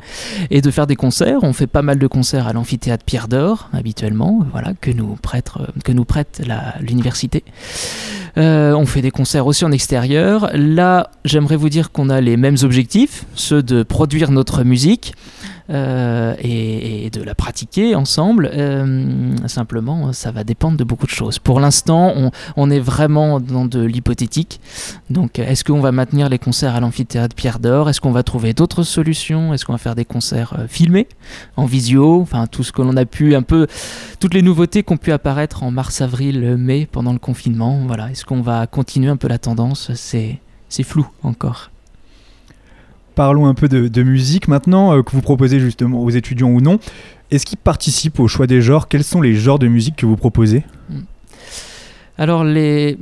et 0.50 0.62
de 0.62 0.72
faire 0.72 0.88
des 0.88 0.96
concerts. 0.96 1.40
On 1.44 1.54
fait 1.54 1.68
pas 1.68 1.82
mal 1.82 2.00
de 2.00 2.08
concerts 2.08 2.48
à 2.48 2.54
l'amphithéâtre 2.54 3.04
Pierre 3.06 3.28
d'Or, 3.28 3.70
habituellement, 3.74 4.46
voilà, 4.52 4.74
que 4.80 4.92
nous 4.92 5.16
prête, 5.16 5.52
que 5.84 5.92
l'université. 6.82 7.44
On 8.36 8.86
fait 8.86 9.02
des 9.02 9.12
concerts 9.12 9.48
aussi 9.48 9.66
en 9.66 9.72
extérieur. 9.72 10.50
Là, 10.54 11.12
j'aimerais 11.26 11.58
vous 11.58 11.70
dire 11.70 11.92
qu'on 11.92 12.10
a 12.10 12.22
les 12.22 12.38
mêmes 12.38 12.56
objectifs, 12.64 13.26
ceux 13.36 13.62
de 13.62 13.84
produire 13.84 14.32
notre 14.32 14.64
musique 14.64 15.14
euh, 15.70 16.36
et, 16.40 17.10
de 17.12 17.24
la 17.24 17.36
pratiquer 17.36 17.96
ensemble. 17.96 18.50
Euh, 18.54 19.36
simplement, 19.48 20.14
ça 20.14 20.32
va 20.32 20.44
dépendre 20.44 20.78
de 20.78 20.84
beaucoup 20.84 21.06
de 21.06 21.12
choses. 21.12 21.40
Pour 21.40 21.60
l'instant, 21.60 22.14
on, 22.16 22.32
on 22.56 22.70
est 22.70 22.80
vraiment 22.80 23.40
dans 23.40 23.66
de 23.66 23.82
l'hypothétique. 23.82 24.60
Donc, 25.10 25.40
est-ce 25.40 25.64
qu'on 25.64 25.80
va 25.80 25.92
maintenir 25.92 26.30
les 26.30 26.40
concerts 26.40 26.76
à 26.76 26.80
l'amphithéâtre 26.80 27.36
Pierre 27.36 27.60
d'Or? 27.60 27.90
Est-ce 27.90 28.02
qu'on 28.02 28.12
va 28.12 28.24
trouver 28.24 28.54
d'autres 28.54 28.84
solutions? 28.84 29.54
Est-ce 29.54 29.66
qu'on 29.66 29.74
va 29.74 29.80
faire 29.80 29.96
des 29.96 30.06
concerts 30.06 30.54
euh, 30.58 30.68
filmés, 30.68 31.08
en 31.58 31.66
visio? 31.66 32.22
Enfin, 32.22 32.48
tout 32.48 32.64
ce 32.64 32.72
que 32.72 32.82
l'on 32.82 32.96
a 32.98 33.06
pu, 33.06 33.36
un 33.36 33.44
peu, 33.44 33.68
toutes 34.20 34.34
les 34.34 34.42
nouveautés 34.42 34.84
qui 34.84 34.94
ont 34.94 34.98
pu 34.98 35.12
apparaître 35.12 35.64
en 35.64 35.72
mars, 35.72 36.02
avril, 36.02 36.58
mai, 36.58 36.88
pendant 36.92 37.14
le 37.14 37.20
confinement. 37.20 37.82
Voilà, 37.88 38.12
est-ce 38.12 38.26
qu'on 38.26 38.42
va 38.42 38.68
continuer 38.68 39.10
un 39.10 39.18
peu 39.18 39.28
la 39.28 39.38
tendance? 39.38 39.92
C'est 39.94 40.84
flou 40.84 41.08
encore. 41.24 41.72
Parlons 43.20 43.48
un 43.48 43.54
peu 43.54 43.68
de, 43.68 44.02
musique 44.02 44.48
maintenant, 44.48 44.96
euh, 44.96 45.04
que 45.04 45.12
vous 45.12 45.20
proposez 45.20 45.60
justement 45.60 46.02
aux 46.02 46.10
étudiants 46.10 46.52
ou 46.52 46.62
non. 46.62 46.80
Est-ce 47.32 47.46
qu'ils 47.46 47.58
participent 47.58 48.18
au 48.22 48.30
choix 48.30 48.48
des 48.48 48.62
genres? 48.62 48.88
Quels 48.88 49.04
sont 49.04 49.20
les 49.20 49.36
genres 49.36 49.60
de 49.60 49.68
musique 49.68 49.98
que 49.98 50.06
vous 50.06 50.16
proposez? 50.16 50.64
Alors, 52.18 52.46
les. 52.46 52.98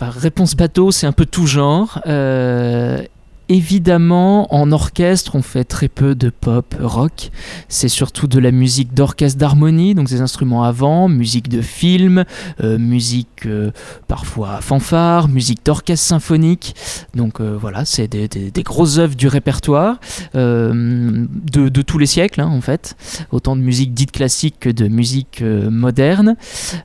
réponse 0.00 0.56
bateau, 0.56 0.92
c'est 0.92 1.06
un 1.06 1.12
peu 1.12 1.26
tout 1.26 1.46
genre. 1.46 2.00
Euh, 2.06 3.02
Évidemment, 3.50 4.54
en 4.54 4.72
orchestre, 4.72 5.34
on 5.34 5.40
fait 5.40 5.64
très 5.64 5.88
peu 5.88 6.14
de 6.14 6.28
pop, 6.28 6.74
rock. 6.80 7.30
C'est 7.68 7.88
surtout 7.88 8.26
de 8.26 8.38
la 8.38 8.50
musique 8.50 8.92
d'orchestre 8.92 9.38
d'harmonie, 9.38 9.94
donc 9.94 10.08
des 10.08 10.20
instruments 10.20 10.64
avant, 10.64 11.08
musique 11.08 11.48
de 11.48 11.62
film, 11.62 12.26
euh, 12.62 12.76
musique 12.76 13.46
euh, 13.46 13.70
parfois 14.06 14.60
fanfare, 14.60 15.28
musique 15.28 15.64
d'orchestre 15.64 16.06
symphonique. 16.06 16.74
Donc 17.14 17.40
euh, 17.40 17.56
voilà, 17.58 17.86
c'est 17.86 18.06
des, 18.06 18.28
grosses 18.62 18.98
œuvres 18.98 19.14
du 19.16 19.28
répertoire 19.28 19.98
de, 20.34 21.82
tous 21.82 21.96
les 21.98 22.04
siècles, 22.06 22.42
hein, 22.42 22.50
en 22.52 22.60
fait. 22.60 22.96
Autant 23.30 23.56
de 23.56 23.62
musique 23.62 23.94
dite 23.94 24.12
classique 24.12 24.56
que 24.60 24.68
de 24.68 24.88
musique 24.88 25.42
moderne. 25.42 26.36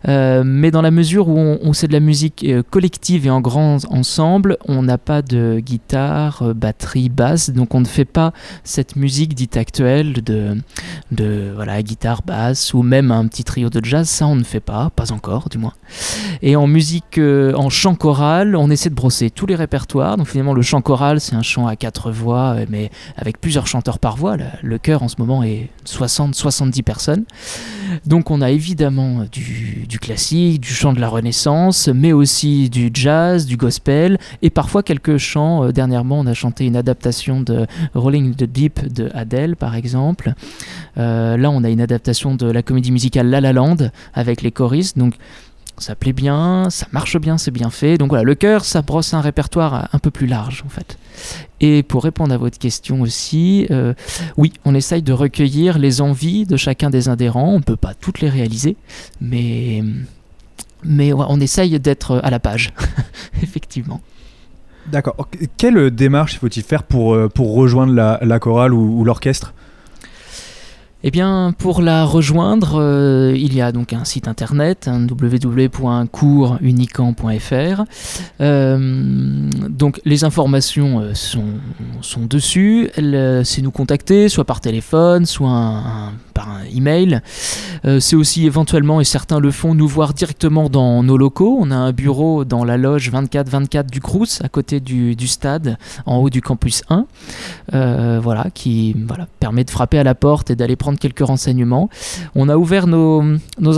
Mais 0.08 0.72
dans 0.72 0.82
la 0.82 0.92
mesure 0.92 1.28
où 1.28 1.38
on, 1.38 1.60
on- 1.62 1.74
c'est 1.74 1.88
de 1.88 1.94
la 1.94 2.00
musique 2.00 2.46
collective 2.70 3.26
et 3.26 3.30
en 3.30 3.42
grand 3.42 3.80
ensemble, 3.92 4.58
on 4.66 4.84
n'a 4.84 4.98
pas 4.98 5.22
de 5.22 5.60
guitare, 5.60 6.53
batterie, 6.54 7.10
basse, 7.10 7.50
donc 7.50 7.76
on 7.76 7.80
ne 7.80 7.86
fait 7.86 8.06
pas 8.06 8.34
cette 8.64 8.96
musique 8.96 9.34
dite 9.36 9.58
actuelle 9.58 10.14
de, 10.14 10.58
de 11.12 11.52
voilà, 11.56 11.82
guitare, 11.82 12.22
basse 12.24 12.74
ou 12.74 12.82
même 12.84 13.12
un 13.12 13.28
petit 13.28 13.44
trio 13.44 13.70
de 13.70 13.84
jazz, 13.84 14.08
ça 14.08 14.28
on 14.28 14.36
ne 14.36 14.44
fait 14.44 14.60
pas, 14.60 14.90
pas 14.96 15.12
encore 15.12 15.50
du 15.50 15.58
moins. 15.58 15.74
Et 16.42 16.56
en 16.56 16.68
musique, 16.68 17.18
euh, 17.18 17.54
en 17.54 17.70
chant 17.70 17.96
choral, 17.96 18.56
on 18.56 18.70
essaie 18.70 18.90
de 18.90 18.96
brosser 18.96 19.30
tous 19.30 19.46
les 19.46 19.56
répertoires. 19.56 20.18
Donc 20.18 20.28
finalement, 20.28 20.54
le 20.54 20.62
chant 20.62 20.82
choral, 20.82 21.20
c'est 21.20 21.36
un 21.36 21.42
chant 21.42 21.68
à 21.68 21.76
quatre 21.76 22.12
voix, 22.12 22.56
euh, 22.56 22.66
mais 22.70 22.90
avec 23.18 23.40
plusieurs 23.40 23.68
chanteurs 23.68 24.00
par 24.00 24.16
voix. 24.18 24.38
Le, 24.38 24.46
le 24.62 24.78
chœur 24.78 25.04
en 25.04 25.08
ce 25.08 25.16
moment 25.20 25.44
est 25.44 25.70
60-70 25.86 26.84
personnes. 26.84 27.26
Donc 28.06 28.32
on 28.32 28.42
a 28.42 28.52
évidemment 28.52 29.26
du, 29.32 29.86
du 29.88 30.00
classique, 30.00 30.62
du 30.62 30.74
chant 30.74 30.94
de 30.94 31.00
la 31.00 31.08
Renaissance, 31.08 31.90
mais 31.94 32.12
aussi 32.12 32.70
du 32.70 32.90
jazz, 32.94 33.46
du 33.46 33.58
gospel, 33.58 34.18
et 34.42 34.50
parfois 34.50 34.84
quelques 34.84 35.18
chants. 35.18 35.66
Euh, 35.66 35.72
dernièrement, 35.72 36.20
on 36.20 36.28
a 36.28 36.34
chanté 36.44 36.66
une 36.66 36.76
adaptation 36.76 37.40
de 37.40 37.66
Rolling 37.94 38.36
the 38.36 38.44
Deep 38.44 38.94
de 38.94 39.10
Adele, 39.14 39.56
par 39.56 39.76
exemple. 39.76 40.34
Euh, 40.98 41.38
là, 41.38 41.50
on 41.50 41.64
a 41.64 41.70
une 41.70 41.80
adaptation 41.80 42.36
de 42.36 42.52
la 42.52 42.62
comédie 42.62 42.92
musicale 42.92 43.30
La 43.30 43.40
La 43.40 43.54
Land 43.54 43.78
avec 44.14 44.42
les 44.42 44.52
choristes. 44.52 44.98
Donc 44.98 45.14
ça 45.78 45.96
plaît 45.96 46.12
bien, 46.12 46.70
ça 46.70 46.86
marche 46.92 47.18
bien, 47.18 47.38
c'est 47.38 47.52
bien 47.52 47.70
fait. 47.70 47.98
Donc 47.98 48.10
voilà, 48.10 48.26
le 48.26 48.36
chœur, 48.36 48.66
ça 48.66 48.82
brosse 48.82 49.14
un 49.14 49.22
répertoire 49.22 49.88
un 49.94 50.00
peu 50.00 50.12
plus 50.12 50.28
large 50.28 50.64
en 50.66 50.70
fait. 50.70 50.98
Et 51.62 51.82
pour 51.82 52.04
répondre 52.04 52.34
à 52.34 52.38
votre 52.38 52.60
question 52.60 53.00
aussi, 53.00 53.66
euh, 53.72 53.94
oui, 54.36 54.52
on 54.66 54.76
essaye 54.76 55.02
de 55.02 55.14
recueillir 55.14 55.80
les 55.80 56.02
envies 56.02 56.46
de 56.46 56.58
chacun 56.58 56.90
des 56.90 57.08
adhérents. 57.08 57.54
On 57.54 57.60
ne 57.60 57.64
peut 57.64 57.78
pas 57.78 57.94
toutes 57.94 58.20
les 58.20 58.30
réaliser, 58.30 58.76
mais, 59.22 59.82
mais 60.84 61.14
on 61.14 61.40
essaye 61.40 61.80
d'être 61.80 62.20
à 62.22 62.30
la 62.30 62.40
page, 62.40 62.74
effectivement. 63.42 64.02
D'accord. 64.92 65.16
Quelle 65.58 65.90
démarche 65.92 66.40
faut-il 66.40 66.64
faire 66.64 66.84
pour, 66.84 67.16
euh, 67.16 67.30
rejoindre 67.38 67.94
la, 67.94 68.40
chorale 68.40 68.74
ou, 68.74 69.04
l'orchestre? 69.04 69.54
Eh 71.06 71.12
bien, 71.12 71.54
pour 71.58 71.82
la 71.82 72.06
rejoindre, 72.06 72.80
euh, 72.80 73.34
il 73.36 73.54
y 73.54 73.62
a 73.62 73.74
donc 73.74 73.92
un 73.92 74.06
site 74.06 74.30
internet, 74.30 74.88
hein, 74.88 75.06
www.coursunican.fr. 75.06 77.84
Euh, 78.40 79.50
donc, 79.70 80.00
les 80.06 80.24
informations 80.24 81.14
sont, 81.14 81.44
sont 82.00 82.26
dessus. 82.26 82.90
C'est 83.44 83.62
nous 83.62 83.72
contacter, 83.72 84.30
soit 84.30 84.46
par 84.46 84.62
téléphone, 84.62 85.26
soit 85.26 85.50
un, 85.50 86.14
par 86.34 86.50
un 86.50 86.64
email. 86.76 87.22
Euh, 87.86 88.00
C'est 88.00 88.16
aussi 88.16 88.46
éventuellement, 88.46 89.02
et 89.02 89.04
certains 89.04 89.40
le 89.40 89.52
font, 89.52 89.74
nous 89.76 89.88
voir 89.88 90.14
directement 90.14 90.70
dans 90.70 91.04
nos 91.04 91.18
locaux. 91.18 91.58
On 91.60 91.72
a 91.72 91.76
un 91.76 91.92
bureau 91.92 92.46
dans 92.46 92.64
la 92.64 92.78
loge 92.78 93.12
24-24 93.12 93.90
du 93.90 94.02
Crous, 94.02 94.42
à 94.44 94.50
côté 94.50 94.80
du, 94.80 95.28
stade, 95.28 95.78
en 96.06 96.18
haut 96.18 96.30
du 96.30 96.42
campus 96.42 96.84
1. 96.90 97.06
Euh, 97.74 98.20
voilà, 98.22 98.48
qui 98.54 98.96
voilà, 99.08 99.28
permet 99.40 99.64
de 99.64 99.70
frapper 99.70 100.00
à 100.00 100.04
la 100.04 100.16
porte 100.16 100.50
et 100.52 100.56
d'aller 100.56 100.76
prendre 100.76 101.00
quelques 101.00 101.26
renseignements. 101.26 101.90
On 102.36 102.50
a 102.50 102.58
ouvert 102.58 102.88
nos, 102.88 103.24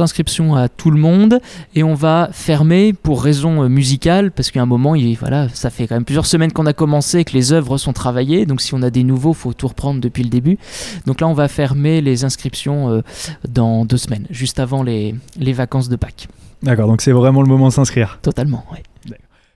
inscriptions 0.01 0.55
à 0.55 0.67
tout 0.67 0.91
le 0.91 0.99
monde 0.99 1.39
et 1.73 1.83
on 1.83 1.93
va 1.93 2.29
fermer 2.31 2.93
pour 2.93 3.23
raison 3.23 3.67
musicale 3.69 4.31
parce 4.31 4.51
qu'à 4.51 4.61
un 4.61 4.65
moment, 4.65 4.95
il, 4.95 5.15
voilà, 5.17 5.47
ça 5.53 5.69
fait 5.69 5.87
quand 5.87 5.95
même 5.95 6.05
plusieurs 6.05 6.25
semaines 6.25 6.51
qu'on 6.51 6.65
a 6.65 6.73
commencé 6.73 7.19
et 7.19 7.25
que 7.25 7.33
les 7.33 7.53
œuvres 7.53 7.77
sont 7.77 7.93
travaillées. 7.93 8.45
Donc 8.45 8.61
si 8.61 8.73
on 8.73 8.81
a 8.81 8.89
des 8.89 9.03
nouveaux, 9.03 9.33
faut 9.33 9.53
tout 9.53 9.67
reprendre 9.67 10.01
depuis 10.01 10.23
le 10.23 10.29
début. 10.29 10.57
Donc 11.05 11.21
là, 11.21 11.27
on 11.27 11.33
va 11.33 11.47
fermer 11.47 12.01
les 12.01 12.23
inscriptions 12.23 12.44
euh, 12.69 13.01
dans 13.47 13.85
deux 13.85 13.97
semaines, 13.97 14.25
juste 14.29 14.59
avant 14.59 14.83
les, 14.83 15.15
les 15.37 15.53
vacances 15.53 15.89
de 15.89 15.95
Pâques. 15.95 16.27
D'accord, 16.63 16.87
donc 16.87 17.01
c'est 17.01 17.11
vraiment 17.11 17.41
le 17.41 17.47
moment 17.47 17.67
de 17.67 17.73
s'inscrire. 17.73 18.19
Totalement, 18.21 18.65
oui. 18.71 18.79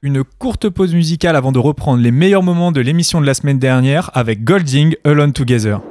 Une 0.02 0.24
courte 0.24 0.70
pause 0.70 0.94
musicale 0.94 1.36
avant 1.36 1.52
de 1.52 1.60
reprendre 1.60 2.02
les 2.02 2.12
meilleurs 2.12 2.42
moments 2.42 2.72
de 2.72 2.80
l'émission 2.80 3.20
de 3.20 3.26
la 3.26 3.34
semaine 3.34 3.60
dernière 3.60 4.12
avec 4.14 4.46
Golding 4.46 4.96
Alone 5.04 5.34
Together. 5.34 5.82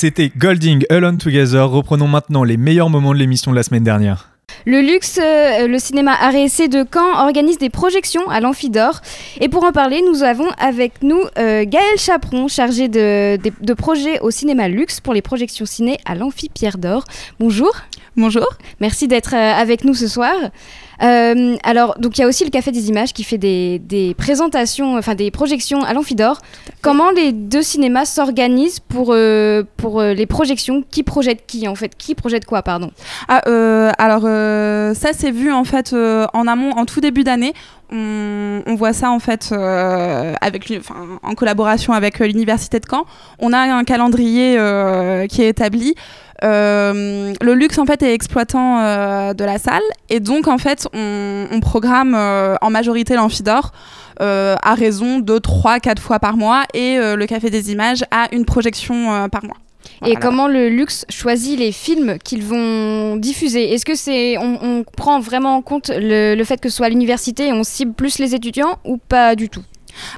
C'était 0.00 0.30
Golding 0.38 0.84
Alone 0.90 1.18
Together. 1.18 1.68
Reprenons 1.68 2.06
maintenant 2.06 2.44
les 2.44 2.56
meilleurs 2.56 2.88
moments 2.88 3.12
de 3.12 3.18
l'émission 3.18 3.50
de 3.50 3.56
la 3.56 3.64
semaine 3.64 3.82
dernière. 3.82 4.28
Le 4.64 4.80
Luxe, 4.80 5.18
euh, 5.20 5.66
le 5.66 5.80
cinéma 5.80 6.14
RSC 6.14 6.68
de 6.68 6.86
Caen, 6.88 7.26
organise 7.26 7.58
des 7.58 7.68
projections 7.68 8.30
à 8.30 8.38
l'Amphidore. 8.38 9.00
Et 9.40 9.48
pour 9.48 9.64
en 9.64 9.72
parler, 9.72 10.00
nous 10.08 10.22
avons 10.22 10.48
avec 10.56 11.02
nous 11.02 11.20
euh, 11.36 11.64
Gaël 11.66 11.98
Chaperon, 11.98 12.46
chargé 12.46 12.86
de, 12.86 13.38
de, 13.42 13.50
de, 13.60 13.74
projet 13.74 14.20
au 14.20 14.30
cinéma 14.30 14.68
Luxe 14.68 15.00
pour 15.00 15.14
les 15.14 15.20
projections 15.20 15.66
ciné 15.66 15.98
à 16.04 16.14
l'Amphi 16.14 16.48
Pierre 16.48 16.78
d'Or. 16.78 17.02
Bonjour. 17.40 17.72
Bonjour. 18.16 18.46
Merci 18.80 19.08
d'être 19.08 19.34
euh, 19.34 19.60
avec 19.60 19.84
nous 19.84 19.94
ce 19.94 20.06
soir. 20.06 20.32
Euh, 21.02 21.56
alors, 21.62 21.98
donc 21.98 22.18
il 22.18 22.22
y 22.22 22.24
a 22.24 22.26
aussi 22.26 22.44
le 22.44 22.50
Café 22.50 22.72
des 22.72 22.88
Images 22.88 23.12
qui 23.12 23.24
fait 23.24 23.38
des, 23.38 23.78
des 23.78 24.14
présentations, 24.14 24.96
enfin 24.96 25.14
des 25.14 25.30
projections 25.30 25.82
à 25.82 25.92
l'Amphidor. 25.94 26.40
Comment 26.82 27.10
les 27.10 27.32
deux 27.32 27.62
cinémas 27.62 28.04
s'organisent 28.04 28.80
pour, 28.80 29.12
euh, 29.12 29.62
pour 29.76 30.00
euh, 30.00 30.12
les 30.12 30.26
projections? 30.26 30.82
Qui 30.90 31.02
projette 31.02 31.46
qui 31.46 31.68
en 31.68 31.74
fait? 31.74 31.96
Qui 31.96 32.14
projette 32.14 32.44
quoi, 32.44 32.62
pardon? 32.62 32.90
Ah, 33.28 33.40
alors 33.98 34.22
ça 34.94 35.12
c'est 35.12 35.30
vu 35.30 35.52
en 35.52 35.64
fait 35.64 35.94
en 36.32 36.46
amont, 36.46 36.70
en 36.72 36.84
tout 36.84 37.00
début 37.00 37.24
d'année. 37.24 37.52
On, 37.90 38.60
on 38.66 38.74
voit 38.74 38.92
ça 38.92 39.10
en 39.10 39.18
fait 39.18 39.48
euh, 39.50 40.34
avec, 40.42 40.70
en 41.22 41.34
collaboration 41.34 41.94
avec 41.94 42.18
l'université 42.18 42.80
de 42.80 42.84
Caen. 42.88 43.04
On 43.38 43.54
a 43.54 43.58
un 43.60 43.84
calendrier 43.84 44.56
euh, 44.58 45.26
qui 45.26 45.40
est 45.42 45.48
établi. 45.48 45.94
Euh, 46.44 47.32
le 47.40 47.54
luxe 47.54 47.78
en 47.78 47.86
fait 47.86 48.02
est 48.02 48.14
exploitant 48.14 48.78
euh, 48.80 49.34
de 49.34 49.44
la 49.44 49.58
salle 49.58 49.82
et 50.08 50.20
donc 50.20 50.46
en 50.46 50.58
fait 50.58 50.86
on, 50.94 51.46
on 51.50 51.58
programme 51.60 52.14
euh, 52.14 52.54
en 52.60 52.70
majorité 52.70 53.14
l'amphidor 53.16 53.72
à 54.20 54.74
raison 54.74 55.20
de 55.20 55.38
3-4 55.38 55.98
fois 56.00 56.18
par 56.18 56.36
mois 56.36 56.64
et 56.74 56.96
le 56.98 57.24
café 57.26 57.50
des 57.50 57.70
images 57.70 58.02
a 58.10 58.26
une 58.32 58.44
projection 58.44 59.28
par 59.28 59.44
mois. 59.44 59.54
Et 60.02 60.06
Voilà. 60.06 60.18
comment 60.20 60.48
le 60.48 60.68
luxe 60.68 61.04
choisit 61.08 61.56
les 61.56 61.70
films 61.70 62.18
qu'ils 62.24 62.42
vont 62.42 63.14
diffuser? 63.14 63.72
Est-ce 63.72 63.84
que 63.84 63.94
c'est 63.94 64.36
on, 64.38 64.58
on 64.60 64.82
prend 64.96 65.20
vraiment 65.20 65.54
en 65.54 65.62
compte 65.62 65.92
le, 65.94 66.34
le 66.34 66.44
fait 66.44 66.60
que 66.60 66.68
ce 66.68 66.76
soit 66.78 66.86
à 66.86 66.88
l'université 66.88 67.46
et 67.46 67.52
on 67.52 67.62
cible 67.62 67.92
plus 67.92 68.18
les 68.18 68.34
étudiants 68.34 68.78
ou 68.84 68.96
pas 68.96 69.36
du 69.36 69.48
tout? 69.48 69.62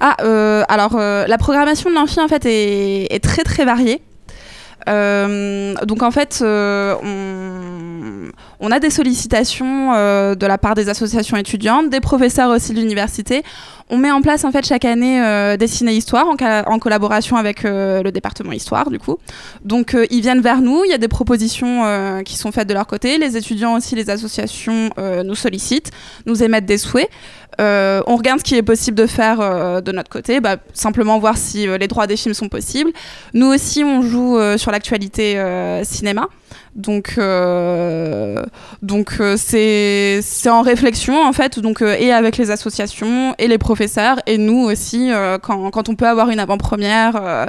Ah, 0.01 0.17
euh, 0.23 0.63
alors 0.69 0.97
euh, 0.97 1.27
la 1.27 1.37
programmation 1.37 1.91
de 1.91 1.95
l'amphi 1.95 2.21
en 2.21 2.29
fait 2.29 2.47
est, 2.47 3.07
est 3.15 3.23
très 3.23 3.43
très 3.43 3.67
variée. 3.67 4.01
Euh, 4.89 5.75
donc 5.85 6.03
en 6.03 6.11
fait, 6.11 6.41
euh, 6.43 6.95
on, 7.03 8.31
on 8.61 8.71
a 8.71 8.79
des 8.79 8.91
sollicitations 8.91 9.95
euh, 9.95 10.35
de 10.35 10.47
la 10.47 10.59
part 10.59 10.75
des 10.75 10.89
associations 10.89 11.37
étudiantes, 11.37 11.91
des 11.91 12.01
professeurs 12.01 12.51
aussi 12.51 12.73
de 12.73 12.81
l'université. 12.81 13.43
On 13.89 13.97
met 13.97 14.11
en 14.13 14.23
place 14.23 14.45
en 14.45 14.53
fait 14.53 14.65
chaque 14.65 14.85
année 14.85 15.21
euh, 15.21 15.57
des 15.57 15.67
ciné-histoires 15.67 16.27
en, 16.29 16.37
en 16.73 16.79
collaboration 16.79 17.37
avec 17.37 17.65
euh, 17.65 18.03
le 18.03 18.13
département 18.13 18.53
histoire 18.53 18.91
du 18.91 18.99
coup. 18.99 19.19
Donc 19.65 19.95
euh, 19.95 20.07
ils 20.11 20.21
viennent 20.21 20.43
vers 20.43 20.61
nous, 20.61 20.85
il 20.85 20.91
y 20.91 20.95
a 20.95 20.99
des 20.99 21.09
propositions 21.09 21.85
euh, 21.85 22.23
qui 22.23 22.37
sont 22.37 22.53
faites 22.53 22.69
de 22.69 22.75
leur 22.75 22.87
côté. 22.87 23.19
Les 23.19 23.37
étudiants 23.37 23.77
aussi, 23.77 23.97
les 23.97 24.11
associations 24.11 24.91
euh, 24.99 25.25
nous 25.25 25.35
sollicitent, 25.35 25.91
nous 26.27 26.43
émettent 26.43 26.67
des 26.67 26.79
souhaits. 26.79 27.11
Euh, 27.61 28.01
on 28.07 28.17
regarde 28.17 28.39
ce 28.39 28.45
qui 28.45 28.55
est 28.55 28.63
possible 28.63 28.97
de 28.97 29.07
faire 29.07 29.41
euh, 29.41 29.81
de 29.81 29.93
notre 29.93 30.09
côté, 30.09 30.41
bah, 30.41 30.57
simplement 30.73 31.19
voir 31.19 31.37
si 31.37 31.69
euh, 31.69 31.79
les 31.79 31.89
droits 31.89 32.07
des 32.07 32.17
films 32.17 32.35
sont 32.35 32.49
possibles. 32.49 32.93
Nous 33.35 33.47
aussi, 33.47 33.83
on 33.85 34.03
joue 34.03 34.39
sur 34.57 34.71
l'actualité 34.71 35.41
cinéma. 35.85 36.29
Donc, 36.77 37.15
euh, 37.19 38.45
donc 38.81 39.17
euh, 39.21 39.37
c'est 39.37 40.21
c'est 40.23 40.49
en 40.49 40.63
réflexion 40.63 41.21
en 41.21 41.33
fait, 41.33 41.59
donc 41.59 41.83
euh, 41.83 41.97
et 41.99 42.13
avec 42.13 42.37
les 42.37 42.51
associations 42.51 43.35
et 43.39 43.49
les 43.49 43.59
professeurs 43.59 44.21
et 44.27 44.39
nous 44.39 44.65
aussi 44.65 45.11
quand, 45.43 45.71
quand 45.71 45.89
on 45.89 45.97
peut 45.97 46.07
avoir 46.07 46.31
une 46.31 46.39
avant-première 46.39 47.49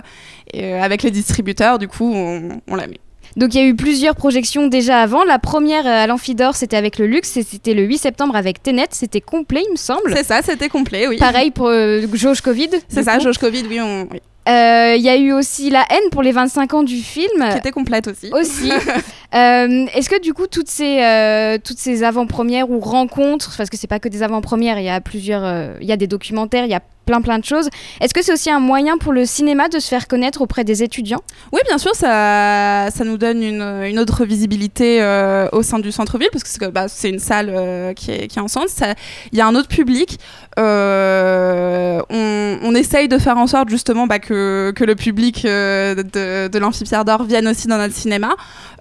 et, 0.54 0.74
avec 0.74 1.04
les 1.04 1.12
distributeurs, 1.12 1.78
du 1.78 1.88
coup 1.88 2.12
on, 2.14 2.62
on 2.68 2.76
la 2.76 2.88
met. 2.88 3.00
Donc 3.38 3.54
il 3.54 3.62
y 3.62 3.64
a 3.64 3.68
eu 3.68 3.76
plusieurs 3.76 4.16
projections 4.16 4.68
déjà 4.68 5.02
avant. 5.02 5.24
La 5.24 5.40
première 5.40 5.88
à 5.88 6.06
l'Amphidor, 6.08 6.56
c'était 6.56 6.76
avec 6.76 6.98
le 6.98 7.08
luxe 7.08 7.38
et 7.38 7.44
c'était 7.44 7.74
le 7.74 7.84
8 7.84 7.98
septembre 7.98 8.36
avec 8.36 8.62
Tenet. 8.62 8.88
C'était 8.92 9.22
complet, 9.22 9.64
il 9.66 9.72
me 9.72 9.78
semble. 9.78 10.14
C'est 10.16 10.26
ça, 10.26 10.42
c'était 10.42 10.70
complet, 10.70 11.08
oui. 11.08 11.18
Pareil 11.18 11.52
pour 11.52 11.68
euh, 11.68 12.02
Jauge 12.14 12.42
Covid. 12.42 12.70
C'est 12.90 13.04
ça, 13.04 13.18
coup. 13.18 13.24
Jauge 13.24 13.38
Covid, 13.38 13.64
oui, 13.70 13.80
on, 13.80 14.08
oui. 14.12 14.20
Euh, 14.50 14.96
Il 14.98 15.02
y 15.04 15.10
a 15.10 15.18
eu 15.18 15.32
aussi 15.34 15.70
La 15.70 15.86
haine 15.90 16.10
pour 16.12 16.24
les 16.24 16.32
25 16.32 16.74
ans 16.74 16.84
du 16.84 16.98
film. 16.98 17.50
qui 17.52 17.58
était 17.58 17.72
complète 17.72 18.08
aussi. 18.08 18.30
Aussi. 18.34 18.72
Euh, 19.34 19.86
Est-ce 19.96 20.10
que 20.10 20.20
du 20.20 20.34
coup 20.34 20.46
toutes 20.46 20.68
ces 20.68 21.02
euh, 21.02 21.58
toutes 21.64 21.78
ces 21.78 22.04
avant-premières 22.04 22.70
ou 22.70 22.82
rencontres, 22.82 23.54
parce 23.56 23.70
que 23.70 23.78
c'est 23.78 23.88
pas 23.88 23.98
que 24.00 24.10
des 24.10 24.24
avant-premières, 24.24 24.78
il 24.78 24.84
y 24.84 24.90
a 24.90 25.00
plusieurs, 25.00 25.78
il 25.80 25.88
y 25.88 25.94
a 25.94 25.96
des 25.96 26.08
documentaires, 26.08 26.66
il 26.66 26.70
y 26.72 26.74
a 26.74 26.82
plein 27.12 27.22
plein 27.22 27.40
de 27.40 27.46
choses. 27.46 27.70
Est-ce 28.00 28.14
que 28.14 28.22
c'est 28.24 28.32
aussi 28.32 28.50
un 28.50 28.62
moyen 28.62 28.98
pour 28.98 29.12
le 29.12 29.26
cinéma 29.26 29.68
de 29.68 29.80
se 29.80 29.90
faire 29.90 30.08
connaître 30.08 30.42
auprès 30.42 30.64
des 30.64 30.82
étudiants? 30.82 31.22
Oui, 31.52 31.60
bien 31.68 31.78
sûr, 31.78 31.94
ça, 31.94 32.88
ça 32.90 33.04
nous 33.04 33.18
donne 33.18 33.44
une, 33.44 33.62
une 33.62 34.00
autre 34.00 34.24
visibilité 34.24 35.02
euh, 35.02 35.50
au 35.52 35.62
sein 35.62 35.80
du 35.80 35.92
centre-ville, 35.92 36.30
parce 36.32 36.44
que 36.46 36.50
c'est 36.50 36.72
bah, 36.72 36.86
une 37.04 37.20
salle 37.20 37.50
euh, 37.50 37.94
qui, 37.94 38.12
est, 38.12 38.28
qui 38.28 38.40
est 38.40 38.42
en 38.42 38.48
centre. 38.48 38.72
Il 39.34 39.38
y 39.38 39.42
a 39.42 39.48
un 39.48 39.56
autre 39.56 39.68
public. 39.68 40.20
Euh, 40.58 42.02
on, 42.10 42.60
on 42.64 42.76
essaye 42.76 43.10
de 43.10 43.18
faire 43.18 43.38
en 43.38 43.48
sorte 43.48 43.68
justement 43.68 44.08
bah, 44.08 44.20
que, 44.20 44.72
que 44.74 44.86
le 44.86 44.96
public 44.96 45.44
de, 45.44 46.48
de 46.48 46.60
l'Amphipierre 46.60 47.04
d'Or 47.04 47.24
vienne 47.24 47.48
aussi 47.50 47.68
dans 47.68 47.78
notre 47.78 47.96
cinéma. 47.96 48.30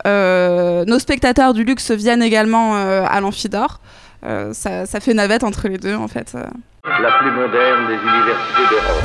Nos 0.05 0.99
spectateurs 1.01 1.53
du 1.53 1.65
luxe 1.65 1.91
viennent 1.91 2.23
également 2.23 2.77
à 2.77 3.21
l'Amphidor. 3.21 3.81
Euh, 4.25 4.53
ça, 4.53 4.87
ça 4.87 5.01
fait 5.01 5.15
navette 5.15 5.45
entre 5.45 5.69
les 5.69 5.79
deux, 5.79 5.95
en 5.95 6.09
fait. 6.09 6.35
La 6.85 7.13
plus 7.21 7.31
moderne 7.31 7.87
des 7.89 7.95
universités 7.95 8.67
d'Europe. 8.71 9.05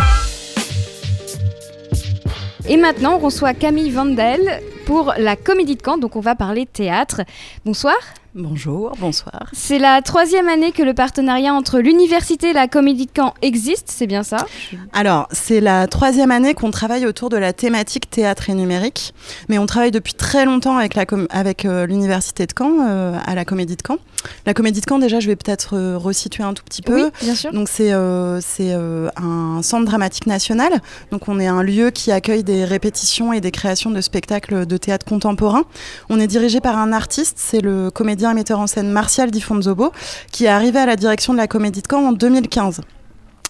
Et 2.67 2.77
maintenant, 2.77 3.15
on 3.15 3.19
reçoit 3.19 3.53
Camille 3.53 3.91
Vandel 3.91 4.61
pour 4.85 5.13
la 5.17 5.35
Comédie 5.35 5.75
de 5.75 5.81
Caen, 5.83 5.97
donc 5.97 6.15
on 6.15 6.19
va 6.19 6.35
parler 6.35 6.65
théâtre. 6.65 7.21
Bonsoir. 7.65 7.95
Bonjour, 8.37 8.91
bonsoir. 8.99 9.47
C'est 9.53 9.79
la 9.79 10.01
troisième 10.01 10.49
année 10.49 10.73
que 10.73 10.83
le 10.83 10.93
partenariat 10.93 11.53
entre 11.53 11.79
l'université 11.79 12.49
et 12.49 12.53
la 12.53 12.67
Comédie 12.67 13.05
de 13.05 13.11
Caen 13.15 13.33
existe, 13.41 13.85
c'est 13.89 14.07
bien 14.07 14.23
ça? 14.23 14.45
Alors, 14.91 15.29
c'est 15.31 15.61
la 15.61 15.87
troisième 15.87 16.31
année 16.31 16.53
qu'on 16.53 16.69
travaille 16.69 17.05
autour 17.05 17.29
de 17.29 17.37
la 17.37 17.53
thématique 17.53 18.09
théâtre 18.09 18.49
et 18.49 18.53
numérique, 18.53 19.13
mais 19.47 19.57
on 19.57 19.65
travaille 19.65 19.91
depuis 19.91 20.13
très 20.13 20.43
longtemps 20.43 20.77
avec, 20.77 20.95
la 20.95 21.05
com- 21.05 21.27
avec 21.29 21.63
euh, 21.63 21.85
l'université 21.85 22.45
de 22.45 22.51
Caen, 22.57 22.73
euh, 22.81 23.17
à 23.25 23.35
la 23.35 23.45
Comédie 23.45 23.77
de 23.77 23.83
Caen. 23.87 23.99
La 24.45 24.53
Comédie 24.53 24.81
de 24.81 24.85
Caen, 24.89 24.99
déjà, 24.99 25.21
je 25.21 25.27
vais 25.27 25.37
peut-être 25.37 25.77
euh, 25.77 25.97
resituer 25.97 26.43
un 26.43 26.53
tout 26.53 26.63
petit 26.65 26.81
peu. 26.81 27.05
Oui, 27.05 27.11
bien 27.21 27.35
sûr. 27.35 27.53
Donc 27.53 27.69
c'est 27.69 27.93
un 27.93 29.61
centre 29.61 29.85
dramatique 29.85 30.27
national. 30.27 30.81
Donc 31.11 31.29
on 31.29 31.39
est 31.39 31.47
un 31.47 31.63
lieu 31.63 31.89
qui 31.89 32.11
accueille 32.11 32.43
des 32.43 32.65
répétitions 32.65 33.31
et 33.31 33.39
des 33.39 33.51
créations 33.51 33.91
de 33.91 34.01
spectacles 34.01 34.65
de 34.65 34.74
théâtre 34.77 35.05
contemporain. 35.05 35.63
On 36.09 36.19
est 36.19 36.27
dirigé 36.27 36.61
par 36.61 36.77
un 36.77 36.91
artiste, 36.91 37.37
c'est 37.37 37.61
le 37.61 37.91
comédien 37.91 38.31
et 38.31 38.33
metteur 38.33 38.59
en 38.59 38.67
scène 38.67 38.91
Martial 38.91 39.31
Di 39.31 39.41
Fonzobo, 39.41 39.91
qui 40.31 40.45
est 40.45 40.49
arrivé 40.49 40.79
à 40.79 40.85
la 40.85 40.95
direction 40.95 41.33
de 41.33 41.37
la 41.37 41.47
Comédie 41.47 41.81
de 41.81 41.87
Caen 41.87 42.07
en 42.07 42.11
2015. 42.11 42.81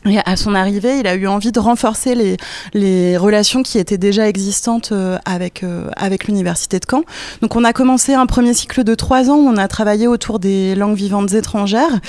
Et 0.08 0.20
à 0.24 0.36
son 0.36 0.54
arrivée, 0.54 1.00
il 1.00 1.08
a 1.08 1.16
eu 1.16 1.26
envie 1.26 1.52
de 1.52 1.60
renforcer 1.60 2.14
les, 2.14 2.38
les 2.74 3.18
relations 3.18 3.64
qui 3.64 3.80
étaient 3.80 3.98
déjà 3.98 4.28
existantes 4.28 4.92
euh, 4.92 5.18
avec, 5.26 5.64
euh, 5.64 5.90
avec 5.98 6.26
l'Université 6.26 6.80
de 6.80 6.86
Caen. 6.90 7.02
Donc 7.42 7.56
on 7.56 7.64
a 7.64 7.74
commencé 7.74 8.14
un 8.14 8.28
premier 8.28 8.54
cycle 8.54 8.84
de 8.84 8.94
trois 8.94 9.32
ans 9.32 9.38
où 9.38 9.48
on 9.48 9.58
a 9.58 9.68
travaillé 9.68 10.08
autour 10.08 10.38
des 10.38 10.76
langues 10.76 10.96
vivantes 10.96 11.34
étrangères. 11.34 12.00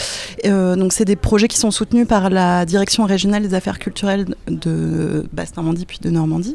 Euh, 0.44 0.76
donc 0.76 0.92
c'est 0.92 1.06
des 1.06 1.16
projets 1.16 1.48
qui 1.48 1.58
sont 1.58 1.70
soutenus 1.70 2.06
par 2.06 2.28
la 2.28 2.66
Direction 2.66 3.04
régionale 3.04 3.42
des 3.42 3.54
affaires 3.54 3.78
culturelles 3.78 4.26
de 4.46 5.26
Basse-Normandie 5.32 5.86
puis 5.86 5.98
de 6.02 6.10
Normandie. 6.10 6.54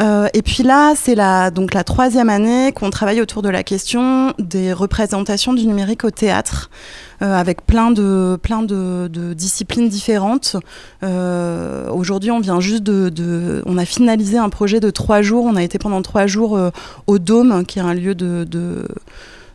Euh, 0.00 0.28
et 0.32 0.42
puis 0.42 0.62
là, 0.62 0.94
c'est 0.96 1.14
la, 1.14 1.50
donc 1.50 1.74
la 1.74 1.84
troisième 1.84 2.30
année 2.30 2.72
qu'on 2.72 2.90
travaille 2.90 3.20
autour 3.20 3.42
de 3.42 3.48
la 3.48 3.62
question 3.62 4.32
des 4.38 4.72
représentations 4.72 5.52
du 5.52 5.66
numérique 5.66 6.04
au 6.04 6.10
théâtre, 6.10 6.70
avec 7.24 7.64
plein 7.66 7.90
de, 7.90 8.36
plein 8.42 8.62
de, 8.62 9.08
de 9.08 9.32
disciplines 9.32 9.88
différentes. 9.88 10.56
Euh, 11.02 11.88
Aujourd'hui, 11.90 12.30
on 12.30 12.40
vient 12.40 12.60
juste 12.60 12.82
de, 12.82 13.08
de- 13.08 13.62
On 13.66 13.78
a 13.78 13.84
finalisé 13.84 14.38
un 14.38 14.48
projet 14.48 14.80
de 14.80 14.90
trois 14.90 15.22
jours. 15.22 15.44
On 15.44 15.56
a 15.56 15.62
été 15.62 15.78
pendant 15.78 16.02
trois 16.02 16.26
jours 16.26 16.56
euh, 16.56 16.70
au 17.06 17.18
Dôme, 17.18 17.64
qui 17.66 17.78
est 17.78 17.82
un 17.82 17.94
lieu 17.94 18.14
de... 18.14 18.44
de 18.44 18.86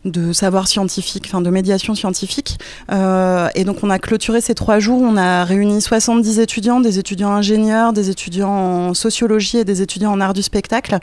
de 0.04 0.32
savoir 0.32 0.68
scientifique, 0.68 1.24
enfin 1.26 1.40
de 1.40 1.50
médiation 1.50 1.94
scientifique. 1.94 2.58
Euh, 2.92 3.48
et 3.54 3.64
donc 3.64 3.82
on 3.82 3.90
a 3.90 3.98
clôturé 3.98 4.40
ces 4.40 4.54
trois 4.54 4.78
jours, 4.78 5.00
on 5.02 5.16
a 5.16 5.44
réuni 5.44 5.80
70 5.80 6.38
étudiants, 6.38 6.80
des 6.80 6.98
étudiants 6.98 7.32
ingénieurs, 7.32 7.92
des 7.92 8.10
étudiants 8.10 8.50
en 8.50 8.94
sociologie 8.94 9.58
et 9.58 9.64
des 9.64 9.82
étudiants 9.82 10.12
en 10.12 10.20
art 10.20 10.34
du 10.34 10.42
spectacle, 10.42 10.98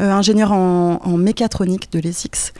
euh, 0.00 0.10
ingénieurs 0.10 0.52
en, 0.52 1.16
mécatronique 1.16 1.90
de 1.92 1.98
l'ESIX, 1.98 2.52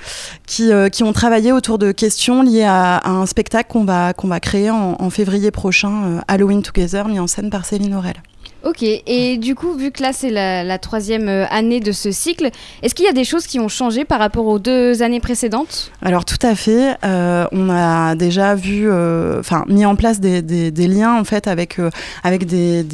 qui, 0.47 0.73
euh, 0.73 0.89
qui 0.89 1.03
ont 1.03 1.13
travaillé 1.13 1.53
autour 1.53 1.79
de 1.79 1.93
questions 1.93 2.43
liées 2.43 2.65
à, 2.65 3.07
un 3.07 3.27
spectacle 3.27 3.71
qu'on 3.71 3.85
va, 3.85 4.13
va 4.17 4.41
créer 4.41 4.71
en, 4.71 4.97
en 4.99 5.11
février 5.11 5.51
prochain, 5.51 6.23
Halloween 6.27 6.63
Together, 6.63 7.07
mis 7.07 7.21
en 7.21 7.27
scène 7.27 7.51
par 7.51 7.65
Céline 7.65 7.95
Aurel. 7.95 8.17
Ok, 8.65 8.83
et 8.83 9.37
du 9.37 9.55
coup, 9.55 9.75
vu 9.75 9.91
que 9.91 10.03
là 10.03 10.13
c'est 10.13 10.31
la, 10.31 10.79
troisième 10.79 11.29
euh, 11.29 11.47
année 11.51 11.81
de 11.81 11.93
ce 11.93 12.11
cycle, 12.11 12.51
est-ce 12.83 12.95
qu'il 12.95 13.05
y 13.05 13.09
a 13.09 13.13
des 13.13 13.25
choses 13.25 13.47
qui 13.47 13.61
ont 13.61 13.69
changé 13.69 14.05
par 14.05 14.19
rapport 14.19 14.47
aux 14.47 14.59
deux 14.59 15.03
années 15.03 15.21
précédentes? 15.21 15.93
Alors 16.03 16.25
tout 16.25 16.39
à 16.43 16.55
fait. 16.55 16.97
Euh, 17.05 17.47
on 17.53 17.71
a 17.71 18.15
déjà 18.15 18.55
vu, 18.55 18.91
euh, 18.91 19.41
enfin 19.41 19.65
mis 19.69 19.87
en 19.87 19.97
place 19.97 20.21
des, 20.21 20.71
liens 20.89 21.19
en 21.19 21.25
fait 21.25 21.47
avec 21.49 21.79
avec 22.23 22.47
des 22.47 22.85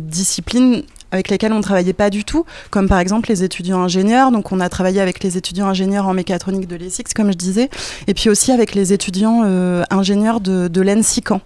disciplines 0.00 0.82
avec 1.12 1.28
lesquelles 1.28 1.52
on 1.52 1.58
ne 1.58 1.62
travaillait 1.62 1.92
pas 1.92 2.10
du 2.10 2.24
tout, 2.24 2.44
comme 2.70 2.88
par 2.88 2.98
exemple 2.98 3.28
les 3.28 3.44
étudiants 3.44 3.80
ingénieurs. 3.82 4.32
Donc 4.32 4.50
on 4.50 4.58
a 4.58 4.68
travaillé 4.68 5.00
avec 5.00 5.22
les 5.22 5.36
étudiants 5.36 5.68
ingénieurs 5.68 6.08
en 6.08 6.14
mécatronique 6.14 6.66
de 6.66 6.74
l'ESIX, 6.74 7.12
comme 7.14 7.30
je 7.30 7.36
disais, 7.36 7.70
et 8.08 8.14
puis 8.14 8.28
aussi 8.30 8.50
avec 8.50 8.74
les 8.74 8.92
étudiants 8.92 9.42
euh, 9.44 9.84
ingénieurs 9.90 10.40
de, 10.40 10.66
de 10.68 10.80
l'ENSICAN. 10.80 11.40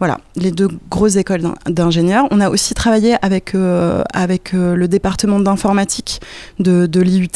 Voilà, 0.00 0.18
les 0.36 0.50
deux 0.50 0.68
grosses 0.90 1.16
écoles 1.16 1.42
d'in- 1.42 1.54
d'ingénieurs. 1.66 2.26
On 2.32 2.40
a 2.40 2.50
aussi 2.50 2.74
travaillé 2.74 3.16
avec, 3.22 3.54
euh, 3.54 4.02
avec 4.12 4.52
euh, 4.52 4.74
le 4.74 4.88
département 4.88 5.38
d'informatique 5.40 6.20
de 6.58 7.00
l'IUT. 7.00 7.30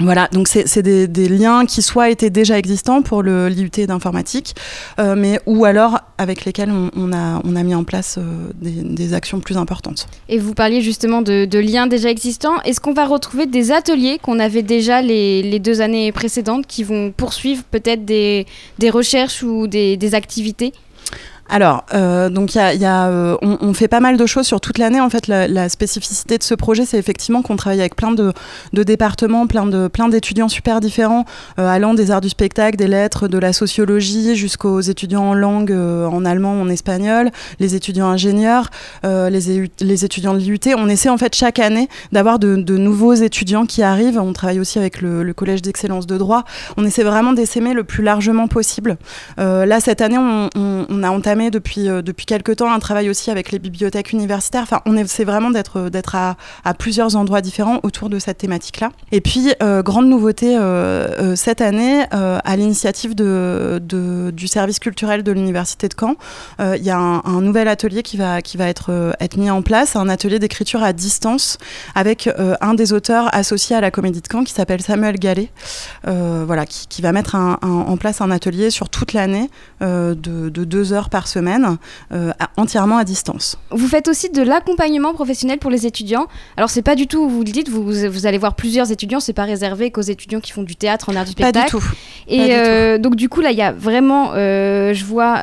Voilà, 0.00 0.28
donc 0.32 0.48
c'est 0.48 0.82
des, 0.82 1.28
liens 1.28 1.66
qui 1.66 1.82
soit 1.82 2.10
étaient 2.10 2.30
déjà 2.30 2.58
existants 2.58 3.02
pour 3.02 3.22
l'IUT 3.22 3.86
d'informatique, 3.86 4.54
euh, 4.98 5.14
mais 5.16 5.38
ou 5.46 5.64
alors 5.64 6.00
avec 6.18 6.44
lesquels 6.44 6.70
on, 6.70 7.12
a, 7.12 7.62
mis 7.62 7.74
en 7.74 7.84
place 7.84 8.18
euh, 8.18 8.50
des, 8.54 9.14
actions 9.14 9.40
plus 9.40 9.56
importantes. 9.56 10.06
Et 10.28 10.38
vous 10.38 10.54
parliez 10.54 10.80
justement 10.80 11.22
de, 11.22 11.58
liens 11.58 11.86
déjà 11.86 12.10
existants. 12.10 12.60
Est-ce 12.64 12.80
qu'on 12.80 12.92
va 12.92 13.06
retrouver 13.06 13.46
des 13.46 13.72
ateliers 13.72 14.18
qu'on 14.22 14.38
avait 14.38 14.62
déjà 14.62 15.02
les, 15.02 15.58
deux 15.58 15.80
années 15.80 16.12
précédentes 16.12 16.66
qui 16.66 16.82
vont 16.82 17.12
poursuivre 17.14 17.62
peut-être 17.70 18.04
des, 18.04 18.46
recherches 18.90 19.42
ou 19.42 19.66
des 19.66 20.14
activités? 20.14 20.72
Alors, 21.52 21.84
euh, 21.94 22.28
donc 22.28 22.54
y 22.54 22.58
a, 22.60 23.08
euh, 23.08 23.36
on, 23.42 23.74
fait 23.74 23.88
pas 23.88 23.98
mal 23.98 24.16
de 24.16 24.24
choses 24.24 24.46
sur 24.46 24.60
toute 24.60 24.78
l'année. 24.78 25.00
En 25.00 25.10
fait, 25.10 25.26
la, 25.26 25.68
spécificité 25.68 26.38
de 26.38 26.44
ce 26.44 26.54
projet, 26.54 26.84
c'est 26.84 26.96
effectivement 26.96 27.42
qu'on 27.42 27.56
travaille 27.56 27.80
avec 27.80 27.96
plein 27.96 28.12
de, 28.12 28.32
départements, 28.72 29.48
plein 29.48 29.66
de 29.66 29.88
plein 29.88 30.08
d'étudiants 30.08 30.48
super 30.48 30.80
différents, 30.80 31.24
euh, 31.58 31.66
allant 31.66 31.94
des 31.94 32.12
arts 32.12 32.20
du 32.20 32.28
spectacle, 32.28 32.76
des 32.76 32.86
lettres, 32.86 33.26
de 33.26 33.36
la 33.36 33.52
sociologie, 33.52 34.36
jusqu'aux 34.36 34.80
étudiants 34.80 35.24
en 35.24 35.34
langue, 35.34 35.72
en 35.72 36.24
allemand, 36.24 36.52
en 36.52 36.68
espagnol, 36.68 37.30
les 37.58 37.74
étudiants 37.74 38.06
ingénieurs, 38.06 38.70
les, 39.02 40.04
étudiants 40.04 40.34
de 40.34 40.38
l'IUT. 40.38 40.60
On 40.76 40.88
essaie 40.88 41.08
en 41.08 41.18
fait 41.18 41.34
chaque 41.34 41.58
année 41.58 41.88
d'avoir 42.12 42.38
de, 42.38 42.54
nouveaux 42.76 43.14
étudiants 43.14 43.66
qui 43.66 43.82
arrivent. 43.82 44.20
On 44.20 44.32
travaille 44.32 44.60
aussi 44.60 44.78
avec 44.78 45.00
le, 45.00 45.32
collège 45.32 45.62
d'excellence 45.62 46.06
de 46.06 46.16
droit. 46.16 46.44
On 46.76 46.84
essaie 46.84 47.02
vraiment 47.02 47.32
d'essaimer 47.32 47.74
le 47.74 47.82
plus 47.82 48.04
largement 48.04 48.46
possible. 48.46 48.98
là, 49.36 49.80
cette 49.80 50.00
année, 50.00 50.18
on 50.18 51.02
a 51.02 51.10
entamé 51.10 51.39
depuis, 51.48 51.88
euh, 51.88 52.02
depuis 52.02 52.26
quelques 52.26 52.56
temps 52.56 52.70
un 52.70 52.78
travail 52.78 53.08
aussi 53.08 53.30
avec 53.30 53.52
les 53.52 53.58
bibliothèques 53.58 54.12
universitaires. 54.12 54.62
Enfin, 54.64 54.82
on 54.84 54.96
essaie 54.98 55.24
vraiment 55.24 55.50
d'être, 55.50 55.88
d'être 55.88 56.14
à, 56.14 56.36
à, 56.64 56.74
plusieurs 56.74 57.16
endroits 57.16 57.40
différents 57.40 57.80
autour 57.82 58.10
de 58.10 58.18
cette 58.18 58.36
thématique-là. 58.38 58.90
Et 59.12 59.22
puis, 59.22 59.54
euh, 59.62 59.82
grande 59.82 60.08
nouveauté 60.08 60.58
euh, 60.58 61.36
cette 61.36 61.62
année, 61.62 62.04
à 62.10 62.56
l'initiative 62.56 63.14
de, 63.14 63.80
du 64.32 64.48
service 64.48 64.78
culturel 64.78 65.22
de 65.22 65.32
l'Université 65.32 65.88
de 65.88 65.94
Caen, 65.98 66.16
il 66.58 66.82
y 66.82 66.90
a 66.90 66.98
un, 66.98 67.40
nouvel 67.40 67.68
atelier 67.68 68.02
qui 68.02 68.16
va, 68.16 68.42
qui 68.42 68.56
va 68.56 68.66
être, 68.66 69.14
être 69.20 69.36
mis 69.36 69.50
en 69.50 69.62
place, 69.62 69.94
un 69.94 70.08
atelier 70.08 70.40
d'écriture 70.40 70.82
à 70.82 70.92
distance 70.92 71.58
avec 71.94 72.28
un 72.60 72.74
des 72.74 72.92
auteurs 72.92 73.32
associés 73.32 73.76
à 73.76 73.80
la 73.80 73.90
Comédie 73.92 74.20
de 74.20 74.26
Caen 74.30 74.42
qui 74.42 74.52
s'appelle 74.52 74.82
Samuel 74.82 75.16
Gallet, 75.16 75.50
voilà, 76.04 76.66
qui, 76.66 77.00
va 77.00 77.12
mettre 77.12 77.36
en 77.36 77.96
place 77.96 78.20
un 78.20 78.30
atelier 78.30 78.70
sur 78.70 78.88
toute 78.88 79.12
l'année 79.12 79.48
de, 79.80 80.14
de 80.14 80.64
deux 80.64 80.92
heures 80.92 81.08
par 81.08 81.28
semaine, 81.30 81.78
euh, 82.12 82.32
à, 82.38 82.50
entièrement 82.56 82.98
à 82.98 83.04
distance. 83.04 83.56
Vous 83.70 83.88
faites 83.88 84.08
aussi 84.08 84.28
de 84.30 84.42
l'accompagnement 84.42 85.14
professionnel 85.14 85.58
pour 85.58 85.70
les 85.70 85.86
étudiants. 85.86 86.26
Alors 86.56 86.70
c'est 86.70 86.82
pas 86.82 86.94
du 86.94 87.06
tout, 87.06 87.28
vous 87.28 87.42
le 87.42 87.50
dites, 87.50 87.68
vous, 87.68 87.82
vous 87.84 88.26
allez 88.26 88.38
voir 88.38 88.54
plusieurs 88.54 88.90
étudiants, 88.90 89.20
c'est 89.20 89.32
pas 89.32 89.44
réservé 89.44 89.90
qu'aux 89.90 90.00
étudiants 90.02 90.40
qui 90.40 90.52
font 90.52 90.62
du 90.62 90.76
théâtre 90.76 91.08
en 91.08 91.16
art 91.16 91.24
du 91.24 91.32
spectacle. 91.32 91.54
Pas 91.54 91.64
du 91.64 91.70
tout. 91.70 91.84
Et 92.28 92.38
pas 92.38 92.44
euh, 92.44 92.96
du 92.96 93.02
tout. 93.02 93.08
donc 93.08 93.16
du 93.16 93.28
coup 93.28 93.40
là, 93.40 93.50
il 93.52 93.58
y 93.58 93.62
a 93.62 93.72
vraiment, 93.72 94.32
euh, 94.34 94.92
je 94.92 95.04
vois 95.04 95.38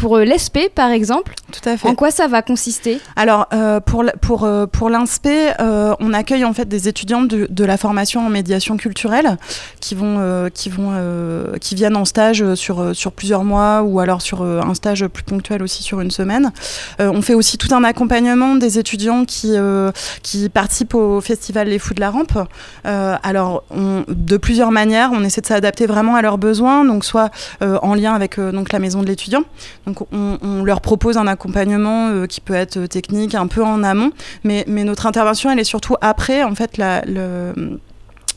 pour 0.00 0.18
l'ESP 0.18 0.70
par 0.74 0.90
exemple. 0.90 1.34
Tout 1.52 1.68
à 1.68 1.76
fait. 1.76 1.88
En 1.88 1.94
quoi 1.94 2.10
ça 2.10 2.26
va 2.28 2.42
consister? 2.42 3.00
Alors 3.16 3.46
euh, 3.52 3.80
pour 3.80 4.04
pour 4.20 4.48
pour 4.72 4.90
l'INSP, 4.90 5.28
on 5.58 6.12
accueille 6.12 6.44
en 6.44 6.52
fait 6.52 6.66
des 6.66 6.88
étudiants 6.88 7.22
de, 7.22 7.46
de, 7.50 7.64
la 7.64 7.76
formation 7.76 8.26
en 8.26 8.30
médiation 8.30 8.76
culturelle 8.76 9.36
qui 9.80 9.94
vont 9.94 10.48
qui 10.52 10.70
vont 10.70 10.92
qui 11.60 11.74
viennent 11.74 11.96
en 11.96 12.04
stage 12.04 12.54
sur 12.54 12.96
sur 12.96 13.12
plusieurs 13.12 13.44
mois 13.44 13.82
ou 13.82 14.00
alors 14.00 14.22
sur 14.22 14.42
un 14.42 14.74
stage 14.74 15.06
plus 15.06 15.22
ponctuel 15.22 15.62
aussi 15.62 15.82
sur 15.82 16.00
une 16.00 16.10
semaine. 16.10 16.52
Euh, 17.00 17.10
on 17.12 17.22
fait 17.22 17.34
aussi 17.34 17.58
tout 17.58 17.74
un 17.74 17.84
accompagnement 17.84 18.54
des 18.56 18.78
étudiants 18.78 19.24
qui, 19.24 19.52
euh, 19.54 19.90
qui 20.22 20.48
participent 20.48 20.94
au 20.94 21.20
festival 21.20 21.68
Les 21.68 21.78
Fous 21.78 21.94
de 21.94 22.00
la 22.00 22.10
Rampe. 22.10 22.38
Euh, 22.86 23.16
alors, 23.22 23.64
on, 23.70 24.04
de 24.08 24.36
plusieurs 24.36 24.70
manières, 24.70 25.10
on 25.12 25.24
essaie 25.24 25.40
de 25.40 25.46
s'adapter 25.46 25.86
vraiment 25.86 26.14
à 26.14 26.22
leurs 26.22 26.38
besoins, 26.38 26.84
donc 26.84 27.04
soit 27.04 27.30
en 27.60 27.94
lien 27.94 28.14
avec 28.14 28.38
donc, 28.38 28.72
la 28.72 28.78
maison 28.78 29.02
de 29.02 29.06
l'étudiant. 29.06 29.42
Donc, 29.92 30.06
on, 30.12 30.62
leur 30.64 30.80
propose 30.80 31.16
un 31.16 31.26
accompagnement 31.26 32.26
qui 32.26 32.40
peut 32.40 32.54
être 32.54 32.86
technique, 32.86 33.34
un 33.34 33.46
peu 33.46 33.64
en 33.64 33.82
amont, 33.82 34.12
mais, 34.44 34.64
notre 34.66 35.06
intervention, 35.06 35.50
elle 35.50 35.58
est 35.58 35.64
surtout 35.64 35.96
après, 36.00 36.42
en 36.42 36.54
fait, 36.54 36.78
la, 36.78 37.02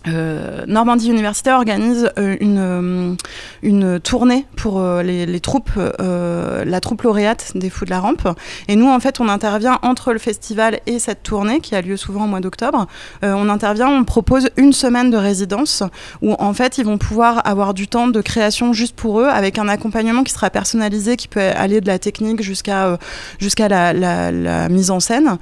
euh, 0.07 0.65
Normandie 0.67 1.09
Universitaire 1.09 1.55
organise 1.55 2.09
euh, 2.17 2.35
une, 2.41 2.57
euh, 2.59 3.15
une 3.61 3.99
tournée 4.01 4.45
pour 4.57 4.83
les, 5.01 5.39
troupes, 5.39 5.71
la 5.75 6.79
troupe 6.79 7.01
lauréate 7.03 7.51
des 7.55 7.69
Fous 7.69 7.85
de 7.85 7.89
la 7.89 7.99
Rampe. 7.99 8.27
Et 8.67 8.75
nous, 8.75 8.89
en 8.89 8.99
fait, 8.99 9.19
on 9.19 9.29
intervient 9.29 9.79
entre 9.81 10.13
le 10.13 10.19
festival 10.19 10.79
et 10.85 10.99
cette 10.99 11.23
tournée 11.23 11.59
qui 11.59 11.75
a 11.75 11.81
lieu 11.81 11.97
souvent 11.97 12.25
au 12.25 12.27
mois 12.27 12.39
d'octobre. 12.39 12.87
On 13.21 13.49
intervient, 13.49 13.89
on 13.89 14.03
propose 14.03 14.49
une 14.57 14.73
semaine 14.73 15.09
de 15.09 15.17
résidence 15.17 15.83
où, 16.21 16.33
en 16.39 16.53
fait, 16.53 16.77
ils 16.77 16.85
vont 16.85 16.97
pouvoir 16.97 17.45
avoir 17.45 17.73
du 17.73 17.87
temps 17.87 18.07
de 18.07 18.21
création 18.21 18.73
juste 18.73 18.95
pour 18.95 19.19
eux 19.19 19.27
avec 19.27 19.57
un 19.57 19.67
accompagnement 19.67 20.23
qui 20.23 20.31
sera 20.31 20.49
personnalisé, 20.49 21.17
qui 21.17 21.27
peut 21.27 21.41
aller 21.41 21.81
de 21.81 21.87
la 21.87 21.99
technique 21.99 22.41
jusqu'à 22.41 22.97
jusqu'à 23.39 23.67
la, 23.67 24.69
mise 24.69 24.91
en 24.91 24.99
scène 24.99 25.37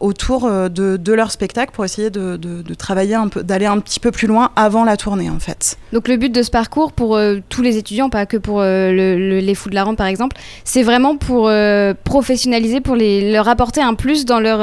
autour 0.00 0.48
de, 0.50 1.12
leur 1.12 1.30
spectacle 1.30 1.72
pour 1.72 1.84
essayer 1.84 2.10
de 2.10 2.74
travailler 2.78 3.14
un 3.14 3.28
peu, 3.28 3.42
d'aller 3.42 3.66
un 3.66 3.75
un 3.76 3.80
petit 3.80 4.00
peu 4.00 4.10
plus 4.10 4.26
loin 4.26 4.50
avant 4.56 4.84
la 4.84 4.96
tournée 4.96 5.30
en 5.30 5.38
fait. 5.38 5.76
Donc 5.92 6.08
le 6.08 6.16
but 6.16 6.30
de 6.30 6.42
ce 6.42 6.50
parcours 6.50 6.92
pour 6.92 7.16
euh, 7.16 7.38
tous 7.48 7.62
les 7.62 7.76
étudiants, 7.76 8.08
pas 8.08 8.26
que 8.26 8.36
pour 8.36 8.60
euh, 8.60 8.90
le, 8.90 9.16
le, 9.16 9.38
les 9.38 9.54
fous 9.54 9.68
de 9.70 9.74
la 9.74 9.84
rampe 9.84 9.98
par 9.98 10.06
exemple, 10.06 10.36
c'est 10.64 10.82
vraiment 10.82 11.16
pour 11.16 11.48
euh, 11.48 11.94
professionnaliser, 12.04 12.80
pour 12.80 12.96
les, 12.96 13.32
leur 13.32 13.48
apporter 13.48 13.82
un 13.82 13.94
plus 13.94 14.24
dans 14.24 14.40
leur, 14.40 14.58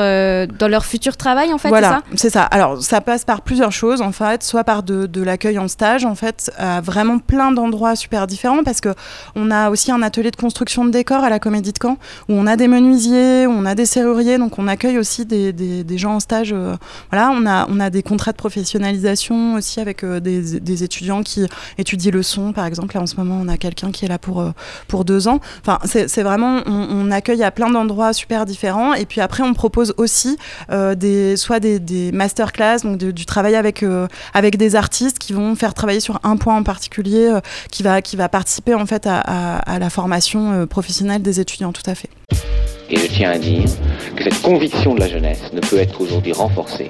dans 0.48 0.68
leur 0.68 0.86
futur 0.86 1.16
travail 1.16 1.54
en 1.54 1.58
fait, 1.58 1.70
voilà, 1.70 2.02
c'est 2.16 2.30
ça, 2.30 2.42
ça 2.42 2.46
Alors 2.46 2.82
ça 2.82 3.02
passe 3.02 3.24
par 3.24 3.42
plusieurs 3.42 3.72
choses 3.72 4.02
en 4.02 4.12
fait, 4.12 4.44
soit 4.44 4.64
par 4.64 4.84
de, 4.84 5.06
de 5.06 5.22
l'accueil 5.22 5.60
en 5.60 5.68
stage 5.68 6.06
en 6.06 6.16
fait, 6.16 6.52
à 6.58 6.82
vraiment 6.82 7.20
plein 7.20 7.52
d'endroits 7.52 7.96
super 7.96 8.28
différents 8.28 8.64
parce 8.64 8.82
que 8.82 8.90
on 9.36 9.52
a 9.52 9.70
aussi 9.70 9.92
un 9.92 10.02
atelier 10.02 10.32
de 10.32 10.36
construction 10.36 10.86
de 10.86 10.92
décors 10.92 11.24
à 11.24 11.30
la 11.30 11.40
Comédie 11.40 11.72
de 11.72 11.80
Caen 11.82 11.98
où 12.30 12.34
on 12.34 12.48
a 12.48 12.56
des 12.56 12.68
menuisiers, 12.68 13.46
on 13.48 13.66
a 13.66 13.76
des 13.76 13.86
serruriers, 13.86 14.38
donc 14.38 14.58
on 14.60 14.68
accueille 14.68 14.98
aussi 14.98 15.26
des, 15.26 15.54
des, 15.54 15.84
des 15.84 15.98
gens 15.98 16.16
en 16.16 16.20
stage. 16.20 16.56
voilà, 17.12 17.32
on 17.32 17.46
a, 17.46 17.68
on 17.70 17.80
a 17.80 17.90
des 17.90 18.04
contrats 18.04 18.32
de 18.32 18.38
professionnalisation 18.38 19.03
aussi 19.56 19.80
avec 19.80 20.04
euh, 20.04 20.20
des, 20.20 20.84
étudiants 20.84 21.24
qui 21.24 21.46
étudient 21.78 22.12
le 22.12 22.24
son, 22.24 22.54
par 22.54 22.66
exemple. 22.66 22.96
Là, 22.96 23.02
en 23.02 23.06
ce 23.06 23.16
moment, 23.16 23.40
on 23.42 23.48
a 23.48 23.58
quelqu'un 23.58 23.92
qui 23.92 24.06
est 24.06 24.08
là 24.08 24.18
pour, 24.18 24.42
euh, 24.42 24.52
pour 24.88 25.06
deux 25.06 25.28
ans. 25.28 25.40
Enfin, 25.62 25.80
c'est 25.86 26.24
vraiment, 26.24 26.62
on, 26.66 27.12
accueille 27.12 27.44
à 27.44 27.52
plein 27.52 27.70
d'endroits 27.70 28.14
super 28.14 28.46
différents. 28.46 28.94
Et 28.94 29.06
puis 29.06 29.22
après, 29.22 29.44
on 29.44 29.54
propose 29.54 29.94
aussi 29.98 30.38
euh, 30.72 30.96
des, 30.96 31.38
soit 31.38 31.60
des, 31.60 31.80
des 31.80 32.12
masterclass, 32.12 32.80
donc 32.84 32.98
du 32.98 33.26
travail 33.26 33.56
avec, 33.56 33.86
avec 34.34 34.58
des 34.58 34.76
artistes 34.76 35.20
qui 35.20 35.34
vont 35.34 35.56
faire 35.56 35.74
travailler 35.74 36.00
sur 36.00 36.20
un 36.24 36.38
point 36.38 36.56
en 36.56 36.64
particulier, 36.64 37.32
qui, 37.72 37.84
va, 37.84 38.02
qui 38.02 38.16
va 38.16 38.30
participer 38.30 38.74
en 38.74 38.86
fait 38.86 39.06
à, 39.06 39.20
à, 39.20 39.80
la 39.80 39.90
formation 39.90 40.66
professionnelle 40.68 41.22
des 41.22 41.40
étudiants, 41.40 41.72
tout 41.72 41.88
à 41.90 41.96
fait. 41.96 42.10
Et 42.90 42.98
je 42.98 43.08
tiens 43.08 43.32
à 43.32 43.38
dire 43.38 43.66
que 44.16 44.24
cette 44.24 44.42
conviction 44.42 44.96
de 44.96 45.00
la 45.02 45.10
jeunesse 45.10 45.52
ne 45.54 45.62
peut 45.62 45.78
être 45.78 46.00
aujourd'hui 46.02 46.34
renforcée 46.34 46.90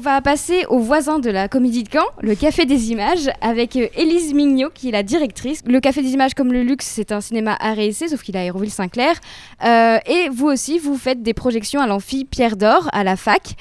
on 0.00 0.02
va 0.02 0.22
passer 0.22 0.64
aux 0.70 0.78
voisins 0.78 1.18
de 1.18 1.28
la 1.28 1.46
Comédie 1.46 1.82
de 1.82 1.90
Caen, 1.92 2.06
le 2.22 2.34
Café 2.34 2.64
des 2.64 2.90
Images, 2.90 3.28
avec 3.42 3.76
Élise 3.76 4.32
Mignot, 4.32 4.70
qui 4.72 4.88
est 4.88 4.92
la 4.92 5.02
directrice. 5.02 5.60
Le 5.66 5.78
Café 5.78 6.00
des 6.00 6.14
Images, 6.14 6.32
comme 6.32 6.54
le 6.54 6.62
luxe, 6.62 6.86
c'est 6.86 7.12
un 7.12 7.20
cinéma 7.20 7.54
art 7.60 7.78
et 7.78 7.88
essai, 7.88 8.08
sauf 8.08 8.22
qu'il 8.22 8.34
a 8.38 8.40
Aéroville-Saint-Clair. 8.40 9.20
Euh, 9.62 9.98
et 10.06 10.30
vous 10.30 10.46
aussi, 10.46 10.78
vous 10.78 10.96
faites 10.96 11.22
des 11.22 11.34
projections 11.34 11.82
à 11.82 11.86
l'amphi 11.86 12.24
Pierre 12.24 12.56
d'Or, 12.56 12.88
à 12.94 13.04
la 13.04 13.16
fac. 13.16 13.56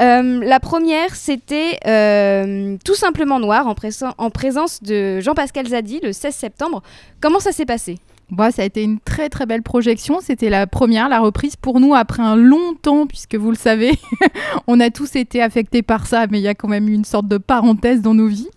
Euh, 0.00 0.40
la 0.42 0.60
première, 0.60 1.14
c'était 1.14 1.78
euh, 1.86 2.78
Tout 2.86 2.94
simplement 2.94 3.38
Noir, 3.38 3.66
en, 3.66 3.74
en 4.16 4.30
présence 4.30 4.82
de 4.82 5.20
Jean-Pascal 5.20 5.66
Zadi, 5.66 6.00
le 6.02 6.14
16 6.14 6.34
septembre. 6.34 6.82
Comment 7.20 7.38
ça 7.38 7.52
s'est 7.52 7.66
passé? 7.66 7.98
Bon, 8.30 8.50
ça 8.50 8.62
a 8.62 8.64
été 8.64 8.82
une 8.82 8.98
très 8.98 9.28
très 9.28 9.46
belle 9.46 9.62
projection. 9.62 10.20
C'était 10.20 10.48
la 10.48 10.66
première, 10.66 11.08
la 11.08 11.20
reprise 11.20 11.56
pour 11.56 11.80
nous 11.80 11.94
après 11.94 12.22
un 12.22 12.36
long 12.36 12.74
temps, 12.80 13.06
puisque 13.06 13.34
vous 13.34 13.50
le 13.50 13.56
savez, 13.56 13.92
on 14.66 14.80
a 14.80 14.90
tous 14.90 15.16
été 15.16 15.42
affectés 15.42 15.82
par 15.82 16.06
ça, 16.06 16.26
mais 16.30 16.38
il 16.38 16.42
y 16.42 16.48
a 16.48 16.54
quand 16.54 16.68
même 16.68 16.88
eu 16.88 16.94
une 16.94 17.04
sorte 17.04 17.28
de 17.28 17.38
parenthèse 17.38 18.00
dans 18.00 18.14
nos 18.14 18.28
vies. 18.28 18.48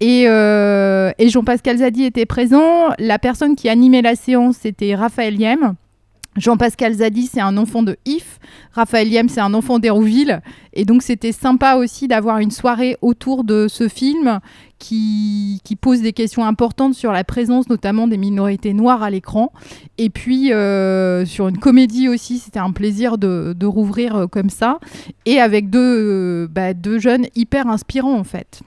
Et, 0.00 0.24
euh, 0.26 1.12
et 1.18 1.28
Jean-Pascal 1.28 1.78
Zadi 1.78 2.04
était 2.04 2.24
présent. 2.24 2.88
La 2.98 3.18
personne 3.18 3.54
qui 3.54 3.68
animait 3.68 4.02
la 4.02 4.14
séance, 4.14 4.56
c'était 4.62 4.94
Raphaël 4.94 5.38
Yem. 5.38 5.74
Jean-Pascal 6.36 6.94
Zadi, 6.94 7.26
c'est 7.26 7.40
un 7.40 7.56
enfant 7.56 7.82
de 7.82 7.96
If. 8.06 8.38
Raphaël 8.72 9.08
Yem, 9.08 9.28
c'est 9.28 9.40
un 9.40 9.52
enfant 9.52 9.80
d'Hérouville. 9.80 10.40
Et 10.72 10.84
donc, 10.84 11.02
c'était 11.02 11.32
sympa 11.32 11.74
aussi 11.74 12.06
d'avoir 12.06 12.38
une 12.38 12.52
soirée 12.52 12.96
autour 13.02 13.42
de 13.42 13.66
ce 13.68 13.88
film 13.88 14.38
qui, 14.78 15.60
qui, 15.64 15.74
pose 15.74 16.02
des 16.02 16.12
questions 16.12 16.44
importantes 16.44 16.94
sur 16.94 17.10
la 17.10 17.24
présence 17.24 17.68
notamment 17.68 18.06
des 18.06 18.16
minorités 18.16 18.72
noires 18.74 19.02
à 19.02 19.10
l'écran. 19.10 19.52
Et 19.98 20.08
puis, 20.08 20.52
euh, 20.52 21.26
sur 21.26 21.48
une 21.48 21.58
comédie 21.58 22.08
aussi, 22.08 22.38
c'était 22.38 22.60
un 22.60 22.70
plaisir 22.70 23.18
de, 23.18 23.52
de 23.56 23.66
rouvrir 23.66 24.14
euh, 24.14 24.26
comme 24.28 24.50
ça. 24.50 24.78
Et 25.26 25.40
avec 25.40 25.68
deux, 25.68 25.80
euh, 25.80 26.48
bah, 26.48 26.74
deux 26.74 27.00
jeunes 27.00 27.26
hyper 27.34 27.66
inspirants, 27.66 28.16
en 28.16 28.24
fait. 28.24 28.60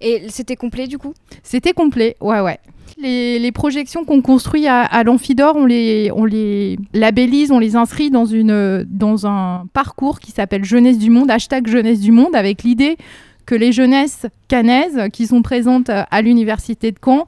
Et 0.00 0.24
c'était 0.30 0.56
complet, 0.56 0.86
du 0.86 0.96
coup? 0.96 1.12
C'était 1.42 1.74
complet, 1.74 2.16
ouais, 2.22 2.40
ouais. 2.40 2.58
Les, 3.02 3.38
les, 3.38 3.52
projections 3.52 4.04
qu'on 4.04 4.20
construit 4.20 4.66
à, 4.66 4.82
à 4.82 5.04
l'Amphidor, 5.04 5.56
on 5.56 5.64
les, 5.64 6.10
on 6.14 6.24
les 6.24 6.78
labellise, 6.92 7.50
on 7.50 7.58
les 7.58 7.74
inscrit 7.76 8.10
dans, 8.10 8.26
une, 8.26 8.84
dans 8.88 9.26
un 9.26 9.66
parcours 9.72 10.20
qui 10.20 10.32
s'appelle 10.32 10.64
Jeunesse 10.64 10.98
du 10.98 11.08
Monde, 11.08 11.30
hashtag 11.30 11.66
Jeunesse 11.66 12.00
du 12.00 12.12
Monde, 12.12 12.36
avec 12.36 12.62
l'idée 12.62 12.98
que 13.46 13.54
les 13.54 13.72
jeunesses 13.72 14.26
canaises 14.48 15.08
qui 15.12 15.26
sont 15.26 15.42
présentes 15.42 15.90
à 15.90 16.22
l'université 16.22 16.92
de 16.92 16.98
Caen 17.02 17.26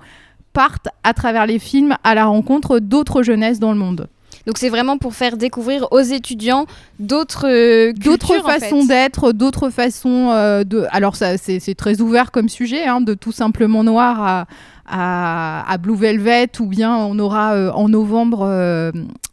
partent 0.53 0.89
à 1.03 1.15
travers 1.15 1.47
les 1.47 1.59
films 1.59 1.97
à 2.05 2.15
la 2.15 2.27
rencontre 2.27 2.79
d'autres 2.79 3.23
jeunesses 3.23 3.59
dans 3.59 3.73
le 3.73 3.79
monde. 3.79 4.09
Donc 4.47 4.59
c'est 4.59 4.69
vraiment 4.69 4.99
pour 4.99 5.15
faire 5.15 5.37
découvrir 5.37 5.87
aux 5.93 6.01
étudiants 6.01 6.67
d'autres 6.99 7.47
euh, 7.49 7.93
d'autres 7.93 8.41
en 8.41 8.43
façons 8.43 8.83
fait. 8.83 8.89
d'être, 8.89 9.33
d'autres 9.33 9.71
façons 9.71 10.31
euh, 10.31 10.65
de. 10.65 10.87
Alors 10.91 11.17
ça, 11.17 11.39
c'est 11.39 11.61
c'est 11.61 11.75
très 11.75 12.01
ouvert 12.01 12.33
comme 12.33 12.49
sujet, 12.49 12.85
hein, 12.85 13.01
de 13.01 13.15
tout 13.15 13.33
simplement 13.33 13.85
noir 13.85 14.23
à, 14.23 14.47
à, 14.87 15.65
à 15.71 15.79
Blue 15.79 15.97
Velvet, 15.97 16.49
ou 16.61 16.67
bien 16.67 16.97
on 16.97 17.19
aura 17.19 17.55
euh, 17.55 17.71
en 17.73 17.89
novembre. 17.89 18.93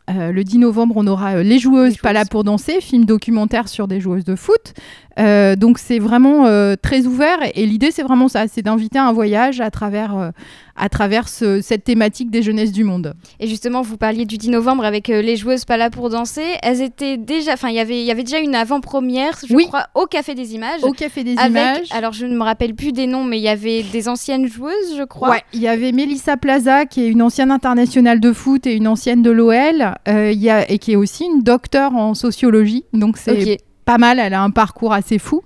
Euh, 0.10 0.32
le 0.32 0.44
10 0.44 0.60
novembre, 0.60 0.96
on 0.98 1.08
aura 1.08 1.36
euh, 1.38 1.44
Les 1.44 1.60
joueuses, 1.60 1.98
pas 1.98 2.14
là 2.14 2.26
pour 2.26 2.44
danser, 2.44 2.82
film 2.82 3.06
documentaire 3.06 3.68
sur 3.68 3.88
des 3.88 4.00
joueuses 4.00 4.26
de 4.26 4.36
foot. 4.36 4.74
Euh, 5.18 5.56
donc 5.58 5.80
c'est 5.80 6.00
vraiment 6.00 6.46
très 6.82 7.06
ouvert 7.06 7.40
et, 7.44 7.64
et 7.64 7.66
l'idée 7.66 7.92
c'est 7.92 8.04
vraiment 8.04 8.30
ça, 8.30 8.48
c'est 8.48 8.62
d'inviter 8.62 9.00
à 9.00 9.06
un 9.06 9.12
voyage 9.12 9.60
à 9.60 9.70
travers, 9.70 10.32
à 10.78 10.88
travers 10.88 11.28
ce- 11.28 11.60
cette 11.60 11.84
thématique 11.84 12.32
des 12.32 12.42
jeunesses 12.42 12.72
du 12.72 12.86
monde. 12.86 13.16
Et 13.42 13.48
justement, 13.48 13.82
vous 13.82 13.98
parliez 13.98 14.26
du 14.26 14.38
10 14.38 14.50
novembre 14.50 14.86
avec 14.86 15.10
les 15.10 15.36
joueuses 15.36 15.66
pas 15.66 15.76
là 15.76 15.90
pour 15.90 16.10
danser. 16.10 16.46
Elles 16.64 16.82
étaient 16.82 17.18
déjà, 17.18 17.54
enfin, 17.54 17.68
il 17.68 17.76
y 17.76 17.80
avait- 17.80 18.00
il 18.00 18.06
y 18.06 18.12
avait 18.12 18.24
déjà 18.24 18.40
une 18.40 18.56
avant-première, 18.56 19.38
je 19.46 19.54
Oui. 19.54 19.66
crois, 19.68 19.88
au 19.94 20.06
Café 20.06 20.36
des 20.36 20.56
Images. 20.56 20.84
Au 20.84 20.92
Café 20.92 21.26
des 21.26 21.38
avec- 21.38 21.50
Images. 21.50 21.88
Alors, 21.92 22.14
je 22.14 22.26
ne 22.26 22.38
me 22.38 22.44
rappelle 22.44 22.74
plus 22.76 22.94
des 22.94 23.08
noms, 23.08 23.26
mais 23.26 23.40
il 23.40 23.44
y 23.44 23.50
avait 23.50 23.84
des 23.84 24.08
anciennes 24.08 24.48
joueuses, 24.48 24.96
je 24.98 25.04
crois. 25.04 25.32
Ouais, 25.32 25.42
il 25.54 25.60
y 25.60 25.68
avait 25.68 25.92
Mélissa 25.92 26.38
Plaza, 26.38 26.86
qui 26.86 27.04
est 27.04 27.08
une 27.10 27.22
ancienne 27.22 27.52
internationale 27.52 28.22
de 28.22 28.32
foot 28.32 28.66
et 28.68 28.74
une 28.76 28.88
ancienne 28.88 29.22
de 29.22 29.32
l'OL, 29.32 29.96
y 30.08 30.50
a- 30.50 30.70
et 30.72 30.78
qui 30.80 30.94
est 30.94 30.96
aussi 30.96 31.26
une 31.26 31.42
docteure 31.44 31.96
en 31.96 32.14
sociologie. 32.14 32.86
Donc 32.94 33.18
c'est 33.18 33.58
pas 33.86 33.98
mal, 33.98 34.20
elle 34.20 34.34
a 34.36 34.42
un 34.44 34.52
parcours 34.52 34.94
assez 34.94 35.18
fou. 35.18 35.42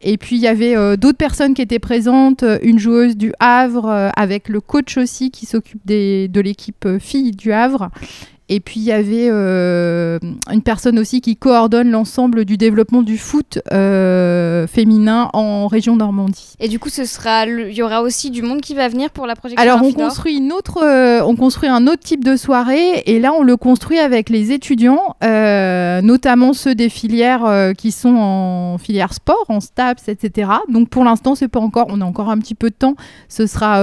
Et 0.00 0.16
puis 0.18 0.36
il 0.36 0.42
y 0.42 0.46
avait 0.46 0.76
euh, 0.76 0.96
d'autres 0.96 1.18
personnes 1.18 1.54
qui 1.54 1.62
étaient 1.62 1.80
présentes, 1.80 2.44
euh, 2.44 2.58
une 2.62 2.78
joueuse 2.78 3.16
du 3.16 3.32
Havre, 3.40 3.86
euh, 3.86 4.10
avec 4.14 4.48
le 4.48 4.60
coach 4.60 4.96
aussi 4.96 5.32
qui 5.32 5.46
s'occupe 5.46 5.80
de 5.84 6.40
l'équipe 6.40 6.84
euh, 6.86 7.00
filles 7.00 7.32
du 7.32 7.52
Havre. 7.52 7.90
Et 8.50 8.60
puis 8.60 8.80
il 8.80 8.84
y 8.84 8.92
avait 8.92 9.28
euh, 9.30 10.18
une 10.50 10.62
personne 10.62 10.98
aussi 10.98 11.20
qui 11.20 11.36
coordonne 11.36 11.90
l'ensemble 11.90 12.46
du 12.46 12.56
développement 12.56 13.02
du 13.02 13.18
foot 13.18 13.58
euh, 13.72 14.66
féminin 14.66 15.28
en 15.34 15.66
région 15.66 15.96
Normandie. 15.96 16.54
Et 16.58 16.68
du 16.68 16.78
coup, 16.78 16.88
ce 16.88 17.04
sera, 17.04 17.44
il 17.46 17.72
y 17.74 17.82
aura 17.82 18.00
aussi 18.00 18.30
du 18.30 18.40
monde 18.40 18.62
qui 18.62 18.74
va 18.74 18.88
venir 18.88 19.10
pour 19.10 19.26
la 19.26 19.36
projection. 19.36 19.62
Alors 19.62 19.82
on 19.84 19.92
construit 19.92 20.38
une 20.38 20.52
autre, 20.52 20.82
euh, 20.82 21.20
on 21.22 21.36
construit 21.36 21.68
un 21.68 21.86
autre 21.86 22.02
type 22.02 22.24
de 22.24 22.36
soirée 22.36 23.02
et 23.04 23.20
là 23.20 23.32
on 23.34 23.42
le 23.42 23.56
construit 23.58 23.98
avec 23.98 24.30
les 24.30 24.50
étudiants, 24.52 25.16
notamment 25.22 26.54
ceux 26.54 26.74
des 26.74 26.88
filières 26.88 27.74
qui 27.76 27.92
sont 27.92 28.16
en 28.16 28.78
filière 28.78 29.12
sport, 29.12 29.44
en 29.48 29.60
STAPS, 29.60 30.08
etc. 30.08 30.50
Donc 30.70 30.88
pour 30.88 31.04
l'instant 31.04 31.34
c'est 31.34 31.48
pas 31.48 31.60
encore, 31.60 31.86
on 31.90 32.00
a 32.00 32.04
encore 32.04 32.30
un 32.30 32.38
petit 32.38 32.54
peu 32.54 32.70
de 32.70 32.74
temps. 32.74 32.94
Ce 33.28 33.46
sera, 33.46 33.78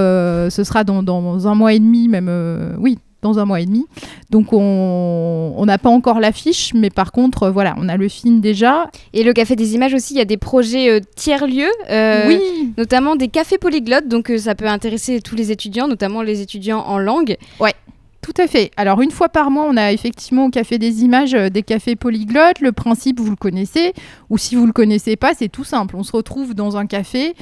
ce 0.50 0.64
sera 0.64 0.84
dans, 0.84 1.04
dans 1.04 1.48
un 1.48 1.54
mois 1.54 1.74
et 1.74 1.80
demi, 1.80 2.08
même, 2.08 2.76
oui. 2.80 2.98
Dans 3.26 3.40
un 3.40 3.46
mois 3.46 3.60
et 3.60 3.66
demi. 3.66 3.88
Donc, 4.30 4.54
on 4.54 5.64
n'a 5.66 5.80
pas 5.80 5.90
encore 5.90 6.20
l'affiche, 6.20 6.74
mais 6.76 6.92
par 6.92 7.12
contre, 7.12 7.44
euh, 7.44 7.50
voilà, 7.50 7.74
on 7.80 7.90
a 7.90 7.98
le 7.98 8.08
film 8.08 8.40
déjà. 8.40 8.92
Et 9.14 9.24
le 9.24 9.34
Café 9.34 9.56
des 9.56 9.74
Images 9.74 9.96
aussi, 9.96 10.14
il 10.14 10.18
y 10.18 10.22
a 10.22 10.26
des 10.26 10.38
projets 10.38 10.92
euh, 10.92 11.00
tiers-lieux, 11.16 11.72
euh, 11.90 12.28
Oui. 12.28 12.40
notamment 12.78 13.16
des 13.16 13.28
cafés 13.30 13.58
polyglottes, 13.58 14.08
donc 14.08 14.30
euh, 14.30 14.38
ça 14.38 14.54
peut 14.54 14.68
intéresser 14.68 15.22
tous 15.22 15.36
les 15.36 15.52
étudiants, 15.52 15.88
notamment 15.88 16.22
les 16.22 16.42
étudiants 16.42 16.84
en 16.86 17.00
langue. 17.00 17.36
Ouais. 17.60 17.74
Tout 18.26 18.42
à 18.42 18.48
fait. 18.48 18.72
Alors 18.76 19.02
une 19.02 19.12
fois 19.12 19.30
par 19.30 19.52
mois, 19.52 19.68
on 19.70 19.78
a 19.78 19.92
effectivement 19.92 20.46
au 20.46 20.50
Café 20.50 20.80
des 20.80 21.04
Images 21.04 21.36
euh, 21.36 21.50
des 21.50 21.62
cafés 21.62 21.96
polyglottes. 21.96 22.60
Le 22.60 22.72
principe, 22.72 23.20
vous 23.20 23.30
le 23.30 23.36
connaissez, 23.36 23.94
ou 24.32 24.40
si 24.40 24.56
vous 24.56 24.66
le 24.66 24.72
connaissez 24.72 25.16
pas, 25.16 25.36
c'est 25.36 25.48
tout 25.48 25.64
simple. 25.64 25.96
On 25.96 26.02
se 26.02 26.12
retrouve 26.12 26.56
dans 26.56 26.76
un 26.76 26.88
café, 26.88 27.36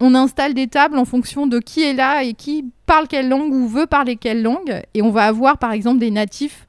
on 0.00 0.14
installe 0.14 0.54
des 0.54 0.68
tables 0.68 0.96
en 0.96 1.04
fonction 1.04 1.46
de 1.46 1.58
qui 1.58 1.82
est 1.82 1.92
là 1.92 2.22
et 2.22 2.32
qui 2.32 2.64
parle 2.86 3.08
quelle 3.08 3.28
langue 3.28 3.52
ou 3.52 3.68
veut 3.68 3.84
parler 3.84 4.16
quelle 4.16 4.40
langue, 4.40 4.80
et 4.94 5.02
on 5.02 5.10
va 5.10 5.24
avoir 5.24 5.58
par 5.58 5.72
exemple 5.72 5.98
des 5.98 6.10
natifs 6.10 6.66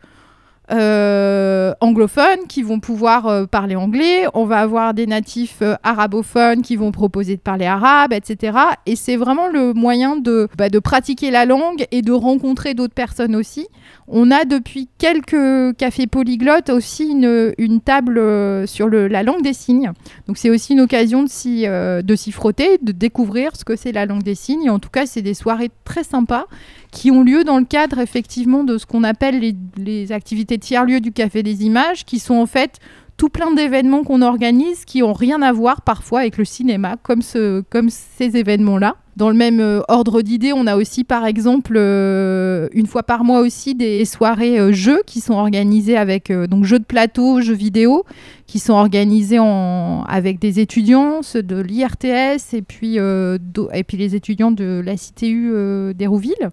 euh, 0.71 1.73
anglophones 1.81 2.47
qui 2.47 2.63
vont 2.63 2.79
pouvoir 2.79 3.27
euh, 3.27 3.45
parler 3.45 3.75
anglais, 3.75 4.25
on 4.33 4.45
va 4.45 4.59
avoir 4.59 4.93
des 4.93 5.07
natifs 5.07 5.57
euh, 5.61 5.75
arabophones 5.83 6.61
qui 6.61 6.77
vont 6.77 6.93
proposer 6.93 7.35
de 7.35 7.41
parler 7.41 7.65
arabe, 7.65 8.13
etc. 8.13 8.57
Et 8.85 8.95
c'est 8.95 9.17
vraiment 9.17 9.49
le 9.49 9.73
moyen 9.73 10.15
de, 10.15 10.47
bah, 10.57 10.69
de 10.69 10.79
pratiquer 10.79 11.31
la 11.31 11.45
langue 11.45 11.85
et 11.91 12.01
de 12.01 12.13
rencontrer 12.13 12.75
d'autres 12.75 12.93
personnes 12.93 13.35
aussi. 13.35 13.67
On 14.07 14.31
a 14.31 14.45
depuis 14.45 14.87
quelques 14.97 15.75
cafés 15.75 16.07
polyglottes 16.07 16.69
aussi 16.69 17.11
une, 17.11 17.81
table 17.81 18.21
sur 18.67 18.87
la 18.89 19.23
langue 19.23 19.41
des 19.41 19.53
signes. 19.53 19.91
Donc 20.27 20.37
c'est 20.37 20.49
aussi 20.49 20.73
une 20.73 20.81
occasion 20.81 21.23
de 21.23 21.29
s'y 21.29 21.63
de 21.63 22.15
s'y 22.15 22.31
frotter, 22.31 22.77
de 22.81 22.91
découvrir 22.91 23.55
ce 23.55 23.65
que 23.65 23.75
c'est 23.75 23.91
la 23.91 24.05
langue 24.05 24.23
des 24.23 24.35
signes. 24.35 24.63
Et 24.63 24.69
en 24.69 24.79
tout 24.79 24.89
cas, 24.89 25.05
c'est 25.05 25.21
des 25.21 25.33
soirées 25.33 25.71
très 25.85 26.03
sympas 26.03 26.45
qui 26.93 27.09
ont 27.11 27.23
lieu 27.23 27.43
dans 27.43 27.57
le 27.57 27.65
cadre 27.65 27.99
effectivement 27.99 28.63
de 28.63 28.77
ce 28.77 28.85
qu'on 28.85 29.03
appelle 29.03 29.55
les, 29.77 30.11
activités 30.11 30.59
tiers-lieux 30.59 31.01
du 31.01 31.11
Café 31.11 31.41
des 31.41 31.65
Images, 31.65 32.05
qui 32.05 32.19
sont 32.19 32.35
en 32.35 32.45
fait 32.45 32.79
tout 33.17 33.29
plein 33.29 33.53
d'événements 33.53 34.03
qu'on 34.03 34.21
organise 34.21 34.85
qui 34.85 35.03
ont 35.03 35.13
rien 35.13 35.41
à 35.41 35.51
voir 35.51 35.81
parfois 35.81 36.21
avec 36.21 36.37
le 36.37 36.45
cinéma, 36.45 36.97
comme, 37.03 37.21
ce, 37.21 37.61
comme 37.69 37.89
ces 37.89 38.37
événements-là. 38.37 38.95
Dans 39.15 39.29
le 39.29 39.35
même 39.35 39.59
euh, 39.59 39.81
ordre 39.89 40.23
d'idées, 40.23 40.53
on 40.53 40.65
a 40.65 40.75
aussi 40.75 41.03
par 41.03 41.27
exemple 41.27 41.73
euh, 41.75 42.67
une 42.73 42.87
fois 42.87 43.03
par 43.03 43.23
mois 43.23 43.41
aussi 43.41 43.75
des 43.75 44.05
soirées 44.05 44.59
euh, 44.59 44.71
jeux 44.71 45.03
qui 45.05 45.21
sont 45.21 45.35
organisées 45.35 45.97
avec 45.97 46.31
euh, 46.31 46.47
donc 46.47 46.65
jeux 46.65 46.79
de 46.79 46.83
plateau, 46.83 47.39
jeux 47.39 47.53
vidéo, 47.53 48.05
qui 48.47 48.57
sont 48.57 48.73
organisés 48.73 49.37
avec 49.37 50.39
des 50.39 50.59
étudiants 50.59 51.21
ceux 51.21 51.43
de 51.43 51.59
l'IRTS 51.59 52.53
et 52.53 52.61
puis 52.63 52.97
et 52.97 53.83
puis 53.83 53.97
les 53.97 54.15
étudiants 54.15 54.51
de 54.51 54.81
la 54.83 54.95
CTU 54.95 55.93
d'Hérouville. 55.95 56.51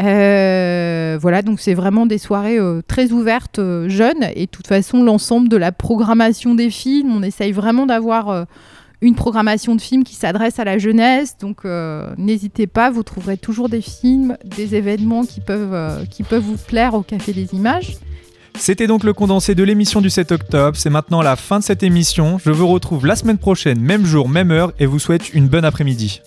Euh, 0.00 1.18
voilà, 1.20 1.42
donc 1.42 1.60
c'est 1.60 1.74
vraiment 1.74 2.06
des 2.06 2.18
soirées 2.18 2.58
euh, 2.58 2.82
très 2.86 3.10
ouvertes, 3.10 3.58
euh, 3.58 3.88
jeunes, 3.88 4.28
et 4.34 4.46
de 4.46 4.50
toute 4.50 4.66
façon, 4.66 5.02
l'ensemble 5.02 5.48
de 5.48 5.56
la 5.56 5.72
programmation 5.72 6.54
des 6.54 6.70
films, 6.70 7.10
on 7.12 7.22
essaye 7.22 7.52
vraiment 7.52 7.86
d'avoir 7.86 8.46
une 9.00 9.14
programmation 9.14 9.74
de 9.74 9.80
films 9.80 10.04
qui 10.04 10.14
s'adresse 10.14 10.58
à 10.58 10.64
la 10.64 10.78
jeunesse, 10.78 11.36
donc 11.38 11.64
n'hésitez 12.16 12.66
pas, 12.66 12.90
vous 12.90 13.02
trouverez 13.02 13.36
toujours 13.36 13.68
des 13.68 13.80
films, 13.80 14.36
des 14.44 14.74
événements 14.74 15.24
qui 15.24 15.40
peuvent, 15.40 16.06
qui 16.08 16.22
peuvent 16.22 16.42
vous 16.42 16.56
plaire 16.56 16.94
au 16.94 17.02
Café 17.02 17.32
des 17.32 17.54
Images. 17.54 17.96
C'était 18.56 18.88
donc 18.88 19.04
le 19.04 19.12
condensé 19.12 19.54
de 19.54 19.62
l'émission 19.62 20.00
du 20.00 20.10
7 20.10 20.32
octobre. 20.32 20.76
C'est 20.76 20.90
maintenant 20.90 21.22
la 21.22 21.36
fin 21.36 21.60
de 21.60 21.64
cette 21.64 21.84
émission. 21.84 22.38
Je 22.44 22.50
vous 22.50 22.66
retrouve 22.66 23.06
la 23.06 23.14
semaine 23.14 23.38
prochaine, 23.38 23.80
même 23.80 24.04
jour, 24.04 24.28
même 24.28 24.50
heure, 24.50 24.72
et 24.80 24.86
vous 24.86 24.98
souhaite 24.98 25.32
une 25.32 25.46
bonne 25.46 25.64
après-midi. 25.64 26.20